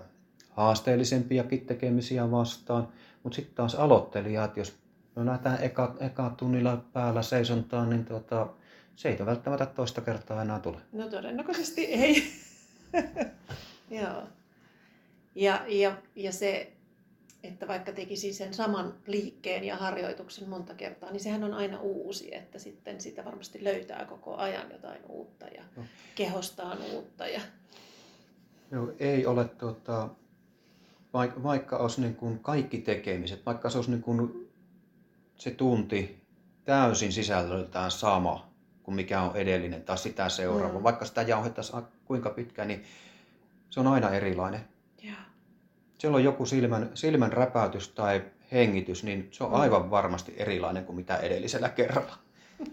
haasteellisempiakin 0.51 1.67
tekemisiä 1.67 2.31
vastaan, 2.31 2.89
mutta 3.23 3.37
sitten 3.37 3.55
taas 3.55 3.75
aloittelijat, 3.75 4.57
jos 4.57 4.84
me 5.17 5.27
lähdetään 5.27 5.63
eka, 5.63 5.97
eka 6.01 6.35
tunnilla 6.37 6.85
päällä 6.93 7.23
seisontaan, 7.23 7.91
niin 7.91 8.05
tuota, 8.05 8.49
se 8.97 9.09
ei 9.09 9.27
välttämättä 9.27 9.67
toista 9.67 10.01
kertaa 10.01 10.43
enää 10.43 10.61
tule. 10.61 10.79
No 10.93 11.09
todennäköisesti 11.09 11.85
ei. 11.85 12.23
Joo. 14.01 14.23
Ja, 15.35 15.65
ja, 15.69 15.97
ja 16.17 16.33
se 16.33 16.75
että 17.45 17.69
vaikka 17.69 17.93
tekisi 17.93 18.33
sen 18.33 18.55
saman 18.55 18.95
liikkeen 19.07 19.65
ja 19.65 19.77
harjoituksen 19.77 20.49
monta 20.49 20.75
kertaa, 20.75 21.11
niin 21.11 21.21
sehän 21.21 21.45
on 21.45 21.55
aina 21.55 21.81
uusi, 21.81 22.35
että 22.35 22.59
sitten 22.59 23.01
sitä 23.01 23.25
varmasti 23.25 23.65
löytää 23.65 24.05
koko 24.05 24.37
ajan 24.37 24.71
jotain 24.73 25.01
uutta 25.09 25.47
ja 25.47 25.63
no. 25.77 25.83
kehostaan 26.15 26.79
uutta. 26.93 27.27
Ja... 27.27 27.41
Joo, 28.71 28.93
ei 28.99 29.27
ole, 29.27 29.45
tuota, 29.45 30.09
vaikka, 31.13 31.43
vaikka 31.43 31.77
olisi 31.77 32.01
niin 32.01 32.17
kuin 32.17 32.39
kaikki 32.39 32.79
tekemiset, 32.79 33.47
vaikka 33.47 33.71
se 33.71 33.79
olisi 33.79 33.91
niin 33.91 34.03
kuin 34.03 34.44
se 35.37 35.51
tunti 35.51 36.23
täysin 36.65 37.13
sisällöltään 37.13 37.91
sama 37.91 38.49
kuin 38.83 38.95
mikä 38.95 39.23
on 39.23 39.37
edellinen 39.37 39.83
tai 39.83 39.99
sitä 39.99 40.29
seuraava, 40.29 40.79
mm. 40.79 40.83
vaikka 40.83 41.05
sitä 41.05 41.23
jauhettaisiin 41.23 41.83
kuinka 42.05 42.31
pitkään, 42.31 42.69
niin 42.69 42.85
se 43.71 43.81
on 43.81 43.87
aina 43.87 44.11
erilainen 44.11 44.61
siellä 46.05 46.17
on 46.17 46.25
joku 46.25 46.47
silmän, 46.47 46.91
silmän 46.95 47.33
räpäytys 47.33 47.89
tai 47.89 48.23
hengitys, 48.53 49.05
niin 49.05 49.29
se 49.31 49.45
on 49.45 49.51
mm. 49.51 49.57
aivan 49.57 49.91
varmasti 49.91 50.35
erilainen 50.37 50.85
kuin 50.85 50.97
mitä 50.97 51.17
edellisellä 51.17 51.69
kerralla. 51.69 52.15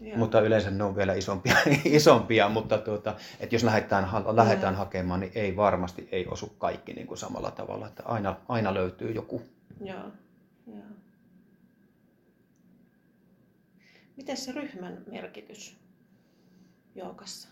Ja. 0.00 0.18
Mutta 0.18 0.40
yleensä 0.40 0.70
ne 0.70 0.84
on 0.84 0.96
vielä 0.96 1.14
isompia, 1.14 1.56
isompia 1.84 2.48
mutta 2.48 2.78
tuota, 2.78 3.14
että 3.40 3.54
jos 3.54 3.64
lähdetään, 3.64 4.08
lähdetään 4.32 4.74
hakemaan, 4.74 5.20
niin 5.20 5.32
ei 5.34 5.56
varmasti 5.56 6.08
ei 6.12 6.26
osu 6.26 6.46
kaikki 6.58 6.92
niin 6.92 7.06
kuin 7.06 7.18
samalla 7.18 7.50
tavalla. 7.50 7.86
Että 7.86 8.02
aina, 8.06 8.36
aina 8.48 8.74
löytyy 8.74 9.12
joku. 9.12 9.42
Joo. 9.80 9.98
Joo. 10.66 10.76
Miten 14.20 14.36
se 14.36 14.52
ryhmän 14.52 15.04
merkitys 15.06 15.76
joukassa? 16.94 17.48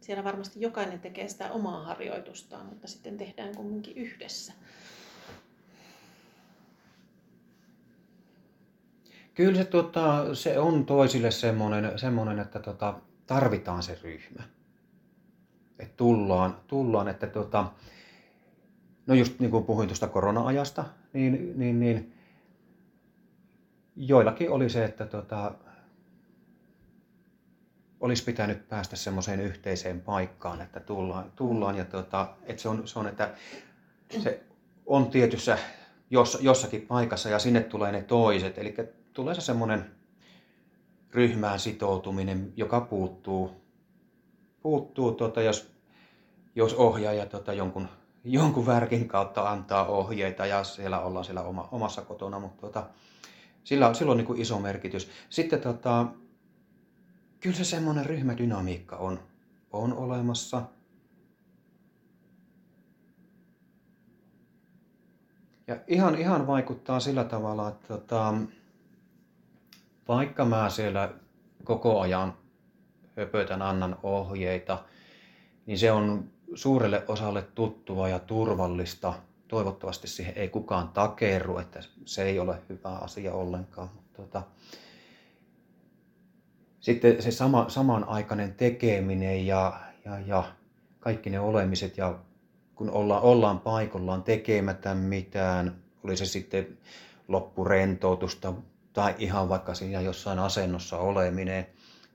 siellä 0.00 0.24
varmasti 0.24 0.60
jokainen 0.60 1.00
tekee 1.00 1.28
sitä 1.28 1.52
omaa 1.52 1.84
harjoitustaan, 1.84 2.66
mutta 2.66 2.86
sitten 2.86 3.18
tehdään 3.18 3.56
kumminkin 3.56 3.96
yhdessä. 3.96 4.52
Kyllä 9.34 9.54
se, 9.54 9.64
tota, 9.64 10.34
se 10.34 10.58
on 10.58 10.86
toisille 10.86 11.30
semmoinen, 11.30 11.98
semmoinen 11.98 12.38
että 12.38 12.58
tota, 12.58 13.00
tarvitaan 13.26 13.82
se 13.82 13.98
ryhmä. 14.02 14.42
Että 15.78 15.96
tullaan, 15.96 16.56
tullaan, 16.66 17.08
että 17.08 17.26
tota, 17.26 17.72
no 19.06 19.14
just 19.14 19.40
niin 19.40 19.50
kuin 19.50 19.64
puhuin 19.64 19.88
tuosta 19.88 20.08
korona-ajasta, 20.08 20.84
niin, 21.12 21.58
niin, 21.58 21.80
niin 21.80 22.14
joillakin 23.96 24.50
oli 24.50 24.70
se, 24.70 24.84
että 24.84 25.06
tota, 25.06 25.54
olisi 28.00 28.24
pitänyt 28.24 28.68
päästä 28.68 28.96
semmoiseen 28.96 29.40
yhteiseen 29.40 30.00
paikkaan, 30.00 30.60
että 30.60 30.80
tullaan, 30.80 31.32
tullaan 31.36 31.76
ja 31.76 31.84
tota, 31.84 32.34
että 32.42 32.62
se 32.62 32.68
on, 32.68 32.88
se 32.88 32.98
on, 32.98 33.08
että 33.08 33.34
se 34.18 34.44
on 34.86 35.10
tietyssä 35.10 35.58
jos, 36.10 36.38
jossakin 36.40 36.86
paikassa 36.86 37.28
ja 37.28 37.38
sinne 37.38 37.60
tulee 37.60 37.92
ne 37.92 38.02
toiset. 38.02 38.58
Eli 38.58 38.74
tulee 39.12 39.34
se 39.34 39.40
semmoinen 39.40 39.90
ryhmään 41.10 41.60
sitoutuminen, 41.60 42.52
joka 42.56 42.80
puuttuu, 42.80 43.50
puuttuu 44.62 45.12
tota, 45.12 45.42
jos, 45.42 45.72
jos 46.54 46.74
ohjaaja 46.74 47.26
tota, 47.26 47.52
jonkun 47.52 47.88
jonkun 48.24 48.66
värkin 48.66 49.08
kautta 49.08 49.50
antaa 49.50 49.86
ohjeita 49.86 50.46
ja 50.46 50.64
siellä 50.64 51.00
ollaan 51.00 51.24
siellä 51.24 51.42
oma, 51.42 51.68
omassa 51.72 52.02
kotona, 52.02 52.38
mutta 52.38 52.60
tota, 52.60 52.86
sillä, 53.64 53.94
sillä 53.94 54.10
on 54.10 54.16
niin 54.16 54.26
kuin 54.26 54.40
iso 54.40 54.58
merkitys. 54.58 55.10
Sitten 55.30 55.60
tota, 55.60 56.06
kyllä 57.40 57.56
se 57.56 57.64
semmoinen 57.64 58.06
ryhmädynamiikka 58.06 58.96
on, 58.96 59.20
on 59.72 59.92
olemassa. 59.92 60.62
Ja 65.66 65.76
ihan, 65.86 66.14
ihan 66.14 66.46
vaikuttaa 66.46 67.00
sillä 67.00 67.24
tavalla, 67.24 67.68
että 67.68 67.88
tota, 67.88 68.34
vaikka 70.08 70.44
mä 70.44 70.70
siellä 70.70 71.12
koko 71.64 72.00
ajan 72.00 72.34
höpötän, 73.16 73.62
annan 73.62 73.98
ohjeita, 74.02 74.84
niin 75.66 75.78
se 75.78 75.92
on 75.92 76.30
suurelle 76.54 77.04
osalle 77.08 77.42
tuttua 77.42 78.08
ja 78.08 78.18
turvallista. 78.18 79.14
Toivottavasti 79.48 80.08
siihen 80.08 80.34
ei 80.36 80.48
kukaan 80.48 80.88
takerru, 80.88 81.58
että 81.58 81.80
se 82.04 82.22
ei 82.22 82.38
ole 82.38 82.58
hyvä 82.68 82.88
asia 82.88 83.34
ollenkaan. 83.34 83.88
Mutta 83.94 84.22
tota, 84.22 84.42
sitten 86.80 87.22
se 87.22 87.30
sama, 87.30 87.68
samanaikainen 87.68 88.54
tekeminen 88.54 89.46
ja, 89.46 89.80
ja, 90.04 90.20
ja 90.20 90.44
kaikki 91.00 91.30
ne 91.30 91.40
olemiset 91.40 91.96
ja 91.98 92.18
kun 92.74 92.90
olla, 92.90 93.20
ollaan 93.20 93.60
paikallaan 93.60 94.22
tekemättä 94.22 94.94
mitään, 94.94 95.82
oli 96.04 96.16
se 96.16 96.26
sitten 96.26 96.78
loppurentoutusta 97.28 98.52
tai 98.92 99.14
ihan 99.18 99.48
vaikka 99.48 99.74
siinä 99.74 100.00
jossain 100.00 100.38
asennossa 100.38 100.98
oleminen, 100.98 101.66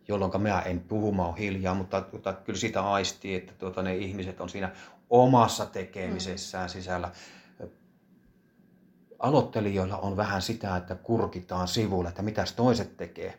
jolloin 0.08 0.42
mä 0.42 0.62
en 0.62 0.80
puhu, 0.80 1.12
mä 1.12 1.26
oon 1.26 1.38
hiljaa, 1.38 1.76
mutta 1.76 2.02
tuota, 2.02 2.34
kyllä 2.34 2.60
sitä 2.60 2.92
aistii, 2.92 3.36
että 3.36 3.54
tuota, 3.54 3.82
ne 3.82 3.96
ihmiset 3.96 4.42
on 4.42 4.50
siinä 4.50 4.72
omassa 5.10 5.66
tekemisessään 5.66 6.70
sisällä. 6.70 7.12
Aloittelijoilla 9.20 9.98
on 9.98 10.18
vähän 10.18 10.42
sitä, 10.42 10.78
että 10.78 10.96
kurkitaan 10.96 11.68
sivulle, 11.68 12.10
että 12.10 12.22
mitäs 12.22 12.54
toiset 12.54 12.98
tekee. 12.98 13.38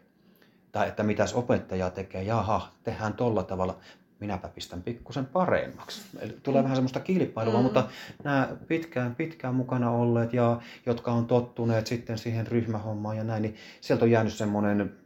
Tai 0.72 0.88
että 0.88 1.02
mitäs 1.02 1.34
opettaja 1.34 1.90
tekee, 1.90 2.22
jaha, 2.22 2.68
tehdään 2.84 3.14
tolla 3.14 3.42
tavalla 3.42 3.78
minäpä 4.20 4.48
pistän 4.48 4.82
pikkusen 4.82 5.26
paremmaksi. 5.26 6.02
Eli 6.18 6.36
tulee 6.42 6.62
vähän 6.62 6.76
semmoista 6.76 7.00
kilpailua, 7.00 7.56
mm. 7.56 7.62
mutta 7.62 7.88
nämä 8.24 8.48
pitkään, 8.68 9.14
pitkään 9.14 9.54
mukana 9.54 9.90
olleet 9.90 10.32
ja 10.32 10.60
jotka 10.86 11.12
on 11.12 11.26
tottuneet 11.26 11.86
sitten 11.86 12.18
siihen 12.18 12.46
ryhmähommaan 12.46 13.16
ja 13.16 13.24
näin, 13.24 13.42
niin 13.42 13.56
sieltä 13.80 14.04
on 14.04 14.10
jäänyt 14.10 14.34
semmoinen 14.34 15.05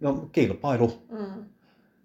no, 0.00 0.28
kilpailu. 0.32 1.06
Mm. 1.10 1.44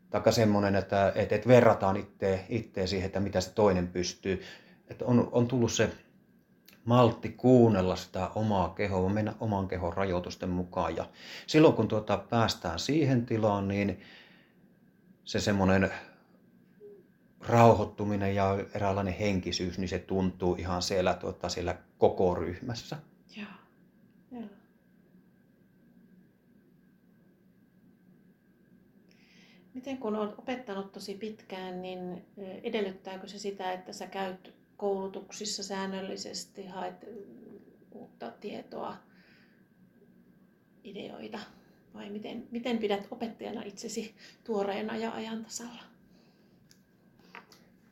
Taikka 0.09 0.31
semmoinen, 0.31 0.75
että, 0.75 1.11
että, 1.15 1.35
että 1.35 1.47
verrataan 1.47 1.97
itseä, 1.97 2.39
itseä 2.49 2.87
siihen, 2.87 3.05
että 3.05 3.19
mitä 3.19 3.41
se 3.41 3.53
toinen 3.53 3.87
pystyy. 3.87 4.41
Että 4.87 5.05
on, 5.05 5.29
on 5.31 5.47
tullut 5.47 5.71
se 5.71 5.89
maltti 6.85 7.29
kuunnella 7.29 7.95
sitä 7.95 8.29
omaa 8.35 8.69
kehoa, 8.69 9.09
mennä 9.09 9.33
oman 9.39 9.67
kehon 9.67 9.93
rajoitusten 9.93 10.49
mukaan. 10.49 10.95
Ja 10.95 11.09
silloin 11.47 11.73
kun 11.73 11.87
tuota 11.87 12.17
päästään 12.17 12.79
siihen 12.79 13.25
tilaan, 13.25 13.67
niin 13.67 13.99
se 15.23 15.39
semmoinen 15.39 15.91
rauhoittuminen 17.39 18.35
ja 18.35 18.57
eräänlainen 18.75 19.13
henkisyys, 19.13 19.77
niin 19.77 19.89
se 19.89 19.99
tuntuu 19.99 20.55
ihan 20.55 20.81
siellä, 20.81 21.13
tuota, 21.13 21.49
siellä 21.49 21.75
koko 21.97 22.35
ryhmässä. 22.35 22.97
Joo. 23.35 23.47
Joo. 24.31 24.43
Miten 29.81 29.97
kun 29.97 30.15
olet 30.15 30.39
opettanut 30.39 30.91
tosi 30.91 31.13
pitkään, 31.15 31.81
niin 31.81 32.25
edellyttääkö 32.63 33.27
se 33.27 33.39
sitä, 33.39 33.71
että 33.71 33.93
sä 33.93 34.07
käyt 34.07 34.53
koulutuksissa 34.77 35.63
säännöllisesti, 35.63 36.65
haet 36.65 37.05
uutta 37.91 38.31
tietoa, 38.31 38.97
ideoita? 40.83 41.39
Vai 41.93 42.09
miten, 42.09 42.47
miten 42.51 42.77
pidät 42.77 43.07
opettajana 43.11 43.61
itsesi 43.63 44.15
tuoreena 44.43 44.97
ja 44.97 45.11
ajan 45.11 45.43
tasalla? 45.43 45.83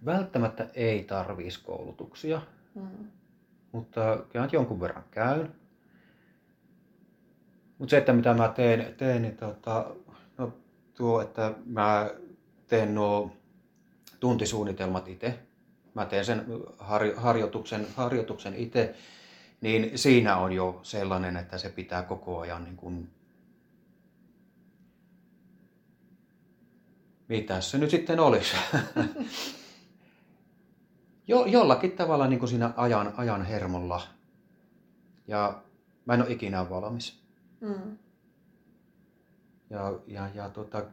Välttämättä 0.05 0.69
ei 0.73 1.03
tarvitsisi 1.03 1.63
koulutuksia, 1.63 2.41
mm. 2.75 3.07
mutta 3.71 4.25
kyllä 4.29 4.49
jonkun 4.51 4.79
verran 4.79 5.05
käyn. 5.11 5.55
Mutta 7.77 7.91
se, 7.91 7.97
että 7.97 8.13
mitä 8.13 8.33
mä 8.33 8.47
teen, 8.47 8.95
teen 8.97 9.21
niin 9.21 9.37
tota, 9.37 9.95
tuo, 11.00 11.22
että 11.22 11.54
mä 11.66 12.10
teen 12.68 12.95
nuo 12.95 13.32
tuntisuunnitelmat 14.20 15.08
itse. 15.08 15.39
Mä 15.93 16.06
teen 16.06 16.26
sen 16.26 16.45
harjoituksen, 17.16 17.88
harjoituksen 17.95 18.56
itse, 18.56 18.95
niin 19.62 19.97
siinä 19.97 20.38
on 20.38 20.52
jo 20.52 20.80
sellainen, 20.84 21.38
että 21.38 21.58
se 21.58 21.70
pitää 21.70 22.04
koko 22.04 22.39
ajan 22.39 22.64
niin 22.64 22.76
kuin 22.76 23.10
mitä 27.28 27.62
se 27.62 27.78
nyt 27.78 27.89
sitten 27.89 28.20
olisi? 28.20 28.56
jo, 31.28 31.45
jollakin 31.45 31.91
tavalla 31.91 32.28
niin 32.28 32.39
kuin 32.39 32.50
siinä 32.50 32.74
ajan, 32.78 33.14
ajan 33.18 33.45
hermolla. 33.45 34.02
Ja 35.28 35.62
mä 36.06 36.14
en 36.14 36.22
ole 36.22 36.32
ikinä 36.32 36.70
valmis. 36.70 37.20
Mm. 37.62 37.97
Ja, 39.70 39.99
ja, 40.07 40.30
ja 40.34 40.49
tota, 40.49 40.86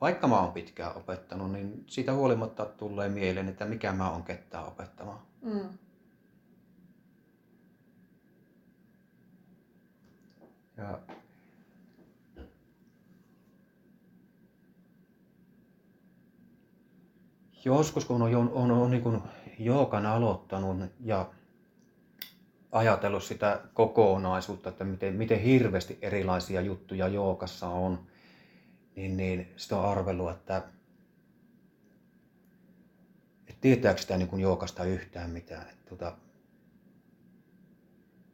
vaikka 0.00 0.28
mä 0.28 0.40
oon 0.40 0.52
pitkään 0.52 0.96
opettanut, 0.96 1.52
niin 1.52 1.84
siitä 1.86 2.12
huolimatta 2.12 2.66
tulee 2.66 3.08
mieleen, 3.08 3.48
että 3.48 3.64
mikä 3.64 3.92
mä 3.92 4.10
oon 4.10 4.22
ketään 4.22 4.66
opettamaan. 4.66 5.20
Mm. 5.42 5.68
Ja 10.76 10.98
joskus 17.64 18.04
kun 18.04 18.22
on, 18.22 18.34
on, 18.36 18.50
on, 18.52 18.70
on 18.70 18.90
niin 18.90 19.22
jookan 19.58 20.06
aloittanut 20.06 20.76
ja 21.00 21.30
ajatellut 22.72 23.24
sitä 23.24 23.60
kokonaisuutta, 23.74 24.68
että 24.68 24.84
miten, 24.84 25.14
miten 25.14 25.40
hirveästi 25.40 25.98
erilaisia 26.02 26.60
juttuja 26.60 27.08
jookassa 27.08 27.68
on, 27.68 28.06
niin, 28.96 29.16
niin 29.16 29.52
sitä 29.56 29.76
on 29.76 29.84
arvellut, 29.84 30.30
että, 30.30 30.56
että 33.46 33.60
tietääkö 33.60 34.00
sitä 34.00 34.16
niin 34.16 34.40
jookasta 34.40 34.84
yhtään 34.84 35.30
mitään. 35.30 35.68
Että, 35.68 35.88
tota, 35.88 36.16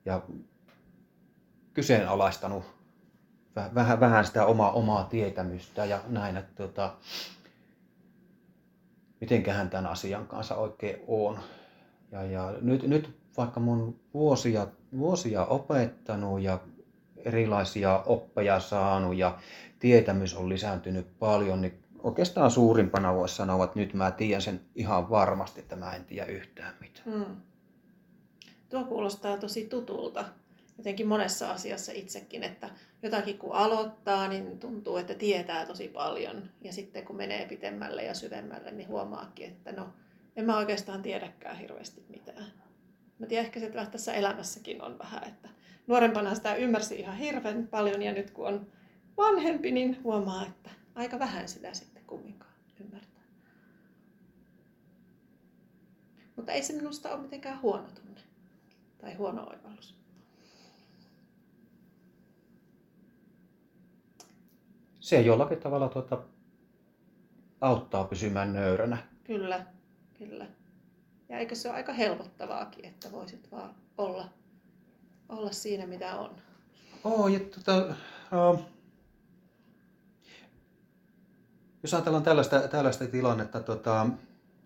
ja 0.04 0.22
kyseenalaistanut 1.74 2.64
vähän, 3.74 4.00
vähän 4.00 4.26
sitä 4.26 4.46
omaa, 4.46 4.72
omaa 4.72 5.04
tietämystä 5.04 5.84
ja 5.84 6.00
näin, 6.08 6.36
että 6.36 6.54
tota, 6.54 6.96
mitenköhän 9.20 9.70
tämän 9.70 9.86
asian 9.86 10.26
kanssa 10.26 10.54
oikein 10.54 11.00
on. 11.06 11.38
Ja, 12.12 12.22
ja 12.22 12.54
nyt, 12.60 12.82
nyt 12.82 13.23
vaikka 13.36 13.60
mun 13.60 14.00
vuosia, 14.14 14.66
vuosia 14.98 15.44
opettanut 15.44 16.40
ja 16.40 16.58
erilaisia 17.16 18.02
oppeja 18.06 18.60
saanut 18.60 19.16
ja 19.16 19.38
tietämys 19.78 20.34
on 20.34 20.48
lisääntynyt 20.48 21.18
paljon, 21.18 21.60
niin 21.60 21.84
oikeastaan 22.02 22.50
suurimpana 22.50 23.14
voisi 23.14 23.34
sanoa, 23.36 23.64
että 23.64 23.78
nyt 23.78 23.94
mä 23.94 24.10
tiedän 24.10 24.42
sen 24.42 24.60
ihan 24.74 25.10
varmasti, 25.10 25.60
että 25.60 25.76
mä 25.76 25.92
en 25.92 26.04
tiedä 26.04 26.26
yhtään 26.26 26.74
mitään. 26.80 27.12
Hmm. 27.12 27.36
Tuo 28.68 28.84
kuulostaa 28.84 29.36
tosi 29.36 29.66
tutulta 29.66 30.24
jotenkin 30.78 31.08
monessa 31.08 31.50
asiassa 31.50 31.92
itsekin, 31.92 32.42
että 32.42 32.70
jotakin 33.02 33.38
kun 33.38 33.52
aloittaa, 33.52 34.28
niin 34.28 34.58
tuntuu, 34.58 34.96
että 34.96 35.14
tietää 35.14 35.66
tosi 35.66 35.88
paljon. 35.88 36.50
Ja 36.60 36.72
sitten 36.72 37.04
kun 37.04 37.16
menee 37.16 37.46
pitemmälle 37.46 38.02
ja 38.02 38.14
syvemmälle, 38.14 38.70
niin 38.70 38.88
huomaakin, 38.88 39.48
että 39.50 39.72
no, 39.72 39.88
en 40.36 40.44
mä 40.44 40.56
oikeastaan 40.56 41.02
tiedäkään 41.02 41.58
hirveästi 41.58 42.04
mitään. 42.08 42.63
Mä 43.18 43.26
tiedän 43.26 43.46
ehkä 43.46 43.60
se, 43.60 43.66
että 43.66 43.86
tässä 43.86 44.14
elämässäkin 44.14 44.82
on 44.82 44.98
vähän, 44.98 45.24
että 45.28 45.48
nuorempana 45.86 46.34
sitä 46.34 46.54
ymmärsi 46.54 47.00
ihan 47.00 47.16
hirveän 47.16 47.68
paljon 47.68 48.02
ja 48.02 48.12
nyt 48.12 48.30
kun 48.30 48.46
on 48.46 48.66
vanhempi, 49.16 49.70
niin 49.70 50.02
huomaa, 50.04 50.46
että 50.46 50.70
aika 50.94 51.18
vähän 51.18 51.48
sitä 51.48 51.74
sitten 51.74 52.04
kumminkaan 52.04 52.54
ymmärtää. 52.80 53.24
Mutta 56.36 56.52
ei 56.52 56.62
se 56.62 56.72
minusta 56.72 57.14
ole 57.14 57.22
mitenkään 57.22 57.62
huono 57.62 57.88
tunne 57.94 58.20
tai 58.98 59.14
huono 59.14 59.50
oivallus. 59.50 60.04
se 65.04 65.20
jollakin 65.20 65.58
tavalla 65.60 65.88
tuota, 65.88 66.22
auttaa 67.60 68.04
pysymään 68.04 68.52
nöyränä. 68.52 68.96
Kyllä, 69.24 69.66
kyllä. 70.18 70.46
Ja 71.28 71.38
eikö 71.38 71.54
se 71.54 71.68
ole 71.68 71.76
aika 71.76 71.92
helpottavaakin, 71.92 72.84
että 72.84 73.12
voisit 73.12 73.52
vaan 73.52 73.74
olla, 73.98 74.28
olla 75.28 75.52
siinä, 75.52 75.86
mitä 75.86 76.16
on? 76.16 76.30
Oo, 77.04 77.28
ja 77.28 77.40
tota, 77.40 77.94
uh, 78.50 78.60
jos 81.82 81.94
ajatellaan 81.94 82.24
tällaista, 82.24 82.68
tällaista 82.68 83.06
tilannetta, 83.06 83.60
tota, 83.60 84.06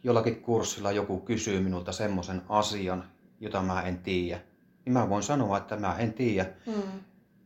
jollakin 0.04 0.42
kurssilla 0.42 0.92
joku 0.92 1.20
kysyy 1.20 1.60
minulta 1.60 1.92
semmoisen 1.92 2.42
asian, 2.48 3.04
jota 3.40 3.62
mä 3.62 3.82
en 3.82 3.98
tiedä, 3.98 4.40
niin 4.84 4.92
mä 4.92 5.08
voin 5.08 5.22
sanoa, 5.22 5.56
että 5.56 5.76
mä 5.76 5.96
en 5.98 6.12
tiedä. 6.12 6.46
Mm. 6.66 6.82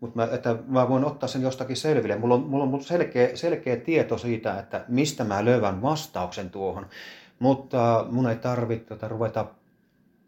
Mutta 0.00 0.16
mä, 0.16 0.28
että 0.32 0.56
mä 0.66 0.88
voin 0.88 1.04
ottaa 1.04 1.28
sen 1.28 1.42
jostakin 1.42 1.76
selville. 1.76 2.16
Mulla 2.16 2.34
on, 2.34 2.40
mulla 2.40 2.64
on 2.64 2.84
selkeä, 2.84 3.36
selkeä 3.36 3.76
tieto 3.76 4.18
siitä, 4.18 4.58
että 4.58 4.84
mistä 4.88 5.24
mä 5.24 5.44
lövän 5.44 5.82
vastauksen 5.82 6.50
tuohon. 6.50 6.86
Mutta 7.42 8.06
mun 8.10 8.28
ei 8.28 8.36
tarvitse 8.36 8.84
tota, 8.86 9.08
ruveta 9.08 9.46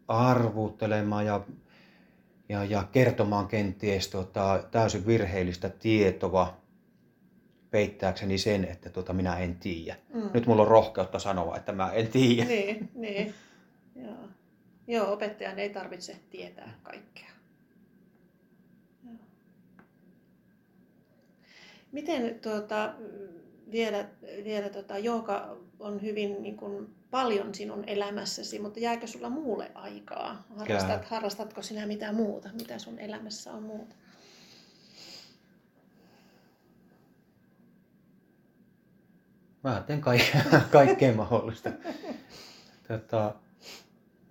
arvuuttelemaan 0.07 1.25
ja, 1.25 1.41
ja, 2.49 2.63
ja 2.63 2.83
kertomaan 2.91 3.47
kenties 3.47 4.07
tota, 4.07 4.63
täysin 4.71 5.05
virheellistä 5.07 5.69
tietoa 5.69 6.57
peittääkseni 7.71 8.37
sen, 8.37 8.65
että 8.65 8.89
tota, 8.89 9.13
minä 9.13 9.37
en 9.37 9.55
tiedä. 9.55 9.97
Mm. 10.13 10.29
Nyt 10.33 10.45
mulla 10.47 10.61
on 10.61 10.67
rohkeutta 10.67 11.19
sanoa, 11.19 11.57
että 11.57 11.71
mä 11.71 11.91
en 11.91 12.07
tiedä. 12.07 12.45
Niin, 12.45 12.89
niin. 12.95 13.33
Joo. 13.95 14.29
Joo, 14.87 15.13
opettajan 15.13 15.59
ei 15.59 15.69
tarvitse 15.69 16.15
tietää 16.29 16.79
kaikkea. 16.83 17.29
Miten 21.91 22.39
tuota, 22.39 22.93
vielä, 23.71 24.05
vielä 24.43 24.69
tuota, 24.69 24.97
jooga 24.97 25.57
on 25.79 26.01
hyvin 26.01 26.43
niin 26.43 26.57
kuin, 26.57 26.94
paljon 27.11 27.55
sinun 27.55 27.83
elämässäsi, 27.87 28.59
mutta 28.59 28.79
jääkö 28.79 29.07
sulla 29.07 29.29
muulle 29.29 29.71
aikaa? 29.73 30.43
Harrastat, 30.57 31.05
harrastatko 31.05 31.61
sinä 31.61 31.85
mitään 31.85 32.15
muuta? 32.15 32.49
Mitä 32.53 32.79
sun 32.79 32.99
elämässä 32.99 33.53
on 33.53 33.63
muuta? 33.63 33.95
Mä 39.63 39.83
teen 39.87 40.01
kaikkea, 40.01 40.41
kaikkea 40.71 41.13
mahdollista. 41.13 41.69
Tota, 42.87 43.33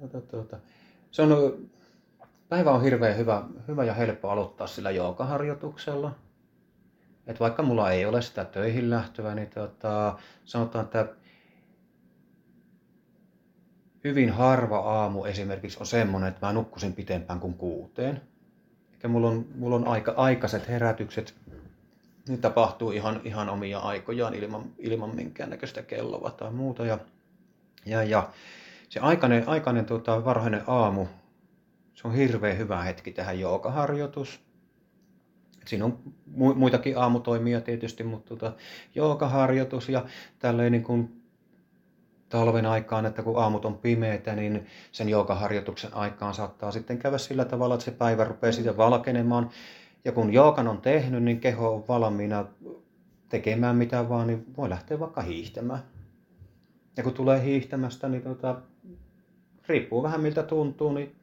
tota, 0.01 0.20
tota. 0.20 0.57
Se 1.11 1.22
on, 1.22 1.59
päivä 2.49 2.70
on 2.70 2.83
hirveän 2.83 3.16
hyvä, 3.16 3.45
hyvä 3.68 3.85
ja 3.85 3.95
helppo 3.95 4.31
aloittaa 4.31 4.66
sillä 4.66 4.91
joogaharjoituksella. 4.91 6.14
Et 7.27 7.41
vaikka 7.41 7.62
mulla 7.62 7.91
ei 7.91 8.07
ole 8.07 8.22
sitä 8.22 8.45
töihin 8.45 8.91
lähtöä, 8.91 9.35
niin 9.35 9.51
tota, 9.51 10.18
sanotaan, 10.45 10.85
että 10.85 11.09
hyvin 14.05 14.31
harva 14.31 14.79
aamu 14.79 15.25
esimerkiksi 15.25 15.79
on 15.81 15.87
semmoinen, 15.87 16.29
että 16.29 16.47
mä 16.47 16.53
nukkusin 16.53 16.93
pitempään 16.93 17.41
kuin 17.41 17.55
kuuteen. 17.55 18.21
Eikä 18.93 19.09
mulla 19.09 19.29
on, 19.29 19.47
mulla 19.55 19.77
on 19.77 19.89
aika 19.89 20.15
aikaiset 20.17 20.69
herätykset. 20.69 21.35
Nyt 22.29 22.41
tapahtuu 22.41 22.91
ihan, 22.91 23.21
ihan 23.25 23.49
omia 23.49 23.79
aikojaan 23.79 24.35
ilman, 24.35 24.65
ilman 24.79 25.17
minkäännäköistä 25.17 25.83
kelloa 25.83 26.31
tai 26.31 26.53
muuta. 26.53 26.87
Ja, 26.87 26.99
ja, 27.87 28.03
ja 28.03 28.31
se 28.89 29.01
aikainen, 29.01 29.49
aikainen 29.49 29.85
tota, 29.85 30.25
varhainen 30.25 30.63
aamu, 30.67 31.07
se 31.95 32.09
on 32.09 32.15
hirveän 32.15 32.59
hyvä 32.59 32.83
hetki 32.83 33.13
tähän 33.13 33.41
joogaharjoitus. 33.41 34.41
Siinä 35.67 35.85
on 35.85 35.99
muitakin 36.35 36.99
aamutoimia 36.99 37.61
tietysti, 37.61 38.05
mutta 38.05 38.29
tota, 38.29 38.53
joogaharjoitus 38.95 39.89
ja 39.89 40.05
tälleen 40.39 40.73
niin 40.73 41.24
talven 42.35 42.66
aikaan, 42.66 43.07
että 43.07 43.22
kun 43.22 43.43
aamut 43.43 43.64
on 43.64 43.78
pimeitä, 43.78 44.35
niin 44.35 44.66
sen 44.93 45.09
joogaharjoituksen 45.09 45.95
aikaan 45.95 46.35
saattaa 46.35 46.70
sitten 46.70 46.99
käydä 46.99 47.18
sillä 47.18 47.45
tavalla, 47.45 47.74
että 47.74 47.85
se 47.85 47.91
päivä 47.91 48.24
rupeaa 48.24 48.53
sitten 48.53 48.76
valkenemaan. 48.76 49.51
Ja 50.05 50.12
kun 50.12 50.32
joogan 50.32 50.68
on 50.68 50.80
tehnyt, 50.80 51.22
niin 51.22 51.41
keho 51.41 51.74
on 51.74 51.85
valmiina 51.89 52.45
tekemään 53.28 53.76
mitä 53.76 54.09
vaan, 54.09 54.26
niin 54.26 54.47
voi 54.57 54.70
lähteä 54.70 55.01
vaikka 55.01 55.22
hiihtämään. 55.22 55.82
Ja 56.97 57.03
kun 57.03 57.12
tulee 57.12 57.45
hiihtämästä, 57.45 58.09
niin 58.09 58.22
tota, 58.22 58.57
riippuu 59.66 60.03
vähän 60.03 60.20
miltä 60.20 60.43
tuntuu, 60.43 60.93
niin 60.93 61.14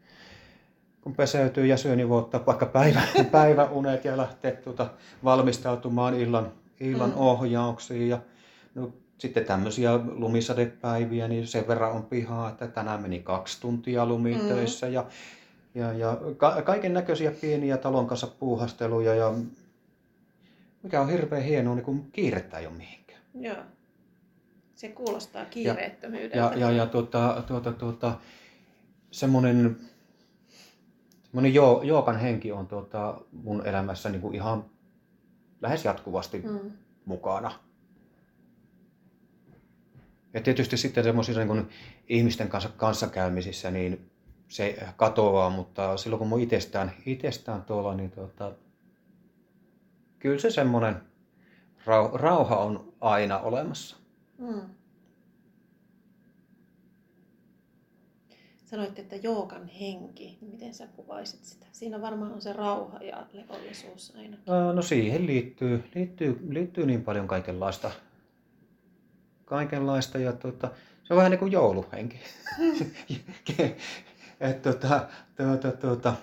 kun 1.01 1.16
peseytyy 1.16 1.66
ja 1.66 1.78
syö, 1.78 1.95
niin 1.95 2.09
voi 2.09 2.20
ottaa 2.20 2.45
vaikka 2.45 2.66
päivä, 2.66 3.01
päiväunet 3.32 4.05
ja 4.05 4.18
lähteä 4.18 4.51
tuota, 4.51 4.89
valmistautumaan 5.24 6.14
illan, 6.14 6.51
illan 6.80 7.09
mm. 7.09 7.18
ohjauksiin. 7.18 8.09
Ja, 8.09 8.20
sitten 9.22 9.45
tämmöisiä 9.45 9.99
lumisadepäiviä, 10.11 11.28
niin 11.28 11.47
sen 11.47 11.67
verran 11.67 11.91
on 11.91 12.03
pihaa, 12.03 12.49
että 12.49 12.67
tänään 12.67 13.01
meni 13.01 13.19
kaksi 13.19 13.61
tuntia 13.61 14.05
lumitöissä 14.05 14.88
mm. 14.88 14.93
ja, 14.93 15.05
ja, 15.76 15.93
ja 15.93 16.17
ka- 16.38 16.61
kaiken 16.61 16.93
näköisiä 16.93 17.32
pieniä 17.32 17.78
talon 17.78 18.07
kanssa 18.07 18.28
puuhasteluja 18.28 19.15
ja 19.15 19.34
mikä 20.84 21.01
on 21.01 21.09
hirveän 21.09 21.43
hienoa, 21.43 21.76
niin 21.76 21.86
kun 21.86 22.11
kiirettä 22.11 22.57
ei 22.57 22.67
ole 22.67 22.76
mihinkään. 22.76 23.22
Joo. 23.34 23.55
Se 24.76 24.89
kuulostaa 24.89 25.45
kiireettömyydeltä. 25.45 26.38
Ja, 26.38 26.53
ja, 26.55 26.72
ja 26.72 26.86
tuota, 26.86 27.43
tuota, 27.47 27.72
tuota, 27.72 28.17
semmoinen, 29.11 29.78
semmoinen 31.24 31.53
jo, 31.53 31.82
jookan 31.84 32.19
henki 32.19 32.51
on 32.51 32.67
tuota, 32.67 33.22
mun 33.32 33.67
elämässä 33.67 34.09
niin 34.09 34.22
kuin 34.22 34.36
ihan 34.36 34.65
lähes 35.61 35.86
jatkuvasti 35.86 36.39
mm. 36.39 36.72
mukana. 37.05 37.51
Ja 40.34 40.42
tietysti 40.42 40.78
sitten 40.78 41.04
semmoisissa 41.04 41.46
niin 41.46 41.70
ihmisten 42.10 42.50
kanssa 42.50 42.70
kanssakäymisissä, 42.70 43.72
niin 43.72 44.12
se 44.48 44.88
katoaa, 44.96 45.50
mutta 45.50 45.98
silloin 45.98 46.20
kun 46.20 46.28
mun 46.28 46.42
itsestään, 46.42 46.92
itsestään 47.06 47.62
tuolla, 47.64 47.96
niin 47.96 48.12
tuota, 48.12 48.52
kyllä 50.20 50.40
se 50.40 50.50
semmoinen 50.52 50.96
rauha 52.14 52.58
on 52.58 52.94
aina 53.02 53.40
olemassa. 53.40 53.98
Mm. 54.38 54.62
Sanoit, 58.66 59.00
että 59.00 59.16
joogan 59.16 59.68
henki, 59.68 60.38
miten 60.42 60.74
sä 60.74 60.88
kuvaisit 60.88 61.46
sitä? 61.46 61.66
Siinä 61.72 62.02
varmaan 62.02 62.32
on 62.32 62.42
se 62.42 62.54
rauha 62.54 62.98
ja 62.98 63.26
levollisuus 63.34 64.14
aina. 64.16 64.38
No 64.74 64.82
siihen 64.82 65.28
liittyy, 65.28 65.84
liittyy, 65.96 66.48
liittyy 66.50 66.86
niin 66.86 67.04
paljon 67.04 67.28
kaikenlaista 67.28 67.92
kaikenlaista 69.52 70.18
ja 70.18 70.34
tota, 70.34 70.72
se 71.04 71.14
on 71.14 71.18
vähän 71.18 71.32
niin 71.32 71.39
kuin 71.39 71.52
jouluhenki. 71.52 72.20
Et, 74.39 74.62
tota, 74.62 75.08
tuota, 75.38 75.72
tuota, 75.72 76.14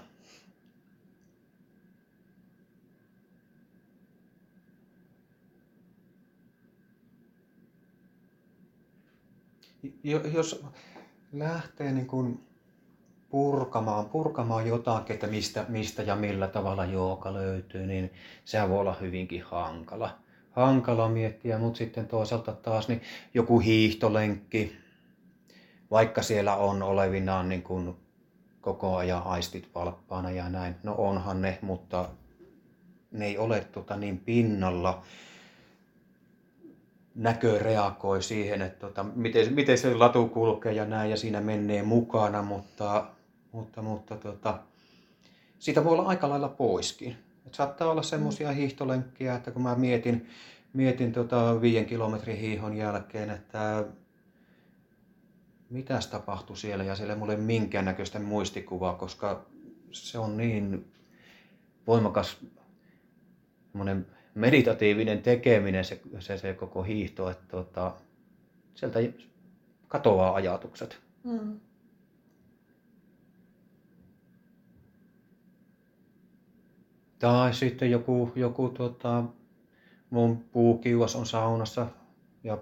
jos 10.33 10.65
lähtee 11.33 11.93
niin 11.93 12.07
kuin 12.07 12.47
purkamaan, 13.29 14.09
purkamaan 14.09 14.67
jotakin, 14.67 15.15
että 15.15 15.27
mistä, 15.27 15.65
mistä 15.69 16.03
ja 16.03 16.17
millä 16.17 16.49
tavalla 16.49 16.85
jooga 16.85 17.33
löytyy, 17.33 17.87
niin 17.87 18.13
sehän 18.45 18.69
voi 18.69 18.81
olla 18.81 18.97
hyvinkin 19.01 19.43
hankala 19.43 20.28
hankala 20.59 21.09
miettiä, 21.09 21.59
mutta 21.59 21.79
sitten 21.79 22.07
toisaalta 22.07 22.53
taas 22.53 22.89
niin 22.89 23.03
joku 23.35 23.59
hiihtolenkki, 23.59 24.77
vaikka 25.91 26.23
siellä 26.23 26.57
on 26.57 26.83
olevinaan 26.83 27.49
niin 27.49 27.63
kuin 27.63 27.97
koko 28.61 28.97
ajan 28.97 29.23
aistit 29.23 29.69
valppaana 29.75 30.31
ja 30.31 30.49
näin. 30.49 30.75
No 30.83 30.95
onhan 30.99 31.43
ne, 31.43 31.59
mutta 31.63 32.09
ne 33.11 33.27
ei 33.27 33.39
ole 33.39 33.67
tota 33.73 33.97
niin 33.97 34.19
pinnalla. 34.19 35.03
Näkö 37.15 37.59
reagoi 37.59 38.23
siihen, 38.23 38.63
että 38.63 38.87
tota, 38.87 39.05
miten, 39.15 39.55
miten 39.55 39.79
se 39.79 39.95
latu 39.95 40.29
kulkee 40.29 40.73
ja 40.73 40.85
näin 40.85 41.11
ja 41.11 41.17
siinä 41.17 41.41
menee 41.41 41.83
mukana, 41.83 42.43
mutta, 42.43 43.07
mutta, 43.53 43.83
mutta 43.83 44.17
tota, 44.17 44.59
siitä 45.59 45.85
voi 45.85 45.93
olla 45.93 46.09
aika 46.09 46.29
lailla 46.29 46.49
poiskin. 46.49 47.17
Et 47.49 47.55
saattaa 47.55 47.91
olla 47.91 48.03
semmoisia 48.03 48.53
hiihtolenkkiä, 48.53 49.35
että 49.35 49.51
kun 49.51 49.63
mä 49.63 49.75
mietin, 49.75 50.29
mietin 50.73 51.13
tota 51.13 51.61
viiden 51.61 51.87
kilometrin 51.87 52.37
hiihon 52.37 52.77
jälkeen, 52.77 53.31
että 53.31 53.85
mitäs 55.71 56.07
tapahtui 56.07 56.57
siellä 56.57 56.85
ja 56.85 56.95
siellä 56.95 57.13
ei 57.13 57.19
mulle 57.19 57.37
minkäännäköistä 57.37 58.19
muistikuvaa, 58.19 58.95
koska 58.95 59.47
se 59.93 60.19
on 60.19 60.37
niin 60.37 60.93
voimakas 61.87 62.45
meditatiivinen 64.35 65.23
tekeminen 65.23 65.85
se, 65.85 66.01
se, 66.19 66.39
se 66.39 66.55
koko 66.55 66.83
hiihto, 66.83 67.31
että 67.31 67.47
tota, 67.49 67.95
sieltä 68.75 68.99
katoaa 69.89 70.35
ajatukset. 70.35 71.01
Mm. 71.25 71.61
Tai 77.19 77.55
sitten 77.55 77.91
joku, 77.91 78.33
joku 78.35 78.69
tota, 78.69 79.25
mun 80.11 80.45
puukiuas 80.53 81.17
on 81.17 81.27
saunassa 81.27 81.87
ja 82.45 82.59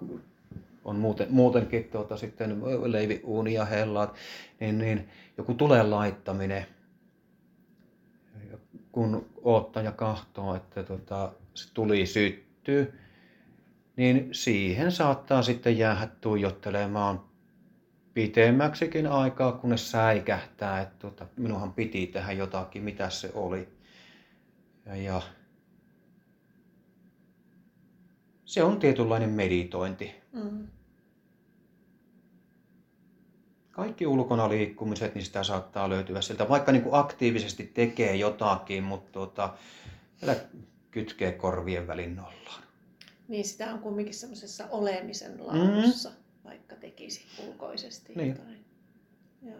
on 0.85 0.95
muuten, 0.95 1.27
muutenkin 1.29 1.83
tuota, 1.83 2.17
sitten 2.17 2.61
leiviuuni 2.85 3.53
ja 3.53 3.65
hellaat, 3.65 4.15
niin, 4.59 4.77
niin 4.77 5.09
joku 5.37 5.53
tulen 5.53 5.91
laittaminen, 5.91 6.65
kun 8.91 9.25
oottaa 9.43 9.83
ja 9.83 9.91
kahtoo, 9.91 10.55
että 10.55 10.83
tota, 10.83 11.31
se 11.53 11.73
tuli 11.73 12.05
syttyy, 12.05 12.99
niin 13.95 14.29
siihen 14.31 14.91
saattaa 14.91 15.41
sitten 15.41 15.77
jäädä 15.77 16.07
tuijottelemaan 16.21 17.23
pitemmäksikin 18.13 19.07
aikaa, 19.07 19.51
kunnes 19.51 19.91
säikähtää, 19.91 20.81
että 20.81 20.95
tuota, 20.99 21.25
minunhan 21.35 21.73
piti 21.73 22.07
tehdä 22.07 22.31
jotakin, 22.31 22.83
mitä 22.83 23.09
se 23.09 23.31
oli. 23.33 23.76
Ja, 24.87 24.95
ja 24.95 25.21
se 28.45 28.63
on 28.63 28.79
tietynlainen 28.79 29.29
meditointi. 29.29 30.15
Mm. 30.33 30.67
Kaikki 33.71 34.07
ulkona 34.07 34.49
liikkumiset, 34.49 35.15
niin 35.15 35.25
sitä 35.25 35.43
saattaa 35.43 35.89
löytyä 35.89 36.21
sieltä, 36.21 36.49
vaikka 36.49 36.71
niin 36.71 36.83
kuin 36.83 36.95
aktiivisesti 36.95 37.71
tekee 37.73 38.15
jotakin, 38.15 38.83
mutta 38.83 39.11
tuota, 39.11 39.53
kytkee 40.91 41.31
korvien 41.31 41.87
välin 41.87 42.15
nollaan. 42.15 42.63
Niin, 43.27 43.45
sitä 43.45 43.73
on 43.73 43.79
kumminkin 43.79 44.13
semmoisessa 44.13 44.67
olemisen 44.69 45.47
laadussa, 45.47 46.09
mm. 46.09 46.15
vaikka 46.43 46.75
tekisi 46.75 47.25
ulkoisesti 47.47 48.13
niin. 48.15 48.29
jotain. 48.29 48.65
Joo. 49.41 49.59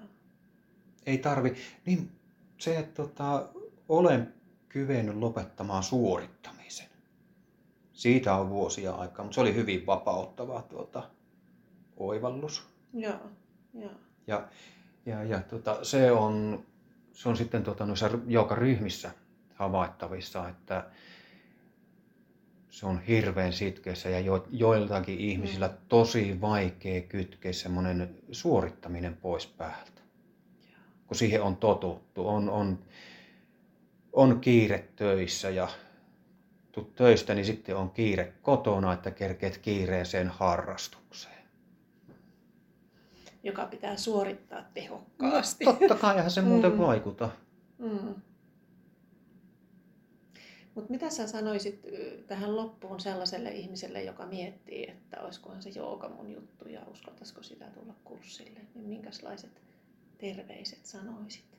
Ei 1.06 1.18
tarvi. 1.18 1.56
Niin 1.86 2.12
se, 2.58 2.78
että 2.78 2.94
tota, 2.94 3.50
olen 3.90 4.34
kyvennyt 4.78 5.16
lopettamaan 5.16 5.84
suorittamisen. 5.84 6.88
Siitä 7.94 8.36
on 8.36 8.50
vuosia 8.50 8.92
aikaa, 8.92 9.26
mutta 9.26 9.36
se 9.36 9.42
oli 9.42 9.56
hyvin 9.56 9.86
vapauttava 9.86 10.62
tuota, 10.62 11.10
oivallus. 11.98 12.68
Joo, 12.94 13.20
joo. 13.74 13.92
Ja, 14.28 14.48
ja, 15.06 15.24
ja 15.24 15.42
tota, 15.42 15.84
se, 15.84 16.12
on, 16.12 16.64
se 17.14 17.30
on 17.30 17.38
sitten 17.38 17.64
tota, 17.64 17.86
noissa 17.86 18.10
joka 18.28 18.56
ryhmissä 18.56 19.12
havaittavissa, 19.56 20.50
että 20.50 20.90
se 22.70 22.86
on 22.86 23.02
hirveän 23.02 23.54
sitkeässä 23.54 24.10
ja 24.10 24.20
jo, 24.20 24.48
joiltakin 24.50 25.20
ihmisillä 25.20 25.68
mm. 25.68 25.74
tosi 25.88 26.42
vaikea 26.42 27.02
kytkeä 27.02 27.54
semmoinen 27.54 28.16
suorittaminen 28.32 29.18
pois 29.18 29.48
päältä. 29.48 30.02
Kun 31.08 31.18
siihen 31.18 31.42
on 31.42 31.58
totuttu, 31.58 32.28
on, 32.28 32.50
on, 32.50 32.80
on 34.18 34.42
kiire 34.42 34.88
töissä 34.96 35.50
ja 35.50 35.68
tuut 36.72 36.96
töistä, 36.96 37.34
niin 37.34 37.46
sitten 37.46 37.76
on 37.76 37.90
kiire 37.90 38.34
kotona, 38.42 38.94
että 38.94 39.12
kerkeet 39.12 39.58
kiireeseen 39.58 40.28
harrastukseen. 40.28 41.44
Joka 43.44 43.66
pitää 43.66 43.98
suorittaa 43.98 44.64
tehokkaasti. 44.74 45.66
No, 45.66 45.74
totta 45.74 45.96
kai 45.96 46.32
se 46.32 46.42
muuten 46.42 46.72
mm. 46.72 46.78
vaikuta. 46.78 47.30
Mm. 47.78 48.16
Mutta 50.76 50.92
mitä 50.92 51.10
sä 51.10 51.28
sanoisit 51.28 51.82
tähän 52.28 52.56
loppuun 52.56 53.00
sellaiselle 53.00 53.52
ihmiselle, 53.52 54.04
joka 54.04 54.26
miettii, 54.26 54.90
että 54.90 55.22
olisikohan 55.22 55.62
se 55.62 55.70
jooga 55.70 56.10
mun 56.10 56.32
juttu 56.32 56.70
ja 56.70 56.82
uskaltaisiko 56.92 57.44
sitä 57.44 57.66
tulla 57.66 57.94
kurssille, 58.04 58.60
niin 58.76 58.86
minkälaiset 58.88 59.62
terveiset 60.18 60.86
sanoisit? 60.86 61.57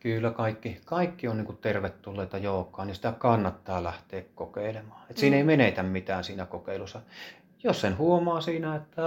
Kyllä 0.00 0.30
kaikki, 0.30 0.80
kaikki 0.84 1.28
on 1.28 1.36
niin 1.36 1.56
tervetulleita 1.56 2.38
joogaan, 2.38 2.86
niin 2.86 2.94
sitä 2.94 3.12
kannattaa 3.12 3.84
lähteä 3.84 4.22
kokeilemaan. 4.34 5.00
Et 5.10 5.18
siinä 5.18 5.34
mm. 5.34 5.38
ei 5.38 5.44
menetä 5.44 5.82
mitään 5.82 6.24
siinä 6.24 6.46
kokeilussa. 6.46 7.00
Jos 7.64 7.80
sen 7.80 7.98
huomaa 7.98 8.40
siinä, 8.40 8.76
että 8.76 9.02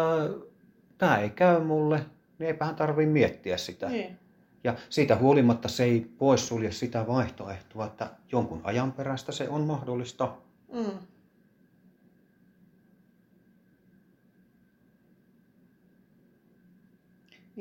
tämä 0.98 1.18
ei 1.18 1.30
käy 1.30 1.64
mulle, 1.64 2.06
niin 2.40 2.48
eipähän 2.48 2.76
tarvitse 2.76 3.12
miettiä 3.12 3.58
sitä. 3.58 3.90
Niin. 3.90 4.20
Ja 4.64 4.76
siitä 4.90 5.16
huolimatta 5.16 5.68
se 5.68 5.84
ei 5.84 6.12
poissulje 6.18 6.72
sitä 6.72 7.08
vaihtoehtoa, 7.08 7.86
että 7.86 8.10
jonkun 8.32 8.62
ajan 8.64 8.92
perästä 8.92 9.32
se 9.32 9.50
on 9.50 9.62
mahdollista. 9.62 10.32
Mm. 10.74 10.98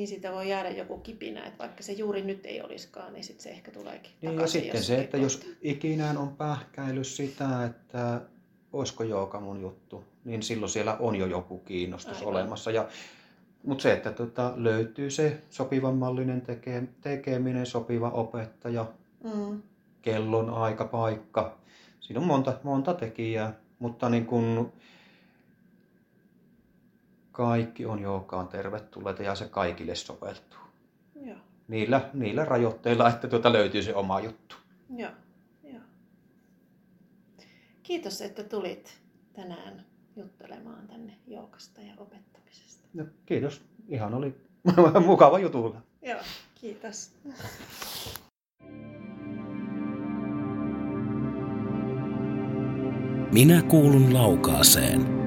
Niin 0.01 0.09
siitä 0.09 0.33
voi 0.33 0.49
jäädä 0.49 0.71
joku 0.71 0.99
kipinä, 0.99 1.47
että 1.47 1.59
vaikka 1.59 1.83
se 1.83 1.93
juuri 1.93 2.23
nyt 2.23 2.47
ei 2.47 2.63
olisikaan, 2.63 3.13
niin 3.13 3.25
sitten 3.25 3.43
se 3.43 3.51
ehkä 3.51 3.71
tuleekin 3.71 4.13
niin 4.23 4.41
Ja 4.41 4.47
sitten 4.47 4.83
se, 4.83 5.01
että 5.01 5.17
jos 5.17 5.47
ikinään 5.63 6.19
on 6.19 6.37
pähkäily 6.37 7.05
sitä, 7.05 7.65
että 7.65 8.21
olisiko 8.73 9.05
jooga 9.05 9.41
mun 9.41 9.61
juttu, 9.61 10.05
niin 10.25 10.43
silloin 10.43 10.71
siellä 10.71 10.97
on 10.97 11.17
jo 11.17 11.27
joku 11.27 11.59
kiinnostus 11.59 12.19
Aivan. 12.19 12.29
olemassa. 12.29 12.71
Ja 12.71 12.89
mutta 13.63 13.83
se, 13.83 13.93
että 13.93 14.13
tota, 14.13 14.53
löytyy 14.57 15.11
se 15.11 15.41
sopivan 15.51 15.95
mallinen 15.95 16.41
teke, 16.41 16.83
tekeminen, 17.01 17.67
sopiva 17.67 18.11
opettaja, 18.11 18.87
mm. 19.25 19.63
kellon 20.03 20.51
aika, 20.51 20.85
paikka. 20.85 21.59
Siinä 22.01 22.21
on 22.21 22.27
monta, 22.27 22.55
monta 22.63 22.95
tekijää, 22.95 23.53
mutta 23.79 24.09
niin 24.09 24.27
kun 24.27 24.73
kaikki 27.41 27.87
on 27.87 27.99
joukaan 27.99 28.49
tervetulleita 28.49 29.23
ja 29.23 29.35
se 29.35 29.49
kaikille 29.49 29.95
soveltuu. 29.95 30.59
Joo. 31.21 31.37
Niillä, 31.69 32.11
niillä 32.15 32.45
rajoitteilla, 32.45 33.09
että 33.09 33.29
tuota 33.29 33.53
löytyy 33.53 33.83
se 33.83 33.95
oma 33.95 34.21
juttu. 34.21 34.57
Joo. 34.97 35.11
Joo. 35.65 35.83
Kiitos, 37.83 38.21
että 38.21 38.43
tulit 38.45 39.01
tänään 39.33 39.85
juttelemaan 40.17 40.89
tänne 40.89 41.17
joukasta 41.27 41.81
ja 41.81 41.95
opettamisesta. 41.97 42.89
No, 42.95 43.05
kiitos. 43.27 43.63
Ihan 43.89 44.15
oli 44.15 44.35
mukava 45.07 45.39
jutulla. 45.39 45.83
Joo, 46.03 46.21
kiitos. 46.55 47.13
Minä 53.33 53.63
kuulun 53.63 54.15
laukaaseen. 54.15 55.20